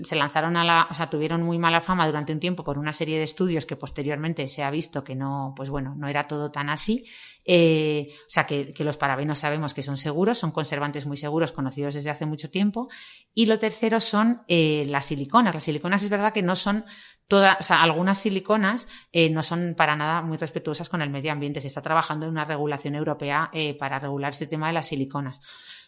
se 0.03 0.15
lanzaron 0.15 0.55
a 0.55 0.63
la, 0.63 0.88
o 0.89 0.93
sea, 0.93 1.09
tuvieron 1.09 1.43
muy 1.43 1.59
mala 1.59 1.81
fama 1.81 2.05
durante 2.05 2.31
un 2.31 2.39
tiempo 2.39 2.63
por 2.63 2.77
una 2.77 2.93
serie 2.93 3.17
de 3.17 3.23
estudios 3.23 3.65
que 3.65 3.75
posteriormente 3.75 4.47
se 4.47 4.63
ha 4.63 4.71
visto 4.71 5.03
que 5.03 5.15
no, 5.15 5.53
pues 5.57 5.69
bueno, 5.69 5.93
no 5.97 6.07
era 6.07 6.25
todo 6.25 6.51
tan 6.51 6.69
así 6.69 7.03
eh, 7.47 8.07
o 8.09 8.25
sea, 8.27 8.45
que, 8.45 8.73
los 8.79 8.97
parabenos 8.97 9.24
sabemos 9.34 9.73
que 9.73 9.82
son 9.82 9.97
seguros, 9.97 10.38
son 10.38 10.51
conservantes 10.51 11.07
muy 11.07 11.17
seguros, 11.17 11.51
conocidos 11.51 11.95
desde 11.95 12.11
hace 12.11 12.28
mucho 12.28 12.51
tiempo. 12.51 12.89
Y 13.34 13.47
lo 13.47 13.57
tercero 13.57 13.99
son 13.99 14.43
eh, 14.47 14.84
las 14.88 15.05
siliconas. 15.05 15.55
Las 15.55 15.63
siliconas 15.63 16.03
es 16.03 16.09
verdad 16.09 16.34
que 16.34 16.43
no 16.43 16.55
son 16.55 16.86
todas, 17.28 17.57
o 17.59 17.63
sea, 17.63 17.82
algunas 17.82 18.19
siliconas 18.19 18.88
eh, 19.11 19.32
no 19.32 19.41
son 19.41 19.73
para 19.76 19.95
nada 19.95 20.21
muy 20.21 20.38
respetuosas 20.38 20.89
con 20.89 21.01
el 21.01 21.09
medio 21.09 21.32
ambiente. 21.32 21.61
Se 21.61 21.67
está 21.67 21.82
trabajando 21.82 22.28
en 22.28 22.34
una 22.34 22.45
regulación 22.45 22.93
europea 22.93 23.49
para 23.80 23.97
regular 23.97 24.34
este 24.34 24.45
tema 24.45 24.67
de 24.67 24.73
las 24.73 24.88
siliconas. 24.88 25.41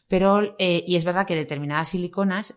Pero, 0.08 0.56
y 0.58 0.96
es 0.96 1.04
verdad 1.04 1.28
que 1.28 1.36
determinadas 1.36 1.90
siliconas 1.90 2.56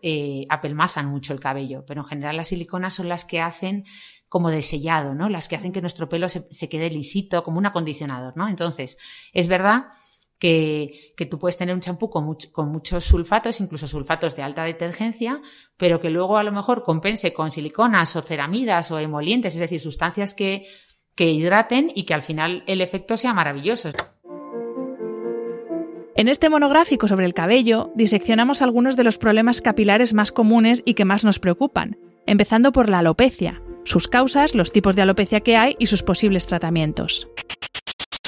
apelmazan 0.49 1.07
mucho 1.07 1.33
el 1.33 1.41
cabello, 1.41 1.83
pero 1.85 2.01
en 2.01 2.07
general 2.07 2.37
las 2.37 2.47
siliconas 2.47 2.93
son 2.93 3.09
las 3.09 3.25
que 3.25 3.41
hacen 3.41 3.83
como 4.31 4.49
de 4.49 4.61
sellado, 4.61 5.13
¿no? 5.13 5.27
Las 5.27 5.49
que 5.49 5.57
hacen 5.57 5.73
que 5.73 5.81
nuestro 5.81 6.07
pelo 6.07 6.29
se, 6.29 6.69
quede 6.69 6.89
lisito, 6.89 7.43
como 7.43 7.57
un 7.57 7.65
acondicionador, 7.65 8.31
¿no? 8.37 8.47
Entonces, 8.47 8.97
es 9.33 9.49
verdad 9.49 9.87
que, 10.41 11.13
que, 11.15 11.27
tú 11.27 11.37
puedes 11.37 11.55
tener 11.55 11.75
un 11.75 11.81
champú 11.81 12.09
con, 12.09 12.35
con, 12.51 12.71
muchos 12.71 13.03
sulfatos, 13.03 13.61
incluso 13.61 13.87
sulfatos 13.87 14.35
de 14.35 14.41
alta 14.41 14.63
detergencia, 14.63 15.39
pero 15.77 15.99
que 15.99 16.09
luego 16.09 16.37
a 16.37 16.43
lo 16.43 16.51
mejor 16.51 16.81
compense 16.81 17.31
con 17.31 17.51
siliconas 17.51 18.15
o 18.15 18.23
ceramidas 18.23 18.89
o 18.89 18.97
emolientes, 18.97 19.53
es 19.53 19.59
decir, 19.59 19.79
sustancias 19.79 20.33
que, 20.33 20.65
que 21.13 21.29
hidraten 21.29 21.91
y 21.93 22.05
que 22.05 22.15
al 22.15 22.23
final 22.23 22.63
el 22.65 22.81
efecto 22.81 23.17
sea 23.17 23.35
maravilloso. 23.35 23.89
En 26.15 26.27
este 26.27 26.49
monográfico 26.49 27.07
sobre 27.07 27.27
el 27.27 27.35
cabello 27.35 27.91
diseccionamos 27.93 28.63
algunos 28.63 28.97
de 28.97 29.03
los 29.03 29.19
problemas 29.19 29.61
capilares 29.61 30.15
más 30.15 30.31
comunes 30.31 30.81
y 30.85 30.95
que 30.95 31.05
más 31.05 31.23
nos 31.23 31.37
preocupan, 31.37 31.97
empezando 32.25 32.71
por 32.71 32.89
la 32.89 32.99
alopecia, 32.99 33.61
sus 33.83 34.07
causas, 34.07 34.55
los 34.55 34.71
tipos 34.71 34.95
de 34.95 35.03
alopecia 35.03 35.41
que 35.41 35.55
hay 35.55 35.75
y 35.77 35.85
sus 35.85 36.01
posibles 36.01 36.47
tratamientos. 36.47 37.27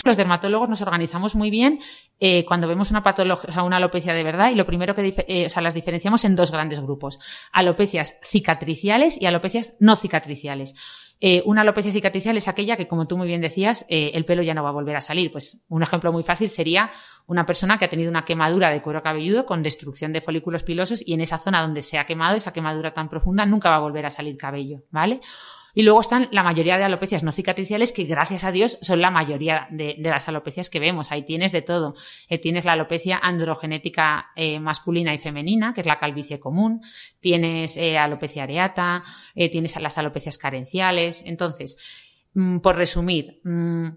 Los 0.04 0.18
dermatólogos 0.18 0.70
nos 0.70 0.82
organizamos 0.82 1.36
muy 1.36 1.50
bien 1.50 1.80
eh, 2.20 2.46
cuando 2.46 2.68
vemos 2.68 2.92
una 2.92 3.04
patología, 3.04 3.50
o 3.50 3.54
sea, 3.54 3.64
una 3.64 3.78
alopecia 3.78 4.14
de 4.14 4.24
verdad 4.24 4.52
y 4.52 4.56
lo 4.56 4.66
primero 4.66 4.96
que 4.96 5.14
eh, 5.28 5.46
o 5.46 5.50
sea, 5.50 5.62
las 5.62 5.74
diferenciamos 5.74 6.26
en 6.26 6.36
dos 6.36 6.52
grandes 6.52 6.82
grupos. 6.82 7.20
Alopecias 7.52 8.16
cicatriciales 8.24 9.22
y 9.22 9.26
alopecias 9.26 9.74
no 9.80 9.96
cicatriciales. 9.96 10.76
Eh, 11.26 11.42
una 11.46 11.62
alopecia 11.62 11.94
cicatricial 11.94 12.36
es 12.36 12.50
aquella 12.50 12.76
que, 12.76 12.90
como 12.90 13.08
tú 13.08 13.16
muy 13.16 13.28
bien 13.28 13.40
decías, 13.40 13.86
eh, 13.88 14.12
el 14.14 14.26
pelo 14.26 14.44
ya 14.44 14.54
no 14.54 14.62
va 14.62 14.70
a 14.70 14.74
volver 14.74 14.98
a 14.98 15.00
salir. 15.00 15.32
Pues 15.32 15.64
un 15.70 15.82
ejemplo 15.82 16.12
muy 16.12 16.22
fácil 16.22 16.50
sería 16.50 16.92
una 17.28 17.46
persona 17.46 17.78
que 17.78 17.86
ha 17.86 17.90
tenido 17.90 18.10
una 18.10 18.26
quemadura 18.26 18.70
de 18.70 18.82
cuero 18.82 19.02
cabelludo 19.02 19.46
con 19.46 19.64
destrucción 19.64 20.12
de 20.12 20.20
folículos 20.20 20.64
pilosos 20.64 21.02
y 21.06 21.14
en 21.14 21.22
esa 21.22 21.38
zona 21.38 21.62
donde 21.62 21.82
se 21.82 21.98
ha 21.98 22.06
quemado, 22.06 22.36
esa 22.36 22.52
quemadura 22.52 22.94
tan 22.94 23.08
profunda, 23.08 23.46
nunca 23.46 23.70
va 23.70 23.78
a 23.78 23.80
volver 23.80 24.06
a 24.06 24.10
salir 24.10 24.36
cabello, 24.36 24.84
¿vale? 24.92 25.22
Y 25.74 25.82
luego 25.82 26.02
están 26.02 26.30
la 26.32 26.44
mayoría 26.44 26.78
de 26.78 26.84
alopecias 26.84 27.24
no 27.24 27.32
cicatriciales, 27.32 27.92
que 27.92 28.04
gracias 28.04 28.44
a 28.44 28.52
Dios 28.52 28.78
son 28.82 29.02
la 29.02 29.10
mayoría 29.10 29.68
de, 29.72 29.96
las 30.00 30.28
alopecias 30.30 30.70
que 30.70 30.80
vemos. 30.80 31.12
Ahí 31.12 31.24
tienes 31.24 31.52
de 31.52 31.64
todo. 31.64 31.96
Eh, 32.30 32.38
tienes 32.38 32.66
la 32.66 32.74
alopecia 32.74 33.20
androgenética 33.22 34.28
eh, 34.36 34.60
masculina 34.60 35.14
y 35.16 35.20
femenina, 35.20 35.74
que 35.74 35.82
es 35.82 35.88
la 35.88 35.98
calvicie 35.98 36.40
común. 36.40 36.82
Tienes 37.20 37.76
eh, 37.78 37.98
alopecia 37.98 38.44
areata, 38.44 39.04
tienes 39.34 39.76
las 39.82 39.98
alopecias 39.98 40.38
carenciales. 40.38 41.24
Entonces, 41.26 41.78
mm, 42.34 42.60
por 42.60 42.76
resumir, 42.76 43.42
mm, 43.44 43.88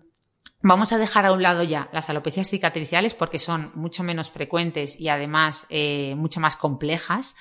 Vamos 0.63 0.91
a 0.93 0.99
dejar 0.99 1.27
a 1.27 1.33
un 1.33 1.43
lado 1.43 1.63
ya 1.63 1.89
las 1.93 2.11
alopecias 2.11 2.49
cicatriciales 2.49 3.15
porque 3.15 3.39
son 3.39 3.71
mucho 3.77 4.03
menos 4.03 4.31
frecuentes 4.31 4.99
y 4.99 5.09
además 5.09 5.69
mucho 6.17 6.41
más 6.41 6.57
complejas 6.57 7.37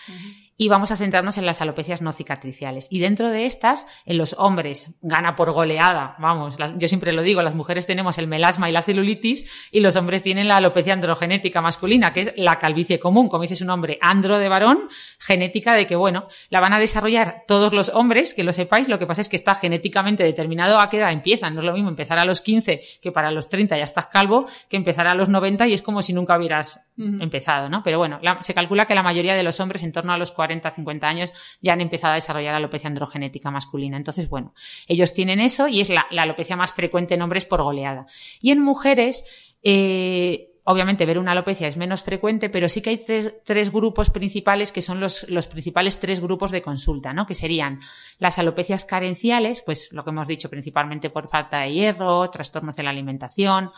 y 0.58 0.70
vamos 0.70 0.92
a 0.92 0.98
centrarnos 0.98 1.38
en 1.38 1.46
las 1.46 1.62
alopecias 1.62 2.02
no 2.02 2.14
cicatriciales. 2.14 2.88
Y 2.90 3.00
dentro 3.00 3.30
de 3.30 3.46
estas, 3.46 3.88
en 4.06 4.18
los 4.18 4.36
hombres, 4.40 4.96
gana 5.02 5.36
por 5.36 5.52
goleada, 5.52 6.16
vamos, 6.20 6.58
yo 6.78 6.88
siempre 6.88 7.12
lo 7.12 7.24
digo, 7.24 7.42
las 7.42 7.56
mujeres 7.56 7.86
tenemos 7.86 8.18
el 8.18 8.28
melasma 8.28 8.70
y 8.70 8.72
la 8.72 8.82
celulitis 8.82 9.70
y 9.72 9.82
los 9.82 9.98
hombres 9.98 10.24
tienen 10.24 10.48
la 10.48 10.58
alopecia 10.58 10.94
androgenética 10.94 11.62
masculina, 11.62 12.14
que 12.14 12.22
es 12.22 12.34
la 12.38 12.58
calvicie 12.58 13.00
común, 13.00 13.28
como 13.28 13.42
dice 13.42 13.58
su 13.58 13.66
nombre, 13.66 13.98
andro 14.02 14.38
de 14.38 14.48
varón, 14.48 14.88
genética 15.20 15.74
de 15.74 15.86
que, 15.86 15.98
bueno, 15.98 16.30
la 16.50 16.62
van 16.62 16.72
a 16.72 16.80
desarrollar 16.80 17.44
todos 17.48 17.74
los 17.74 17.90
hombres, 17.90 18.34
que 18.34 18.46
lo 18.46 18.54
sepáis, 18.54 18.88
lo 18.88 18.98
que 18.98 19.08
pasa 19.08 19.22
es 19.22 19.28
que 19.28 19.36
está 19.36 19.56
genéticamente 19.56 20.24
determinado 20.24 20.80
a 20.80 20.90
qué 20.90 20.98
edad 20.98 21.12
empiezan, 21.12 21.54
no 21.54 21.62
es 21.62 21.66
lo 21.66 21.74
mismo 21.74 21.90
empezar 21.90 22.18
a 22.18 22.26
los 22.26 22.40
15 22.42 22.82
que 23.02 23.12
para 23.12 23.30
los 23.32 23.50
30 23.50 23.78
ya 23.78 23.84
estás 23.84 24.06
calvo, 24.06 24.46
que 24.70 24.78
empezar 24.78 25.08
a 25.08 25.16
los 25.16 25.28
90 25.28 25.68
y 25.68 25.74
es 25.74 25.82
como 25.82 26.02
si 26.02 26.14
nunca 26.14 26.38
hubieras 26.38 26.90
empezado, 26.98 27.68
¿no? 27.68 27.84
Pero 27.84 27.98
bueno, 27.98 28.22
se 28.40 28.54
calcula 28.54 28.86
que 28.86 28.96
la 28.96 29.04
mayoría 29.04 29.36
de 29.36 29.44
los 29.44 29.60
hombres 29.60 29.84
en 29.84 29.92
torno 29.92 30.14
a 30.14 30.18
los 30.18 30.32
40 30.32 30.45
40, 30.46 30.72
50 30.72 31.08
años 31.08 31.34
ya 31.62 31.74
han 31.74 31.82
empezado 31.82 32.12
a 32.12 32.16
desarrollar 32.16 32.54
alopecia 32.54 32.88
androgenética 32.88 33.50
masculina. 33.52 33.98
Entonces, 33.98 34.30
bueno, 34.30 34.54
ellos 34.88 35.14
tienen 35.14 35.40
eso 35.40 35.68
y 35.68 35.82
es 35.82 35.90
la, 35.90 36.06
alopecia 36.18 36.56
más 36.56 36.74
frecuente 36.74 37.16
en 37.16 37.22
hombres 37.22 37.46
por 37.46 37.64
goleada. 37.64 38.06
Y 38.42 38.52
en 38.52 38.62
mujeres, 38.62 39.26
eh, 39.64 40.52
obviamente 40.64 41.06
ver 41.06 41.18
una 41.18 41.32
alopecia 41.32 41.68
es 41.68 41.78
menos 41.78 42.04
frecuente, 42.04 42.50
pero 42.50 42.70
sí 42.70 42.82
que 42.82 42.92
hay 42.92 43.04
tres, 43.44 43.72
grupos 43.72 44.12
principales 44.12 44.72
que 44.72 44.82
son 44.82 45.00
los, 45.00 45.28
los, 45.30 45.48
principales 45.48 46.00
tres 46.00 46.20
grupos 46.20 46.52
de 46.52 46.62
consulta, 46.62 47.12
¿no? 47.14 47.26
Que 47.26 47.34
serían 47.36 47.80
las 48.20 48.38
alopecias 48.38 48.86
carenciales, 48.86 49.64
pues 49.66 49.92
lo 49.92 50.04
que 50.04 50.12
hemos 50.12 50.28
dicho 50.28 50.50
principalmente 50.50 51.10
por 51.10 51.28
falta 51.28 51.62
de 51.62 51.74
hierro, 51.74 52.30
trastornos 52.30 52.76
de 52.76 52.84
la 52.84 52.92
alimentación, 52.92 53.72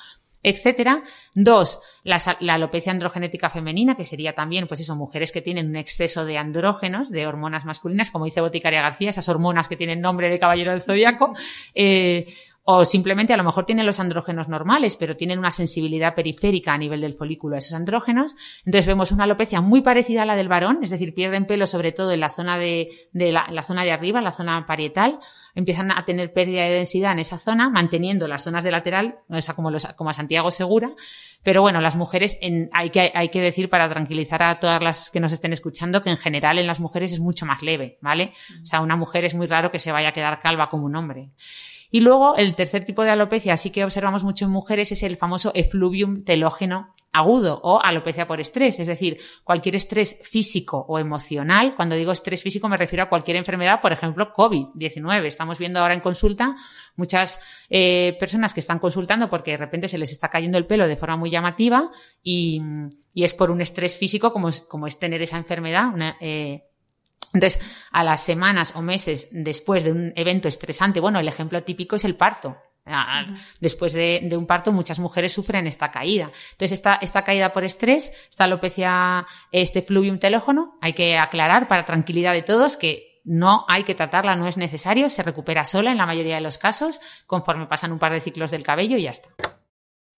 etcétera. 0.50 1.04
Dos, 1.36 1.82
la, 2.04 2.18
alopecia 2.54 2.92
androgenética 2.92 3.50
femenina, 3.50 3.96
que 3.96 4.06
sería 4.06 4.34
también, 4.34 4.68
pues 4.68 4.80
eso, 4.80 4.96
mujeres 4.96 5.32
que 5.32 5.42
tienen 5.42 5.70
un 5.70 5.76
exceso 5.76 6.26
de 6.26 6.38
andrógenos, 6.38 7.12
de 7.12 7.28
hormonas 7.28 7.66
masculinas, 7.66 8.12
como 8.12 8.26
dice 8.26 8.42
Boticaria 8.42 8.82
García, 8.82 9.10
esas 9.10 9.28
hormonas 9.28 9.68
que 9.68 9.76
tienen 9.76 10.00
nombre 10.00 10.30
de 10.30 10.40
caballero 10.40 10.72
del 10.72 10.82
zodiaco, 10.82 11.34
eh, 11.76 12.26
o 12.70 12.84
simplemente 12.84 13.34
a 13.34 13.38
lo 13.38 13.46
mejor 13.46 13.66
tienen 13.66 13.86
los 13.86 14.02
andrógenos 14.02 14.50
normales, 14.50 14.98
pero 14.98 15.16
tienen 15.16 15.40
una 15.40 15.52
sensibilidad 15.52 16.14
periférica 16.14 16.74
a 16.74 16.78
nivel 16.78 17.00
del 17.00 17.14
folículo 17.14 17.56
a 17.56 17.60
esos 17.60 17.72
andrógenos. 17.72 18.36
Entonces 18.66 18.86
vemos 18.86 19.14
una 19.14 19.24
alopecia 19.24 19.62
muy 19.62 19.80
parecida 19.80 20.24
a 20.24 20.26
la 20.26 20.36
del 20.36 20.50
varón, 20.50 20.80
es 20.84 20.90
decir, 20.90 21.14
pierden 21.14 21.46
pelo 21.46 21.66
sobre 21.66 21.94
todo 21.94 22.12
en 22.12 22.20
la 22.20 22.30
zona 22.30 22.58
de, 22.58 22.90
la, 23.14 23.64
zona 23.64 23.86
de 23.86 23.94
arriba, 23.94 24.20
la 24.20 24.34
zona 24.34 24.66
parietal, 24.66 25.20
empiezan 25.56 25.92
a 25.92 26.04
tener 26.04 26.34
pérdida 26.34 26.64
de 26.64 26.72
densidad 26.72 27.14
en 27.14 27.20
esa 27.20 27.38
zona, 27.38 27.70
manteniendo 27.70 28.28
las 28.28 28.44
zonas 28.44 28.66
de 28.66 28.72
lateral, 28.72 29.20
o 29.30 29.42
sea, 29.42 29.56
como, 29.56 29.72
los, 29.72 29.86
como 29.96 30.10
a 30.10 30.14
Santiago 30.14 30.52
Segura. 30.52 30.92
Pero 31.44 31.62
bueno, 31.62 31.80
las 31.80 31.96
mujeres, 31.96 32.38
en, 32.42 32.70
hay, 32.74 32.90
que, 32.90 33.14
hay 33.16 33.30
que 33.30 33.40
decir 33.40 33.70
para 33.70 33.88
tranquilizar 33.88 34.44
a 34.44 34.60
todas 34.60 34.84
las 34.84 35.10
que 35.10 35.22
nos 35.22 35.32
estén 35.32 35.54
escuchando 35.54 36.04
que 36.04 36.10
en 36.10 36.18
general 36.18 36.60
en 36.60 36.68
las 36.68 36.82
mujeres 36.82 37.14
es 37.14 37.22
mucho 37.22 37.46
más 37.46 37.62
leve, 37.62 37.98
¿vale? 38.02 38.34
O 38.62 38.66
sea, 38.66 38.82
una 38.82 38.98
mujer 38.98 39.24
es 39.24 39.36
muy 39.36 39.48
raro 39.48 39.72
que 39.72 39.80
se 39.80 39.94
vaya 39.94 40.10
a 40.10 40.12
quedar 40.12 40.42
calva 40.42 40.68
como 40.68 40.86
un 40.86 40.98
hombre. 40.98 41.30
Y 41.92 42.02
luego 42.02 42.36
el 42.36 42.56
tercer 42.56 42.86
tipo 42.86 43.04
de 43.04 43.12
alopecia, 43.12 43.58
sí 43.58 43.72
que 43.72 43.84
observamos 43.84 44.24
mucho 44.24 44.46
en 44.46 44.52
mujeres, 44.52 44.92
es 44.92 45.04
el 45.04 45.18
famoso 45.18 45.52
efluvium 45.54 46.24
telógeno 46.24 46.94
agudo 47.14 47.60
o 47.64 47.82
alopecia 47.84 48.28
por 48.28 48.40
estrés, 48.40 48.80
es 48.80 48.88
decir, 48.88 49.18
cualquier 49.44 49.76
estrés 49.76 50.20
físico 50.24 50.86
o 50.88 51.00
emocional. 51.00 51.74
Cuando 51.76 51.96
digo 51.96 52.12
estrés 52.12 52.44
físico 52.44 52.70
me 52.70 52.78
refiero 52.78 53.04
a 53.04 53.10
cualquier 53.10 53.38
enfermedad, 53.38 53.82
por 53.82 53.92
ejemplo, 53.92 54.34
COVID-19. 54.34 55.26
Estamos 55.26 55.58
viendo 55.58 55.80
ahora 55.80 55.94
en 55.94 56.00
consulta 56.00 56.56
muchas 56.96 57.40
eh, 57.70 58.16
personas 58.20 58.54
que 58.54 58.60
están 58.60 58.80
consultando 58.80 59.30
porque 59.30 59.52
de 59.52 59.58
repente 59.58 59.88
se 59.88 59.98
les 59.98 60.12
está 60.12 60.30
cayendo 60.30 60.58
el 60.58 60.68
pelo 60.68 60.88
de 60.88 60.96
forma 60.96 61.18
muy 61.18 61.30
llamativa 61.30 61.90
y, 62.22 62.62
es 63.16 63.34
por 63.34 63.52
un 63.52 63.62
estrés 63.62 63.98
físico 63.98 64.32
como 64.32 64.50
es, 64.50 64.62
como 64.62 64.88
es 64.88 65.00
tener 65.00 65.22
esa 65.22 65.38
enfermedad, 65.38 65.88
una, 65.94 66.18
eh, 66.22 66.64
Entonces, 67.34 67.62
a 67.92 68.04
las 68.04 68.22
semanas 68.22 68.74
o 68.76 68.82
meses 68.82 69.28
después 69.32 69.84
de 69.84 69.92
un 69.92 70.14
evento 70.16 70.48
estresante, 70.48 71.00
bueno, 71.00 71.20
el 71.20 71.28
ejemplo 71.28 71.62
típico 71.64 71.96
es 71.96 72.06
el 72.06 72.16
parto. 72.16 72.58
Después 73.60 73.94
de, 73.94 74.30
un 74.38 74.46
parto, 74.46 74.72
muchas 74.72 75.00
mujeres 75.00 75.34
sufren 75.34 75.68
esta 75.68 75.92
caída. 75.92 76.32
Entonces, 76.52 76.72
esta, 76.72 76.96
esta 77.02 77.24
caída 77.24 77.52
por 77.52 77.64
estrés, 77.64 78.14
esta 78.30 78.46
alopecia, 78.46 79.26
este 79.52 79.82
fluvium 79.82 80.20
telófono, 80.20 80.78
hay 80.82 80.94
que 80.94 81.18
aclarar 81.18 81.68
para 81.68 81.86
tranquilidad 81.86 82.34
de 82.34 82.44
todos 82.44 82.78
que 82.78 83.22
no 83.26 83.66
hay 83.68 83.84
que 83.84 83.94
tratarla, 83.94 84.36
no 84.36 84.48
es 84.48 84.56
necesario, 84.56 85.10
se 85.10 85.22
recupera 85.22 85.66
sola 85.66 85.92
en 85.92 85.98
la 85.98 86.06
mayoría 86.06 86.36
de 86.36 86.42
los 86.42 86.58
casos, 86.58 87.02
conforme 87.26 87.68
pasan 87.68 87.92
un 87.92 88.00
par 88.00 88.14
de 88.14 88.22
ciclos 88.22 88.52
del 88.52 88.64
cabello 88.64 88.96
y 88.96 89.04
ya 89.04 89.12
está. 89.12 89.30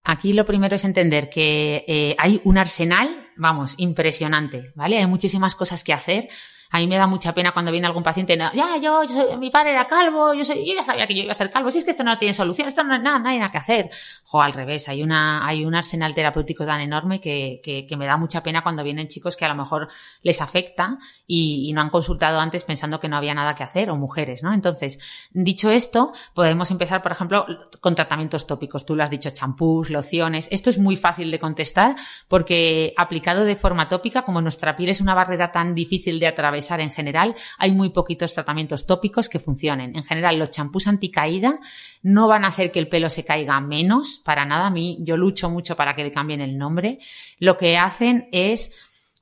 Aquí 0.04 0.34
lo 0.34 0.46
primero 0.46 0.76
es 0.76 0.86
entender 0.86 1.30
que 1.30 1.86
eh, 1.88 2.16
hay 2.20 2.40
un 2.44 2.58
arsenal, 2.58 3.32
vamos, 3.36 3.76
impresionante, 3.78 4.72
¿vale? 4.76 4.98
Hay 4.98 5.08
muchísimas 5.08 5.56
cosas 5.56 5.84
que 5.84 5.94
hacer 5.94 6.30
a 6.72 6.78
mí 6.78 6.88
me 6.88 6.98
da 6.98 7.08
mucha 7.08 7.34
pena 7.34 7.52
cuando 7.52 7.72
viene 7.72 7.88
algún 7.88 8.04
paciente, 8.04 8.38
ya, 8.38 8.78
yo, 8.78 9.02
mi 9.40 9.50
padre 9.50 9.72
era 9.72 9.86
calvo, 9.86 10.36
yo, 10.36 10.44
soy, 10.44 10.68
yo 10.68 10.76
ya 10.76 10.84
sabía 10.84 11.08
que 11.08 11.16
yo 11.16 11.24
iba 11.24 11.32
a 11.32 11.36
ser 11.36 11.50
calvo, 11.50 11.72
si 11.72 11.80
es 11.80 11.84
que 11.84 11.92
esto 11.92 12.04
no 12.04 12.16
tiene 12.20 12.34
solución, 12.34 12.68
esto 12.68 12.84
no, 12.84 12.98
nada, 13.00 13.18
no 13.18 13.30
hay 13.30 13.40
nada 13.40 13.52
que 13.52 13.58
hacer. 13.58 13.90
O 14.32 14.42
al 14.42 14.54
revés, 14.54 14.88
hay 14.88 15.02
una, 15.02 15.48
hay 15.48 15.66
un 15.66 15.74
arsenal 15.74 16.14
terapéutico 16.14 16.66
tan 16.66 16.80
enorme 16.80 17.20
que, 17.20 17.60
que, 17.64 17.98
me 17.98 18.06
da 18.06 18.18
mucha 18.18 18.44
pena 18.44 18.62
cuando 18.62 18.84
vienen 18.84 19.08
chicos 19.08 19.36
que 19.36 19.46
a 19.46 19.50
lo 19.50 19.56
mejor 19.56 19.90
les 20.22 20.42
afecta 20.42 21.00
y, 21.26 21.72
no 21.74 21.82
han 21.82 21.90
consultado 21.90 22.40
antes 22.40 22.64
pensando 22.64 23.00
que 23.00 23.10
no 23.10 23.18
había 23.18 23.34
nada 23.34 23.56
que 23.56 23.64
hacer, 23.64 23.90
o 23.90 23.96
mujeres, 23.96 24.44
¿no? 24.44 24.54
Entonces, 24.54 25.00
dicho 25.32 25.72
esto, 25.72 26.14
podemos 26.34 26.70
empezar, 26.72 27.02
por 27.02 27.12
ejemplo, 27.12 27.46
con 27.82 27.96
tratamientos 27.96 28.46
tópicos. 28.46 28.86
Tú 28.86 28.96
lo 28.96 29.04
has 29.04 29.10
dicho, 29.10 29.30
champús, 29.32 29.90
lociones. 29.90 30.48
Esto 30.52 30.70
es 30.70 30.78
muy 30.78 30.96
fácil 30.96 31.32
de 31.32 31.40
contestar 31.40 31.96
porque 32.28 32.94
aplicado 32.98 33.44
de 33.44 33.56
forma 33.56 33.90
tópica, 33.90 34.22
como 34.24 34.42
nuestra 34.42 34.76
piel 34.76 34.90
es 34.90 35.02
una 35.02 35.16
barrera 35.16 35.52
tan 35.52 35.74
difícil 35.74 36.20
de 36.20 36.28
atravesar, 36.28 36.59
en 36.60 36.92
general, 36.92 37.36
hay 37.58 37.72
muy 37.72 37.90
poquitos 37.90 38.34
tratamientos 38.34 38.86
tópicos 38.86 39.30
que 39.30 39.40
funcionen. 39.40 39.96
En 39.96 40.04
general, 40.04 40.38
los 40.38 40.52
champús 40.52 40.88
anticaída 40.88 41.60
no 42.02 42.28
van 42.28 42.46
a 42.46 42.50
hacer 42.50 42.72
que 42.72 42.80
el 42.80 42.88
pelo 42.88 43.10
se 43.10 43.26
caiga 43.26 43.60
menos, 43.60 44.20
para 44.24 44.46
nada. 44.46 44.68
A 44.68 44.72
mí, 44.72 44.98
yo 45.02 45.18
lucho 45.18 45.50
mucho 45.50 45.76
para 45.76 45.96
que 45.96 46.04
le 46.04 46.12
cambien 46.12 46.42
el 46.42 46.58
nombre. 46.58 47.00
Lo 47.40 47.58
que 47.58 47.78
hacen 47.78 48.30
es 48.32 48.72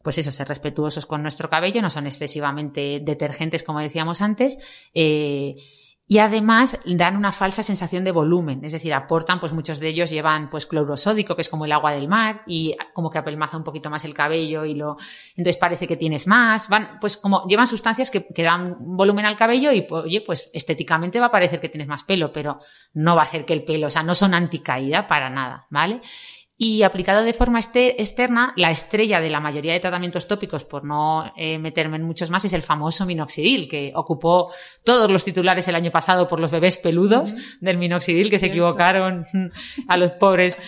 pues 0.03 0.19
eso, 0.19 0.31
ser 0.31 0.47
respetuosos 0.47 1.05
con 1.05 1.21
nuestro 1.21 1.49
cabello, 1.49 1.81
no 1.81 1.89
son 1.89 2.05
excesivamente 2.05 3.01
detergentes, 3.03 3.61
como 3.61 3.79
decíamos 3.79 4.21
antes, 4.21 4.57
eh, 4.93 5.55
y 6.09 6.19
además 6.19 6.79
dan 6.85 7.17
una 7.17 7.33
falsa 7.33 7.63
sensación 7.63 8.05
de 8.05 8.11
volumen, 8.11 8.63
es 8.63 8.71
decir, 8.71 8.93
aportan, 8.93 9.41
pues 9.41 9.51
muchos 9.51 9.81
de 9.81 9.89
ellos 9.89 10.09
llevan 10.09 10.49
pues 10.49 10.65
cloro 10.65 10.95
sódico, 10.95 11.35
que 11.35 11.41
es 11.41 11.49
como 11.49 11.65
el 11.65 11.71
agua 11.73 11.91
del 11.91 12.07
mar, 12.07 12.43
y 12.47 12.77
como 12.93 13.09
que 13.09 13.17
apelmaza 13.17 13.57
un 13.57 13.65
poquito 13.65 13.89
más 13.89 14.05
el 14.05 14.13
cabello 14.13 14.63
y 14.63 14.75
lo, 14.75 14.95
entonces 15.35 15.57
parece 15.57 15.85
que 15.85 15.97
tienes 15.97 16.25
más, 16.25 16.69
van, 16.69 16.97
pues 17.01 17.17
como 17.17 17.45
llevan 17.45 17.67
sustancias 17.67 18.09
que, 18.09 18.25
que 18.25 18.43
dan 18.43 18.77
volumen 18.79 19.25
al 19.25 19.35
cabello 19.35 19.73
y, 19.73 19.85
oye, 19.89 20.21
pues 20.21 20.49
estéticamente 20.53 21.19
va 21.19 21.25
a 21.25 21.31
parecer 21.31 21.59
que 21.59 21.67
tienes 21.67 21.89
más 21.89 22.05
pelo, 22.05 22.31
pero 22.31 22.59
no 22.93 23.15
va 23.15 23.23
a 23.23 23.25
hacer 23.25 23.43
que 23.43 23.53
el 23.53 23.65
pelo, 23.65 23.87
o 23.87 23.89
sea, 23.89 24.03
no 24.03 24.15
son 24.15 24.33
anticaída 24.33 25.07
para 25.07 25.29
nada, 25.29 25.67
¿vale? 25.69 25.99
Y 26.59 26.81
aplicado 26.81 27.23
de 27.23 27.33
forma 27.33 27.59
externa, 27.59 28.51
la 28.55 28.71
estrella 28.71 29.21
de 29.21 29.29
la 29.29 29.39
mayoría 29.39 29.73
de 29.73 29.79
tratamientos 29.79 30.27
tópicos, 30.27 30.65
por 30.65 30.83
no 30.83 31.31
eh, 31.35 31.59
meterme 31.59 31.97
en 31.97 32.03
muchos 32.03 32.31
más, 32.31 32.45
es 32.45 32.53
el 32.53 32.63
famoso 32.63 33.05
minoxidil, 33.05 33.69
que 33.69 33.91
ocupó 33.93 34.51
todos 34.83 35.11
los 35.11 35.23
titulares 35.23 35.67
el 35.67 35.75
año 35.75 35.91
pasado 35.91 36.27
por 36.27 36.39
los 36.39 36.49
bebés 36.49 36.77
peludos 36.77 37.35
del 37.61 37.77
minoxidil, 37.77 38.31
que 38.31 38.39
se 38.39 38.47
equivocaron 38.47 39.23
a 39.87 39.97
los 39.97 40.11
pobres. 40.13 40.59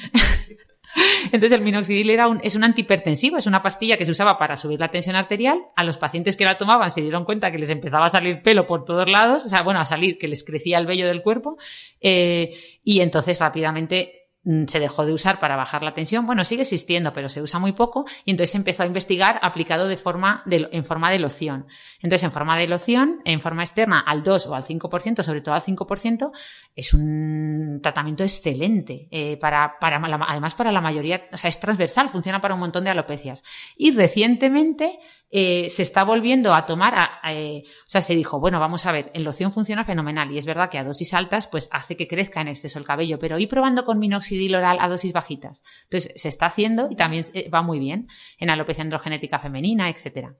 Entonces 1.26 1.52
el 1.54 1.62
minoxidil 1.62 2.10
era 2.12 2.28
un, 2.28 2.40
es 2.44 2.56
un 2.56 2.64
antihipertensivo, 2.64 3.38
es 3.38 3.48
una 3.48 3.64
pastilla 3.64 3.98
que 3.98 4.06
se 4.06 4.12
usaba 4.12 4.38
para 4.38 4.58
subir 4.58 4.80
la 4.80 4.90
tensión 4.90 5.16
arterial. 5.16 5.60
A 5.76 5.84
los 5.84 5.98
pacientes 5.98 6.38
que 6.38 6.46
la 6.46 6.58
tomaban 6.58 6.92
se 6.92 7.02
dieron 7.02 7.26
cuenta 7.26 7.52
que 7.52 7.58
les 7.58 7.70
empezaba 7.70 8.06
a 8.06 8.10
salir 8.10 8.44
pelo 8.44 8.68
por 8.68 8.86
todos 8.86 9.10
lados, 9.10 9.46
o 9.46 9.50
sea, 9.50 9.64
bueno, 9.64 9.80
a 9.80 9.86
salir, 9.86 10.18
que 10.18 10.28
les 10.28 10.44
crecía 10.44 10.78
el 10.78 10.86
vello 10.86 11.08
del 11.08 11.24
cuerpo, 11.24 11.58
eh, 12.00 12.54
y 12.84 13.02
entonces 13.02 13.40
rápidamente 13.40 14.19
se 14.68 14.80
dejó 14.80 15.06
de 15.06 15.14
usar 15.14 15.38
para 15.40 15.56
bajar 15.58 15.84
la 15.84 15.94
tensión. 15.94 16.26
Bueno, 16.26 16.44
sigue 16.44 16.62
existiendo, 16.62 17.12
pero 17.12 17.28
se 17.28 17.42
usa 17.42 17.60
muy 17.60 17.74
poco 17.74 18.06
y 18.24 18.32
entonces 18.32 18.56
empezó 18.56 18.84
a 18.84 18.86
investigar 18.86 19.40
aplicado 19.42 19.88
de 19.88 19.98
forma 19.98 20.44
en 20.50 20.86
forma 20.86 21.12
de 21.12 21.20
loción. 21.20 21.68
Entonces, 22.02 22.24
en 22.24 22.32
forma 22.32 22.58
de 22.58 22.68
loción, 22.68 23.20
en 23.26 23.42
forma 23.42 23.64
externa 23.64 24.00
al 24.00 24.24
2 24.24 24.48
o 24.48 24.56
al 24.56 24.64
5%, 24.64 25.24
sobre 25.24 25.42
todo 25.42 25.56
al 25.56 25.62
5%, 25.62 26.32
es 26.76 26.94
un 26.94 27.80
tratamiento 27.84 28.24
excelente 28.24 29.08
eh, 29.12 29.38
para, 29.38 29.78
para 29.80 29.98
además 30.28 30.56
para 30.56 30.72
la 30.72 30.82
mayoría, 30.82 31.28
o 31.32 31.38
sea, 31.38 31.50
es 31.50 31.60
transversal, 31.60 32.10
funciona 32.10 32.40
para 32.40 32.54
un 32.54 32.62
montón 32.62 32.86
de 32.86 32.92
alopecias. 32.92 33.44
Y 33.78 33.92
recientemente 33.92 35.00
eh, 35.32 35.70
se 35.70 35.84
está 35.84 36.04
volviendo 36.04 36.56
a 36.56 36.66
tomar, 36.66 36.96
eh, 37.30 37.62
o 37.66 37.90
sea, 37.90 38.02
se 38.02 38.16
dijo, 38.16 38.40
bueno, 38.40 38.60
vamos 38.60 38.86
a 38.86 38.92
ver, 38.92 39.12
en 39.14 39.24
loción 39.24 39.52
funciona 39.52 39.86
fenomenal 39.86 40.32
y 40.32 40.40
es 40.40 40.46
verdad 40.46 40.70
que 40.70 40.80
a 40.80 40.84
dosis 40.84 41.14
altas 41.14 41.48
pues 41.48 41.70
hace 41.72 41.96
que 41.96 42.08
crezca 42.08 42.42
en 42.42 42.48
exceso 42.48 42.80
el 42.80 42.86
cabello, 42.86 43.20
pero 43.20 43.38
ir 43.38 43.48
probando 43.48 43.86
con 43.86 44.00
minoxidil 44.00 44.56
oral 44.56 44.78
a 44.80 44.88
dosis 44.88 45.14
bajitas. 45.14 45.64
Entonces, 45.84 46.14
se 46.16 46.30
está 46.30 46.48
haciendo 46.48 46.88
y 46.90 46.96
también 46.96 47.26
eh, 47.34 47.50
va 47.50 47.62
muy 47.62 47.78
bien 47.78 48.08
en 48.40 48.50
alopecia 48.50 48.84
androgenética 48.84 49.40
femenina, 49.40 49.90
etcétera. 49.90 50.36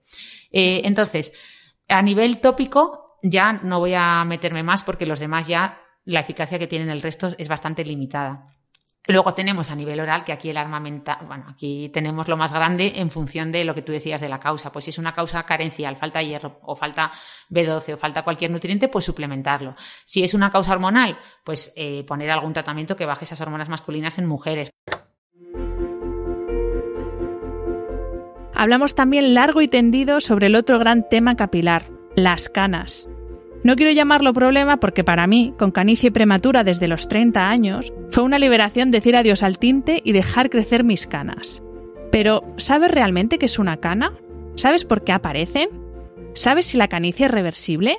entonces, 0.50 1.32
a 1.88 2.02
nivel 2.02 2.40
tópico, 2.40 3.18
ya 3.22 3.52
no 3.52 3.78
voy 3.78 3.94
a 3.94 4.24
meterme 4.24 4.62
más 4.62 4.82
porque 4.82 5.06
los 5.06 5.20
demás 5.20 5.46
ya 5.46 5.80
la 6.04 6.20
eficacia 6.20 6.58
que 6.58 6.66
tienen 6.66 6.90
el 6.90 7.02
resto 7.02 7.28
es 7.38 7.48
bastante 7.48 7.84
limitada. 7.84 8.42
Luego 9.12 9.34
tenemos 9.34 9.70
a 9.70 9.74
nivel 9.74 10.00
oral 10.00 10.24
que 10.24 10.32
aquí 10.32 10.50
el 10.50 10.56
armamento, 10.56 11.12
bueno, 11.26 11.46
aquí 11.48 11.88
tenemos 11.88 12.28
lo 12.28 12.36
más 12.36 12.52
grande 12.52 12.92
en 12.96 13.10
función 13.10 13.50
de 13.50 13.64
lo 13.64 13.74
que 13.74 13.82
tú 13.82 13.92
decías 13.92 14.20
de 14.20 14.28
la 14.28 14.38
causa. 14.38 14.70
Pues 14.70 14.84
si 14.84 14.90
es 14.90 14.98
una 14.98 15.12
causa 15.12 15.42
carencial, 15.44 15.96
falta 15.96 16.22
hierro 16.22 16.60
o 16.62 16.76
falta 16.76 17.10
B12 17.50 17.94
o 17.94 17.96
falta 17.96 18.22
cualquier 18.22 18.50
nutriente, 18.50 18.88
pues 18.88 19.04
suplementarlo. 19.04 19.74
Si 20.04 20.22
es 20.22 20.34
una 20.34 20.50
causa 20.50 20.72
hormonal, 20.72 21.18
pues 21.44 21.72
eh, 21.76 22.04
poner 22.06 22.30
algún 22.30 22.52
tratamiento 22.52 22.96
que 22.96 23.06
baje 23.06 23.24
esas 23.24 23.40
hormonas 23.40 23.68
masculinas 23.68 24.18
en 24.18 24.26
mujeres. 24.26 24.70
Hablamos 28.54 28.94
también 28.94 29.34
largo 29.34 29.62
y 29.62 29.68
tendido 29.68 30.20
sobre 30.20 30.48
el 30.48 30.54
otro 30.54 30.78
gran 30.78 31.08
tema 31.08 31.34
capilar, 31.34 31.90
las 32.14 32.48
canas. 32.48 33.08
No 33.62 33.76
quiero 33.76 33.92
llamarlo 33.92 34.32
problema 34.32 34.78
porque 34.78 35.04
para 35.04 35.26
mí, 35.26 35.52
con 35.58 35.70
canicie 35.70 36.10
prematura 36.10 36.64
desde 36.64 36.88
los 36.88 37.08
30 37.08 37.50
años, 37.50 37.92
fue 38.08 38.24
una 38.24 38.38
liberación 38.38 38.90
decir 38.90 39.16
adiós 39.16 39.42
al 39.42 39.58
tinte 39.58 40.00
y 40.02 40.12
dejar 40.12 40.48
crecer 40.48 40.82
mis 40.82 41.06
canas. 41.06 41.62
Pero, 42.10 42.42
¿sabes 42.56 42.90
realmente 42.90 43.38
qué 43.38 43.46
es 43.46 43.58
una 43.58 43.76
cana? 43.76 44.14
¿Sabes 44.54 44.86
por 44.86 45.04
qué 45.04 45.12
aparecen? 45.12 45.68
¿Sabes 46.34 46.66
si 46.66 46.78
la 46.78 46.88
canicie 46.88 47.26
es 47.26 47.32
reversible? 47.32 47.98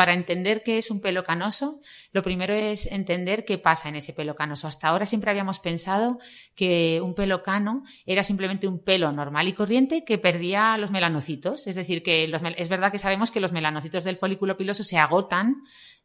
Para 0.00 0.14
entender 0.14 0.62
qué 0.62 0.78
es 0.78 0.90
un 0.90 1.02
pelo 1.02 1.24
canoso, 1.24 1.78
lo 2.12 2.22
primero 2.22 2.54
es 2.54 2.86
entender 2.86 3.44
qué 3.44 3.58
pasa 3.58 3.90
en 3.90 3.96
ese 3.96 4.14
pelo 4.14 4.34
canoso. 4.34 4.66
Hasta 4.66 4.88
ahora 4.88 5.04
siempre 5.04 5.30
habíamos 5.30 5.58
pensado 5.58 6.18
que 6.54 7.02
un 7.02 7.14
pelo 7.14 7.42
cano 7.42 7.82
era 8.06 8.24
simplemente 8.24 8.66
un 8.66 8.82
pelo 8.82 9.12
normal 9.12 9.48
y 9.48 9.52
corriente 9.52 10.02
que 10.06 10.16
perdía 10.16 10.78
los 10.78 10.90
melanocitos. 10.90 11.66
Es 11.66 11.74
decir, 11.74 12.02
que 12.02 12.32
es 12.56 12.68
verdad 12.70 12.90
que 12.90 12.96
sabemos 12.98 13.30
que 13.30 13.40
los 13.40 13.52
melanocitos 13.52 14.02
del 14.02 14.16
folículo 14.16 14.56
piloso 14.56 14.84
se 14.84 14.96
agotan 14.96 15.56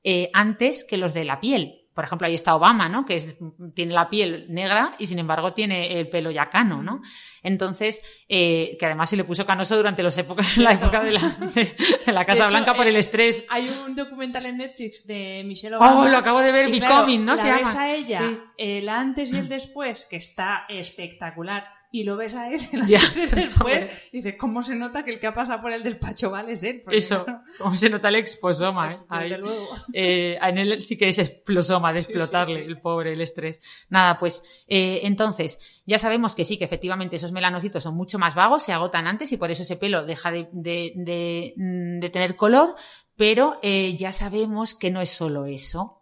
eh, 0.03 0.29
antes 0.33 0.83
que 0.83 0.97
los 0.97 1.13
de 1.13 1.23
la 1.23 1.39
piel 1.39 1.84
por 1.95 2.03
ejemplo, 2.03 2.27
ahí 2.27 2.33
está 2.33 2.55
Obama, 2.55 2.89
¿no? 2.89 3.05
Que 3.05 3.37
tiene 3.73 3.93
la 3.93 4.09
piel 4.09 4.47
negra 4.49 4.95
y 4.99 5.07
sin 5.07 5.17
embargo 5.17 5.53
tiene 5.53 5.97
el 5.97 6.09
pelo 6.09 6.29
ya 6.29 6.49
cano, 6.49 6.83
¿no? 6.83 7.01
Entonces, 7.41 8.25
eh, 8.27 8.75
que 8.77 8.85
además 8.85 9.09
se 9.09 9.15
le 9.15 9.23
puso 9.23 9.45
canoso 9.45 9.77
durante 9.77 10.03
los 10.03 10.17
épocas, 10.17 10.57
la 10.57 10.73
época 10.73 11.01
de 11.01 11.13
la, 11.13 12.25
Casa 12.25 12.47
Blanca 12.47 12.73
por 12.73 12.85
el 12.85 12.97
estrés. 12.97 13.45
Hay 13.49 13.69
un 13.69 13.95
documental 13.95 14.45
en 14.45 14.57
Netflix 14.57 15.07
de 15.07 15.43
Michelle 15.45 15.77
Obama. 15.77 16.01
Oh, 16.01 16.07
lo 16.09 16.17
acabo 16.17 16.41
de 16.41 16.51
ver, 16.51 16.69
Becoming, 16.69 17.23
¿no? 17.23 17.35
La 17.35 17.37
se 17.37 17.53
ves 17.53 17.75
a 17.77 17.95
ella, 17.95 18.39
el 18.57 18.89
antes 18.89 19.31
y 19.31 19.37
el 19.37 19.47
después, 19.47 20.05
que 20.09 20.17
está 20.17 20.65
espectacular 20.67 21.74
y 21.95 22.03
lo 22.03 22.17
ves 22.17 22.33
a 22.35 22.51
él 22.51 22.59
ya, 22.87 22.99
después 23.33 24.09
y 24.11 24.17
dices, 24.17 24.35
¿cómo 24.37 24.61
se 24.61 24.75
nota 24.75 25.05
que 25.05 25.13
el 25.13 25.19
que 25.19 25.27
ha 25.27 25.33
pasado 25.33 25.61
por 25.61 25.71
el 25.71 25.81
despacho 25.81 26.29
vale 26.29 26.51
es 26.51 26.63
él? 26.63 26.81
Eso, 26.91 27.25
cómo 27.57 27.77
se 27.77 27.89
nota 27.89 28.09
el 28.09 28.15
exposoma, 28.15 28.93
¿eh? 28.93 28.97
Ahí. 29.09 29.29
luego. 29.29 29.65
Eh, 29.93 30.37
en 30.41 30.57
él 30.57 30.81
sí 30.81 30.97
que 30.97 31.07
es 31.07 31.19
explosoma 31.19 31.93
de 31.93 32.01
explotarle, 32.01 32.65
el 32.65 32.81
pobre, 32.81 33.13
el 33.13 33.21
estrés. 33.21 33.61
Nada, 33.87 34.17
pues 34.17 34.65
eh, 34.67 35.01
entonces, 35.03 35.83
ya 35.85 35.97
sabemos 35.97 36.35
que 36.35 36.43
sí, 36.43 36.57
que 36.57 36.65
efectivamente 36.65 37.15
esos 37.15 37.31
melanocitos 37.31 37.81
son 37.81 37.95
mucho 37.95 38.19
más 38.19 38.35
vagos, 38.35 38.63
se 38.63 38.73
agotan 38.73 39.07
antes 39.07 39.31
y 39.31 39.37
por 39.37 39.49
eso 39.49 39.63
ese 39.63 39.77
pelo 39.77 40.05
deja 40.05 40.31
de, 40.31 40.49
de, 40.51 40.91
de, 40.95 41.53
de 41.55 42.09
tener 42.09 42.35
color, 42.35 42.75
pero 43.17 43.59
eh, 43.61 43.95
ya 43.95 44.11
sabemos 44.11 44.75
que 44.75 44.91
no 44.91 45.01
es 45.01 45.09
solo 45.09 45.45
eso. 45.45 45.95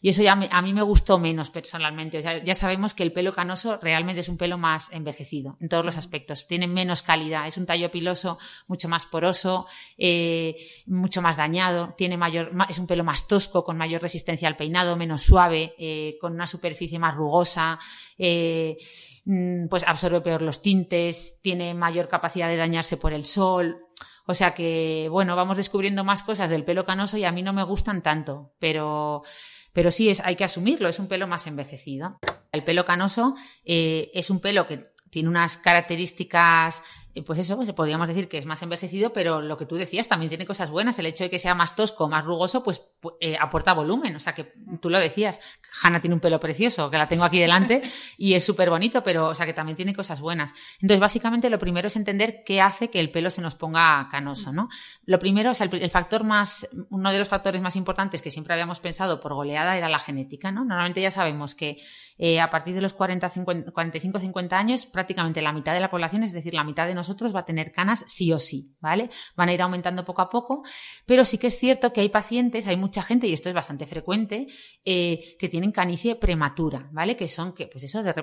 Y 0.00 0.08
eso 0.08 0.22
ya 0.22 0.32
a 0.32 0.62
mí 0.62 0.72
me 0.72 0.82
gustó 0.82 1.18
menos 1.18 1.50
personalmente. 1.50 2.18
O 2.18 2.22
sea, 2.22 2.42
ya 2.42 2.54
sabemos 2.54 2.94
que 2.94 3.02
el 3.02 3.12
pelo 3.12 3.32
canoso 3.32 3.78
realmente 3.80 4.20
es 4.20 4.28
un 4.28 4.36
pelo 4.36 4.58
más 4.58 4.92
envejecido 4.92 5.56
en 5.60 5.68
todos 5.68 5.84
los 5.84 5.96
aspectos. 5.96 6.46
Tiene 6.46 6.66
menos 6.66 7.02
calidad, 7.02 7.46
es 7.46 7.56
un 7.56 7.66
tallo 7.66 7.90
piloso 7.90 8.38
mucho 8.66 8.88
más 8.88 9.06
poroso, 9.06 9.66
eh, 9.98 10.56
mucho 10.86 11.22
más 11.22 11.36
dañado, 11.36 11.94
tiene 11.96 12.16
mayor, 12.16 12.50
es 12.68 12.78
un 12.78 12.86
pelo 12.86 13.04
más 13.04 13.28
tosco, 13.28 13.64
con 13.64 13.76
mayor 13.76 14.02
resistencia 14.02 14.48
al 14.48 14.56
peinado, 14.56 14.96
menos 14.96 15.22
suave, 15.22 15.74
eh, 15.78 16.16
con 16.20 16.32
una 16.32 16.46
superficie 16.46 16.98
más 16.98 17.14
rugosa. 17.14 17.78
Eh, 18.18 18.76
mm, 19.24 19.68
pues 19.68 19.84
absorbe 19.86 20.20
peor 20.20 20.42
los 20.42 20.62
tintes, 20.62 21.38
tiene 21.42 21.74
mayor 21.74 22.08
capacidad 22.08 22.48
de 22.48 22.56
dañarse 22.56 22.96
por 22.96 23.12
el 23.12 23.24
sol. 23.24 23.86
O 24.30 24.34
sea 24.34 24.54
que, 24.54 25.08
bueno, 25.10 25.34
vamos 25.34 25.56
descubriendo 25.56 26.04
más 26.04 26.22
cosas 26.22 26.48
del 26.50 26.62
pelo 26.62 26.84
canoso 26.84 27.16
y 27.16 27.24
a 27.24 27.32
mí 27.32 27.42
no 27.42 27.52
me 27.52 27.64
gustan 27.64 28.00
tanto, 28.00 28.54
pero, 28.60 29.24
pero 29.72 29.90
sí 29.90 30.08
es, 30.08 30.20
hay 30.20 30.36
que 30.36 30.44
asumirlo, 30.44 30.88
es 30.88 31.00
un 31.00 31.08
pelo 31.08 31.26
más 31.26 31.48
envejecido. 31.48 32.20
El 32.52 32.62
pelo 32.62 32.84
canoso 32.84 33.34
eh, 33.64 34.08
es 34.14 34.30
un 34.30 34.38
pelo 34.38 34.68
que 34.68 34.92
tiene 35.10 35.28
unas 35.28 35.56
características 35.56 36.84
pues 37.26 37.40
eso, 37.40 37.56
pues 37.56 37.72
podríamos 37.72 38.06
decir 38.06 38.28
que 38.28 38.38
es 38.38 38.46
más 38.46 38.62
envejecido, 38.62 39.12
pero 39.12 39.42
lo 39.42 39.56
que 39.56 39.66
tú 39.66 39.74
decías 39.74 40.06
también 40.06 40.28
tiene 40.28 40.46
cosas 40.46 40.70
buenas. 40.70 40.98
El 40.98 41.06
hecho 41.06 41.24
de 41.24 41.30
que 41.30 41.40
sea 41.40 41.54
más 41.54 41.74
tosco, 41.74 42.08
más 42.08 42.24
rugoso, 42.24 42.62
pues 42.62 42.82
eh, 43.20 43.36
aporta 43.40 43.72
volumen. 43.72 44.14
O 44.14 44.20
sea, 44.20 44.32
que 44.32 44.52
tú 44.80 44.90
lo 44.90 45.00
decías, 45.00 45.40
Hanna 45.82 46.00
tiene 46.00 46.14
un 46.14 46.20
pelo 46.20 46.38
precioso, 46.38 46.88
que 46.88 46.98
la 46.98 47.08
tengo 47.08 47.24
aquí 47.24 47.40
delante, 47.40 47.82
y 48.16 48.34
es 48.34 48.44
súper 48.44 48.70
bonito, 48.70 49.02
pero, 49.02 49.28
o 49.28 49.34
sea, 49.34 49.44
que 49.44 49.52
también 49.52 49.76
tiene 49.76 49.94
cosas 49.94 50.20
buenas. 50.20 50.52
Entonces, 50.80 51.00
básicamente, 51.00 51.50
lo 51.50 51.58
primero 51.58 51.88
es 51.88 51.96
entender 51.96 52.42
qué 52.44 52.60
hace 52.60 52.90
que 52.90 53.00
el 53.00 53.10
pelo 53.10 53.30
se 53.30 53.42
nos 53.42 53.56
ponga 53.56 54.08
canoso, 54.08 54.52
¿no? 54.52 54.68
Lo 55.04 55.18
primero, 55.18 55.50
o 55.50 55.54
sea, 55.54 55.68
el, 55.70 55.90
factor 55.90 56.22
más, 56.22 56.68
uno 56.90 57.10
de 57.10 57.18
los 57.18 57.28
factores 57.28 57.60
más 57.60 57.74
importantes 57.74 58.22
que 58.22 58.30
siempre 58.30 58.54
habíamos 58.54 58.78
pensado 58.78 59.18
por 59.18 59.34
goleada 59.34 59.76
era 59.76 59.88
la 59.88 59.98
genética, 59.98 60.52
¿no? 60.52 60.64
Normalmente 60.64 61.02
ya 61.02 61.10
sabemos 61.10 61.56
que 61.56 61.76
eh, 62.18 62.40
a 62.40 62.50
partir 62.50 62.74
de 62.74 62.82
los 62.82 62.92
40, 62.92 63.28
50, 63.28 63.72
45, 63.72 64.20
50 64.20 64.58
años, 64.58 64.86
prácticamente 64.86 65.42
la 65.42 65.52
mitad 65.52 65.72
de 65.72 65.80
la 65.80 65.90
población, 65.90 66.22
es 66.22 66.32
decir, 66.32 66.54
la 66.54 66.64
mitad 66.64 66.86
de 66.86 66.94
nosotros 67.00 67.34
va 67.34 67.40
a 67.40 67.44
tener 67.44 67.72
canas 67.72 68.04
sí 68.06 68.32
o 68.32 68.38
sí, 68.38 68.74
¿vale? 68.80 69.10
Van 69.36 69.48
a 69.48 69.52
ir 69.52 69.62
aumentando 69.62 70.04
poco 70.04 70.22
a 70.22 70.30
poco, 70.30 70.62
pero 71.06 71.24
sí 71.24 71.38
que 71.38 71.48
es 71.48 71.58
cierto 71.58 71.92
que 71.92 72.00
hay 72.00 72.08
pacientes, 72.08 72.66
hay 72.66 72.76
mucha 72.76 73.02
gente, 73.02 73.26
y 73.26 73.32
esto 73.32 73.48
es 73.48 73.54
bastante 73.54 73.86
frecuente, 73.86 74.46
eh, 74.84 75.36
que 75.38 75.48
tienen 75.48 75.72
canicie 75.72 76.16
prematura, 76.16 76.88
¿vale? 76.92 77.16
Que 77.16 77.28
son, 77.28 77.52
que, 77.52 77.66
pues 77.66 77.84
eso, 77.84 78.02
de, 78.02 78.14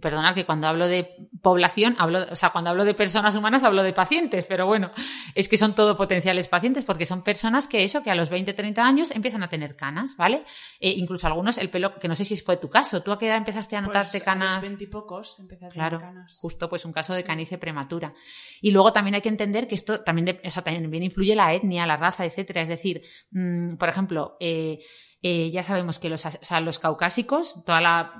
perdonad 0.00 0.34
que 0.34 0.44
cuando 0.44 0.66
hablo 0.66 0.86
de 0.86 1.16
población, 1.42 1.96
hablo, 1.98 2.26
o 2.30 2.36
sea, 2.36 2.50
cuando 2.50 2.70
hablo 2.70 2.84
de 2.84 2.94
personas 2.94 3.34
humanas 3.34 3.64
hablo 3.64 3.82
de 3.82 3.92
pacientes, 3.92 4.44
pero 4.44 4.66
bueno, 4.66 4.92
es 5.34 5.48
que 5.48 5.56
son 5.56 5.74
todo 5.74 5.96
potenciales 5.96 6.48
pacientes 6.48 6.84
porque 6.84 7.06
son 7.06 7.22
personas 7.22 7.68
que 7.68 7.82
eso, 7.82 8.02
que 8.02 8.10
a 8.10 8.14
los 8.14 8.30
20, 8.30 8.52
30 8.52 8.84
años 8.84 9.10
empiezan 9.10 9.42
a 9.42 9.48
tener 9.48 9.76
canas, 9.76 10.16
¿vale? 10.16 10.44
Eh, 10.80 10.90
incluso 10.96 11.26
algunos, 11.26 11.58
el 11.58 11.70
pelo, 11.70 11.98
que 11.98 12.08
no 12.08 12.14
sé 12.14 12.24
si 12.24 12.36
fue 12.36 12.56
tu 12.56 12.68
caso, 12.68 13.02
¿tú 13.02 13.12
a 13.12 13.18
qué 13.18 13.26
edad 13.26 13.36
empezaste 13.36 13.76
a 13.76 13.80
notarte 13.80 14.18
pues 14.18 14.22
canas? 14.22 14.52
A 14.52 14.56
los 14.56 14.62
20 14.62 14.84
y 14.84 14.86
pocos 14.86 15.38
empecé 15.38 15.66
a 15.66 15.68
tener 15.68 15.88
claro, 15.88 15.98
canas. 15.98 16.38
justo 16.40 16.68
pues 16.68 16.84
un 16.84 16.92
caso 16.92 17.14
de 17.14 17.24
canicie 17.24 17.58
prematura. 17.58 18.12
Y 18.60 18.70
luego 18.70 18.92
también 18.92 19.14
hay 19.14 19.20
que 19.20 19.28
entender 19.28 19.68
que 19.68 19.74
esto 19.74 20.00
también, 20.02 20.40
también 20.64 21.02
influye 21.02 21.34
la 21.34 21.54
etnia, 21.54 21.86
la 21.86 21.96
raza, 21.96 22.24
etcétera. 22.24 22.62
Es 22.62 22.68
decir, 22.68 23.02
mm, 23.30 23.76
por 23.76 23.88
ejemplo, 23.88 24.36
eh, 24.40 24.78
eh, 25.20 25.50
ya 25.50 25.64
sabemos 25.64 25.98
que 25.98 26.08
los, 26.08 26.24
los 26.62 26.78
caucásicos, 26.78 27.64
toda 27.64 27.80
la, 27.80 28.12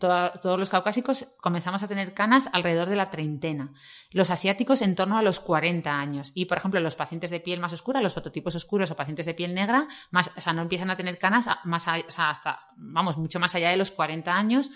todos 0.00 0.58
los 0.58 0.68
caucásicos 0.68 1.28
comenzamos 1.40 1.84
a 1.84 1.88
tener 1.88 2.12
canas 2.12 2.50
alrededor 2.52 2.88
de 2.88 2.96
la 2.96 3.08
treintena. 3.08 3.72
Los 4.10 4.30
asiáticos 4.30 4.82
en 4.82 4.96
torno 4.96 5.16
a 5.16 5.22
los 5.22 5.38
40 5.38 5.92
años. 5.92 6.32
Y, 6.34 6.46
por 6.46 6.58
ejemplo, 6.58 6.80
los 6.80 6.96
pacientes 6.96 7.30
de 7.30 7.38
piel 7.38 7.60
más 7.60 7.72
oscura, 7.72 8.02
los 8.02 8.14
fototipos 8.14 8.56
oscuros 8.56 8.90
o 8.90 8.96
pacientes 8.96 9.26
de 9.26 9.34
piel 9.34 9.54
negra, 9.54 9.86
más, 10.10 10.32
o 10.36 10.40
sea, 10.40 10.52
no 10.52 10.62
empiezan 10.62 10.90
a 10.90 10.96
tener 10.96 11.18
canas 11.18 11.48
más, 11.64 11.86
hasta, 11.86 12.60
vamos, 12.76 13.16
mucho 13.16 13.38
más 13.38 13.54
allá 13.54 13.70
de 13.70 13.76
los 13.76 13.92
40 13.92 14.34
años 14.34 14.70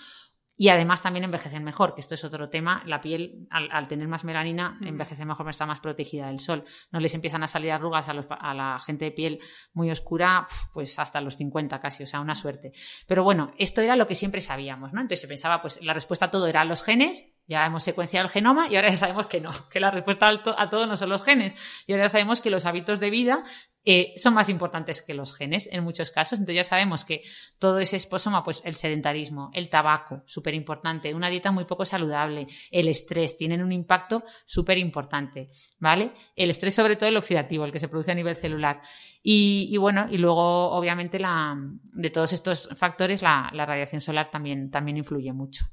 y 0.56 0.68
además 0.68 1.02
también 1.02 1.24
envejecen 1.24 1.64
mejor, 1.64 1.94
que 1.94 2.00
esto 2.00 2.14
es 2.14 2.22
otro 2.22 2.48
tema. 2.48 2.82
La 2.86 3.00
piel, 3.00 3.48
al, 3.50 3.88
tener 3.88 4.06
más 4.06 4.24
melanina, 4.24 4.78
mm. 4.80 4.86
envejece 4.86 5.24
mejor, 5.24 5.48
está 5.48 5.66
más 5.66 5.80
protegida 5.80 6.28
del 6.28 6.38
sol. 6.38 6.64
No 6.92 7.00
les 7.00 7.14
empiezan 7.14 7.42
a 7.42 7.48
salir 7.48 7.72
arrugas 7.72 8.08
a, 8.08 8.14
los, 8.14 8.26
a 8.28 8.54
la 8.54 8.78
gente 8.78 9.06
de 9.06 9.10
piel 9.10 9.38
muy 9.72 9.90
oscura, 9.90 10.46
pues 10.72 10.96
hasta 10.98 11.20
los 11.20 11.36
50 11.36 11.80
casi, 11.80 12.04
o 12.04 12.06
sea, 12.06 12.20
una 12.20 12.36
suerte. 12.36 12.72
Pero 13.06 13.24
bueno, 13.24 13.52
esto 13.58 13.80
era 13.80 13.96
lo 13.96 14.06
que 14.06 14.14
siempre 14.14 14.40
sabíamos, 14.40 14.92
¿no? 14.92 15.00
Entonces 15.00 15.22
se 15.22 15.28
pensaba, 15.28 15.60
pues 15.60 15.82
la 15.82 15.92
respuesta 15.92 16.26
a 16.26 16.30
todo 16.30 16.46
era 16.46 16.64
los 16.64 16.84
genes, 16.84 17.26
ya 17.46 17.66
hemos 17.66 17.82
secuenciado 17.82 18.26
el 18.26 18.30
genoma 18.30 18.68
y 18.68 18.76
ahora 18.76 18.90
ya 18.90 18.96
sabemos 18.96 19.26
que 19.26 19.40
no, 19.40 19.50
que 19.70 19.80
la 19.80 19.90
respuesta 19.90 20.28
a 20.28 20.68
todo 20.68 20.86
no 20.86 20.96
son 20.96 21.10
los 21.10 21.24
genes. 21.24 21.84
Y 21.86 21.92
ahora 21.92 22.04
ya 22.04 22.10
sabemos 22.10 22.40
que 22.40 22.50
los 22.50 22.64
hábitos 22.64 23.00
de 23.00 23.10
vida 23.10 23.42
eh, 23.86 24.14
son 24.16 24.32
más 24.32 24.48
importantes 24.48 25.02
que 25.02 25.12
los 25.12 25.36
genes 25.36 25.68
en 25.70 25.84
muchos 25.84 26.10
casos. 26.10 26.38
Entonces 26.38 26.56
ya 26.56 26.64
sabemos 26.64 27.04
que 27.04 27.20
todo 27.58 27.78
ese 27.78 27.96
esposoma, 27.96 28.42
pues 28.42 28.62
el 28.64 28.76
sedentarismo, 28.76 29.50
el 29.52 29.68
tabaco, 29.68 30.22
súper 30.26 30.54
importante, 30.54 31.14
una 31.14 31.28
dieta 31.28 31.50
muy 31.50 31.66
poco 31.66 31.84
saludable, 31.84 32.46
el 32.70 32.88
estrés, 32.88 33.36
tienen 33.36 33.62
un 33.62 33.72
impacto 33.72 34.24
súper 34.46 34.78
importante, 34.78 35.48
¿vale? 35.78 36.12
El 36.34 36.48
estrés 36.48 36.74
sobre 36.74 36.96
todo 36.96 37.08
el 37.08 37.16
oxidativo, 37.16 37.64
el 37.64 37.72
que 37.72 37.78
se 37.78 37.88
produce 37.88 38.12
a 38.12 38.14
nivel 38.14 38.36
celular. 38.36 38.80
Y, 39.22 39.76
bueno, 39.76 40.06
y 40.10 40.18
luego 40.18 40.70
obviamente 40.70 41.18
la, 41.18 41.56
de 41.82 42.10
todos 42.10 42.32
estos 42.32 42.68
factores 42.76 43.22
la, 43.22 43.50
radiación 43.52 44.00
solar 44.00 44.30
también, 44.30 44.70
también 44.70 44.96
influye 44.96 45.32
mucho. 45.32 45.66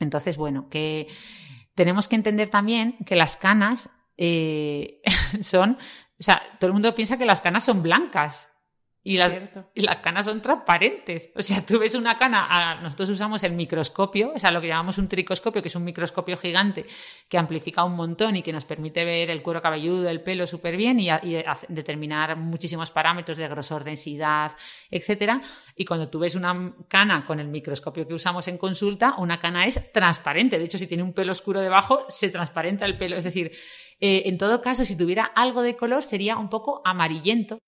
Entonces, 0.00 0.36
bueno, 0.36 0.68
que 0.68 1.06
tenemos 1.74 2.08
que 2.08 2.16
entender 2.16 2.48
también 2.48 2.96
que 3.04 3.16
las 3.16 3.36
canas 3.36 3.90
eh, 4.16 5.00
son 5.42 5.78
o 6.18 6.22
sea, 6.22 6.42
todo 6.58 6.68
el 6.68 6.72
mundo 6.72 6.94
piensa 6.94 7.16
que 7.16 7.26
las 7.26 7.40
canas 7.40 7.64
son 7.64 7.82
blancas 7.82 8.50
y 9.04 9.16
las, 9.16 9.34
y 9.74 9.80
las, 9.80 9.96
canas 9.96 10.26
son 10.26 10.42
transparentes. 10.42 11.30
O 11.34 11.40
sea, 11.40 11.64
tú 11.64 11.78
ves 11.78 11.94
una 11.94 12.18
cana, 12.18 12.78
nosotros 12.82 13.08
usamos 13.10 13.42
el 13.44 13.52
microscopio, 13.52 14.32
o 14.34 14.38
sea, 14.38 14.50
lo 14.50 14.60
que 14.60 14.66
llamamos 14.68 14.98
un 14.98 15.08
tricoscopio, 15.08 15.62
que 15.62 15.68
es 15.68 15.76
un 15.76 15.84
microscopio 15.84 16.36
gigante 16.36 16.84
que 17.28 17.38
amplifica 17.38 17.84
un 17.84 17.94
montón 17.94 18.36
y 18.36 18.42
que 18.42 18.52
nos 18.52 18.66
permite 18.66 19.04
ver 19.04 19.30
el 19.30 19.40
cuero 19.40 19.62
cabelludo, 19.62 20.10
el 20.10 20.20
pelo 20.20 20.46
súper 20.46 20.76
bien 20.76 21.00
y, 21.00 21.08
determinar 21.68 22.36
muchísimos 22.36 22.90
parámetros 22.90 23.38
de 23.38 23.48
grosor, 23.48 23.84
densidad, 23.84 24.52
etcétera. 24.90 25.40
Y 25.74 25.86
cuando 25.86 26.08
tú 26.08 26.18
ves 26.18 26.34
una 26.34 26.74
cana 26.88 27.24
con 27.24 27.40
el 27.40 27.48
microscopio 27.48 28.06
que 28.06 28.14
usamos 28.14 28.46
en 28.48 28.58
consulta, 28.58 29.14
una 29.16 29.40
cana 29.40 29.64
es 29.64 29.90
transparente. 29.92 30.58
De 30.58 30.64
hecho, 30.64 30.76
si 30.76 30.86
tiene 30.86 31.02
un 31.02 31.14
pelo 31.14 31.32
oscuro 31.32 31.60
debajo, 31.60 32.04
se 32.08 32.28
transparenta 32.28 32.84
el 32.84 32.98
pelo. 32.98 33.16
Es 33.16 33.24
decir, 33.24 33.52
eh, 34.00 34.22
en 34.26 34.38
todo 34.38 34.62
caso, 34.62 34.84
si 34.84 34.96
tuviera 34.96 35.24
algo 35.24 35.62
de 35.62 35.76
color, 35.76 36.02
sería 36.02 36.36
un 36.36 36.48
poco 36.48 36.82
amarillento. 36.84 37.58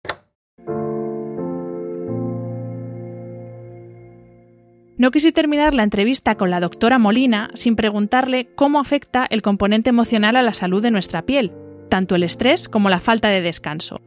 No 4.97 5.11
quise 5.11 5.33
terminar 5.33 5.72
la 5.72 5.83
entrevista 5.83 6.35
con 6.35 6.51
la 6.51 6.61
doctora 6.61 6.99
Molina 6.99 7.51
sin 7.55 7.74
preguntarle 7.74 8.55
cómo 8.55 8.78
afecta 8.78 9.26
el 9.31 9.41
componente 9.41 9.89
emocional 9.89 10.37
a 10.37 10.43
la 10.43 10.53
salud 10.53 10.83
de 10.83 10.91
nuestra 10.91 11.22
piel, 11.22 11.53
tanto 11.89 12.16
el 12.16 12.22
estrés 12.22 12.68
como 12.68 12.91
la 12.91 13.01
falta 13.01 13.28
de 13.28 13.41
descanso. 13.41 14.03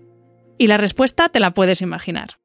Y 0.60 0.68
la 0.68 0.78
respuesta 0.78 1.30
te 1.30 1.40
la 1.40 1.52
puedes 1.52 1.82
imaginar 1.82 2.38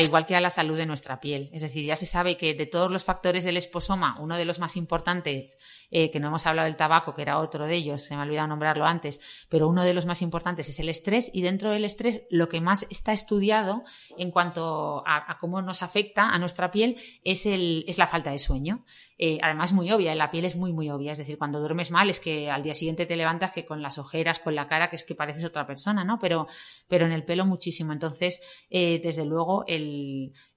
igual 0.00 0.26
que 0.26 0.36
a 0.36 0.40
la 0.40 0.50
salud 0.50 0.76
de 0.76 0.86
nuestra 0.86 1.20
piel. 1.20 1.50
Es 1.52 1.62
decir, 1.62 1.84
ya 1.84 1.96
se 1.96 2.06
sabe 2.06 2.36
que 2.36 2.54
de 2.54 2.66
todos 2.66 2.90
los 2.90 3.04
factores 3.04 3.44
del 3.44 3.56
esposoma, 3.56 4.18
uno 4.20 4.36
de 4.36 4.44
los 4.44 4.58
más 4.58 4.76
importantes, 4.76 5.58
eh, 5.90 6.10
que 6.10 6.20
no 6.20 6.28
hemos 6.28 6.46
hablado 6.46 6.66
del 6.66 6.76
tabaco, 6.76 7.14
que 7.14 7.22
era 7.22 7.38
otro 7.38 7.66
de 7.66 7.74
ellos, 7.74 8.02
se 8.02 8.14
me 8.14 8.20
ha 8.20 8.24
olvidado 8.24 8.48
nombrarlo 8.48 8.84
antes, 8.84 9.46
pero 9.48 9.68
uno 9.68 9.84
de 9.84 9.94
los 9.94 10.06
más 10.06 10.22
importantes 10.22 10.68
es 10.68 10.78
el 10.80 10.88
estrés 10.88 11.30
y 11.32 11.42
dentro 11.42 11.70
del 11.70 11.84
estrés 11.84 12.22
lo 12.30 12.48
que 12.48 12.60
más 12.60 12.86
está 12.90 13.12
estudiado 13.12 13.82
en 14.16 14.30
cuanto 14.30 15.02
a, 15.06 15.36
cómo 15.38 15.62
nos 15.62 15.82
afecta 15.82 16.30
a 16.30 16.38
nuestra 16.38 16.70
piel 16.70 16.96
es, 17.24 17.46
el, 17.46 17.84
es 17.88 17.98
la 17.98 18.06
falta 18.06 18.30
de 18.30 18.38
sueño. 18.38 18.84
Eh, 19.22 19.38
además, 19.42 19.74
muy 19.74 19.90
obvia, 19.92 20.14
la 20.14 20.30
piel 20.30 20.46
es 20.46 20.56
muy, 20.56 20.72
muy 20.72 20.88
obvia. 20.88 21.12
Es 21.12 21.18
decir, 21.18 21.36
cuando 21.36 21.60
duermes 21.60 21.90
mal 21.90 22.08
es 22.08 22.20
que 22.20 22.50
al 22.50 22.62
día 22.62 22.72
siguiente 22.72 23.04
te 23.04 23.16
levantas 23.16 23.52
que 23.52 23.66
con 23.66 23.82
las 23.82 23.98
ojeras, 23.98 24.40
con 24.40 24.54
la 24.54 24.66
cara, 24.66 24.88
que 24.88 24.96
es 24.96 25.04
que 25.04 25.14
pareces 25.14 25.44
otra 25.44 25.66
persona, 25.66 26.04
¿no? 26.04 26.18
Pero, 26.18 26.46
pero 26.88 27.04
en 27.04 27.12
el 27.12 27.24
pelo 27.24 27.44
muchísimo. 27.44 27.92
Entonces, 27.92 28.40
eh, 28.70 28.98
desde 29.02 29.26
luego, 29.26 29.64
el 29.66 29.89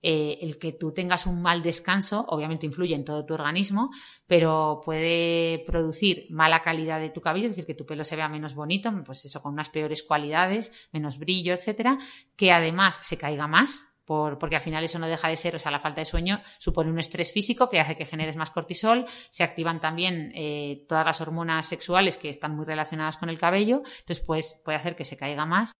eh, 0.02 0.38
el, 0.42 0.58
que 0.58 0.74
tú 0.74 0.94
tengas 0.94 1.26
un 1.26 1.42
mal 1.42 1.62
descanso, 1.62 2.26
obviamente 2.30 2.66
influye 2.66 2.96
en 2.96 3.06
todo 3.06 3.26
tu 3.26 3.34
organismo, 3.34 3.90
pero 4.28 4.82
puede 4.84 5.64
producir 5.66 6.28
mala 6.30 6.62
calidad 6.62 7.00
de 7.00 7.10
tu 7.10 7.22
cabello, 7.22 7.46
es 7.46 7.52
decir, 7.52 7.66
que 7.66 7.74
tu 7.74 7.86
pelo 7.86 8.04
se 8.04 8.16
vea 8.16 8.28
menos 8.28 8.56
bonito, 8.56 8.92
pues 9.06 9.26
eso, 9.26 9.42
con 9.42 9.54
unas 9.54 9.70
peores 9.70 10.04
cualidades, 10.04 10.90
menos 10.92 11.18
brillo, 11.18 11.54
etcétera, 11.54 11.98
que 12.36 12.52
además 12.52 13.00
se 13.02 13.18
caiga 13.18 13.48
más, 13.48 13.94
porque 14.06 14.56
al 14.56 14.62
final 14.62 14.84
eso 14.84 15.00
no 15.00 15.08
deja 15.08 15.28
de 15.28 15.36
ser, 15.36 15.56
o 15.56 15.60
sea, 15.60 15.72
la 15.72 15.80
falta 15.80 16.02
de 16.02 16.06
sueño 16.06 16.42
supone 16.58 16.92
un 16.92 17.00
estrés 17.00 17.32
físico 17.32 17.70
que 17.70 17.80
hace 17.80 17.96
que 17.96 18.06
generes 18.06 18.36
más 18.36 18.52
cortisol, 18.52 19.06
se 19.30 19.44
activan 19.44 19.80
también 19.80 20.32
eh, 20.36 20.86
todas 20.88 21.06
las 21.06 21.22
hormonas 21.22 21.66
sexuales 21.66 22.18
que 22.18 22.30
están 22.30 22.56
muy 22.56 22.66
relacionadas 22.66 23.18
con 23.18 23.30
el 23.30 23.38
cabello, 23.38 23.78
entonces 23.78 24.22
pues, 24.22 24.62
puede 24.64 24.78
hacer 24.78 24.96
que 24.96 25.06
se 25.06 25.18
caiga 25.18 25.46
más. 25.46 25.74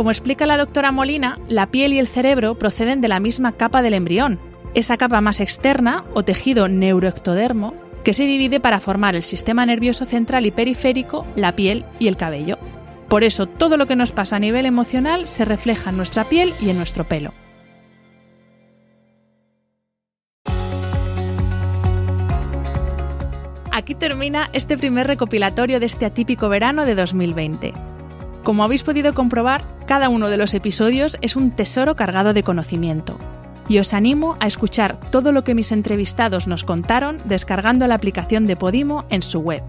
Como 0.00 0.10
explica 0.10 0.46
la 0.46 0.56
doctora 0.56 0.92
Molina, 0.92 1.38
la 1.46 1.66
piel 1.66 1.92
y 1.92 1.98
el 1.98 2.08
cerebro 2.08 2.54
proceden 2.54 3.02
de 3.02 3.08
la 3.08 3.20
misma 3.20 3.52
capa 3.52 3.82
del 3.82 3.92
embrión, 3.92 4.40
esa 4.72 4.96
capa 4.96 5.20
más 5.20 5.40
externa 5.40 6.04
o 6.14 6.22
tejido 6.22 6.68
neuroectodermo 6.68 7.74
que 8.02 8.14
se 8.14 8.24
divide 8.24 8.60
para 8.60 8.80
formar 8.80 9.14
el 9.14 9.22
sistema 9.22 9.66
nervioso 9.66 10.06
central 10.06 10.46
y 10.46 10.52
periférico, 10.52 11.26
la 11.36 11.54
piel 11.54 11.84
y 11.98 12.08
el 12.08 12.16
cabello. 12.16 12.56
Por 13.10 13.24
eso 13.24 13.44
todo 13.44 13.76
lo 13.76 13.86
que 13.86 13.94
nos 13.94 14.10
pasa 14.12 14.36
a 14.36 14.38
nivel 14.38 14.64
emocional 14.64 15.26
se 15.26 15.44
refleja 15.44 15.90
en 15.90 15.98
nuestra 15.98 16.24
piel 16.24 16.54
y 16.62 16.70
en 16.70 16.78
nuestro 16.78 17.04
pelo. 17.04 17.34
Aquí 23.70 23.94
termina 23.94 24.48
este 24.54 24.78
primer 24.78 25.06
recopilatorio 25.06 25.78
de 25.78 25.84
este 25.84 26.06
atípico 26.06 26.48
verano 26.48 26.86
de 26.86 26.94
2020. 26.94 27.74
Como 28.42 28.64
habéis 28.64 28.82
podido 28.82 29.12
comprobar, 29.12 29.62
cada 29.86 30.08
uno 30.08 30.28
de 30.30 30.36
los 30.36 30.54
episodios 30.54 31.18
es 31.20 31.36
un 31.36 31.50
tesoro 31.50 31.94
cargado 31.94 32.32
de 32.32 32.42
conocimiento. 32.42 33.18
Y 33.68 33.78
os 33.78 33.94
animo 33.94 34.36
a 34.40 34.46
escuchar 34.46 34.98
todo 35.10 35.30
lo 35.30 35.44
que 35.44 35.54
mis 35.54 35.72
entrevistados 35.72 36.46
nos 36.46 36.64
contaron 36.64 37.18
descargando 37.26 37.86
la 37.86 37.94
aplicación 37.94 38.46
de 38.46 38.56
Podimo 38.56 39.04
en 39.10 39.22
su 39.22 39.40
web. 39.40 39.62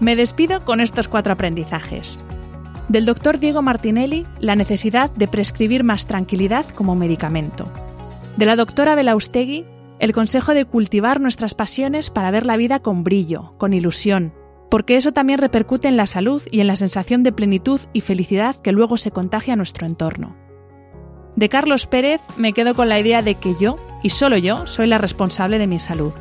Me 0.00 0.16
despido 0.16 0.64
con 0.64 0.80
estos 0.80 1.08
cuatro 1.08 1.32
aprendizajes. 1.32 2.24
Del 2.88 3.06
doctor 3.06 3.38
Diego 3.38 3.62
Martinelli, 3.62 4.26
la 4.40 4.56
necesidad 4.56 5.10
de 5.10 5.28
prescribir 5.28 5.84
más 5.84 6.06
tranquilidad 6.06 6.66
como 6.74 6.94
medicamento. 6.94 7.68
De 8.36 8.46
la 8.46 8.56
doctora 8.56 8.94
Belaustegui, 8.94 9.64
el 10.00 10.12
consejo 10.12 10.54
de 10.54 10.64
cultivar 10.64 11.20
nuestras 11.20 11.54
pasiones 11.54 12.10
para 12.10 12.30
ver 12.30 12.44
la 12.44 12.56
vida 12.56 12.80
con 12.80 13.04
brillo, 13.04 13.54
con 13.58 13.72
ilusión, 13.72 14.32
porque 14.74 14.96
eso 14.96 15.12
también 15.12 15.38
repercute 15.38 15.86
en 15.86 15.96
la 15.96 16.04
salud 16.04 16.42
y 16.50 16.58
en 16.58 16.66
la 16.66 16.74
sensación 16.74 17.22
de 17.22 17.30
plenitud 17.30 17.80
y 17.92 18.00
felicidad 18.00 18.56
que 18.56 18.72
luego 18.72 18.96
se 18.96 19.12
contagia 19.12 19.52
a 19.52 19.56
nuestro 19.56 19.86
entorno. 19.86 20.34
De 21.36 21.48
Carlos 21.48 21.86
Pérez 21.86 22.20
me 22.36 22.52
quedo 22.52 22.74
con 22.74 22.88
la 22.88 22.98
idea 22.98 23.22
de 23.22 23.36
que 23.36 23.54
yo, 23.60 23.76
y 24.02 24.10
solo 24.10 24.36
yo, 24.36 24.66
soy 24.66 24.88
la 24.88 24.98
responsable 24.98 25.60
de 25.60 25.68
mi 25.68 25.78
salud. 25.78 26.12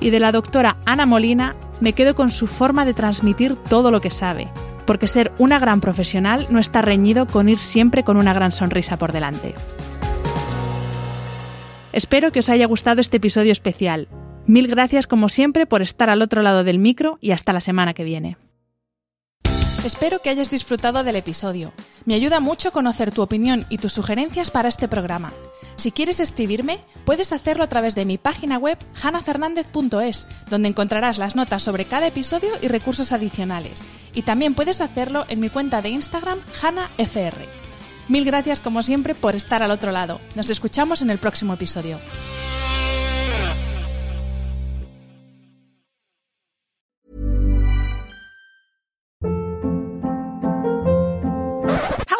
Y 0.00 0.08
de 0.08 0.20
la 0.20 0.32
doctora 0.32 0.78
Ana 0.86 1.04
Molina 1.04 1.54
me 1.82 1.92
quedo 1.92 2.14
con 2.14 2.30
su 2.30 2.46
forma 2.46 2.86
de 2.86 2.94
transmitir 2.94 3.56
todo 3.56 3.90
lo 3.90 4.00
que 4.00 4.10
sabe, 4.10 4.48
porque 4.86 5.06
ser 5.06 5.30
una 5.36 5.58
gran 5.58 5.82
profesional 5.82 6.46
no 6.48 6.60
está 6.60 6.80
reñido 6.80 7.26
con 7.26 7.50
ir 7.50 7.58
siempre 7.58 8.04
con 8.04 8.16
una 8.16 8.32
gran 8.32 8.52
sonrisa 8.52 8.96
por 8.96 9.12
delante. 9.12 9.54
Espero 11.92 12.32
que 12.32 12.38
os 12.38 12.48
haya 12.48 12.64
gustado 12.64 13.02
este 13.02 13.18
episodio 13.18 13.52
especial. 13.52 14.08
Mil 14.46 14.66
gracias 14.66 15.06
como 15.06 15.28
siempre 15.28 15.66
por 15.66 15.82
estar 15.82 16.10
al 16.10 16.22
otro 16.22 16.42
lado 16.42 16.64
del 16.64 16.78
micro 16.78 17.18
y 17.20 17.30
hasta 17.30 17.52
la 17.52 17.60
semana 17.60 17.94
que 17.94 18.04
viene. 18.04 18.36
Espero 19.84 20.20
que 20.20 20.30
hayas 20.30 20.50
disfrutado 20.50 21.02
del 21.02 21.16
episodio. 21.16 21.72
Me 22.04 22.14
ayuda 22.14 22.38
mucho 22.38 22.70
conocer 22.70 23.10
tu 23.10 23.20
opinión 23.20 23.66
y 23.68 23.78
tus 23.78 23.92
sugerencias 23.92 24.50
para 24.50 24.68
este 24.68 24.86
programa. 24.86 25.32
Si 25.74 25.90
quieres 25.90 26.20
escribirme, 26.20 26.78
puedes 27.04 27.32
hacerlo 27.32 27.64
a 27.64 27.66
través 27.66 27.96
de 27.96 28.04
mi 28.04 28.16
página 28.16 28.58
web 28.58 28.78
hanafernandez.es, 29.02 30.26
donde 30.48 30.68
encontrarás 30.68 31.18
las 31.18 31.34
notas 31.34 31.64
sobre 31.64 31.84
cada 31.84 32.06
episodio 32.06 32.50
y 32.60 32.68
recursos 32.68 33.10
adicionales. 33.10 33.82
Y 34.14 34.22
también 34.22 34.54
puedes 34.54 34.80
hacerlo 34.80 35.24
en 35.28 35.40
mi 35.40 35.48
cuenta 35.48 35.82
de 35.82 35.88
Instagram 35.88 36.38
hanafr. 36.62 37.34
Mil 38.08 38.24
gracias 38.24 38.60
como 38.60 38.82
siempre 38.82 39.14
por 39.16 39.34
estar 39.34 39.62
al 39.62 39.70
otro 39.72 39.90
lado. 39.90 40.20
Nos 40.36 40.50
escuchamos 40.50 41.02
en 41.02 41.10
el 41.10 41.18
próximo 41.18 41.54
episodio. 41.54 41.98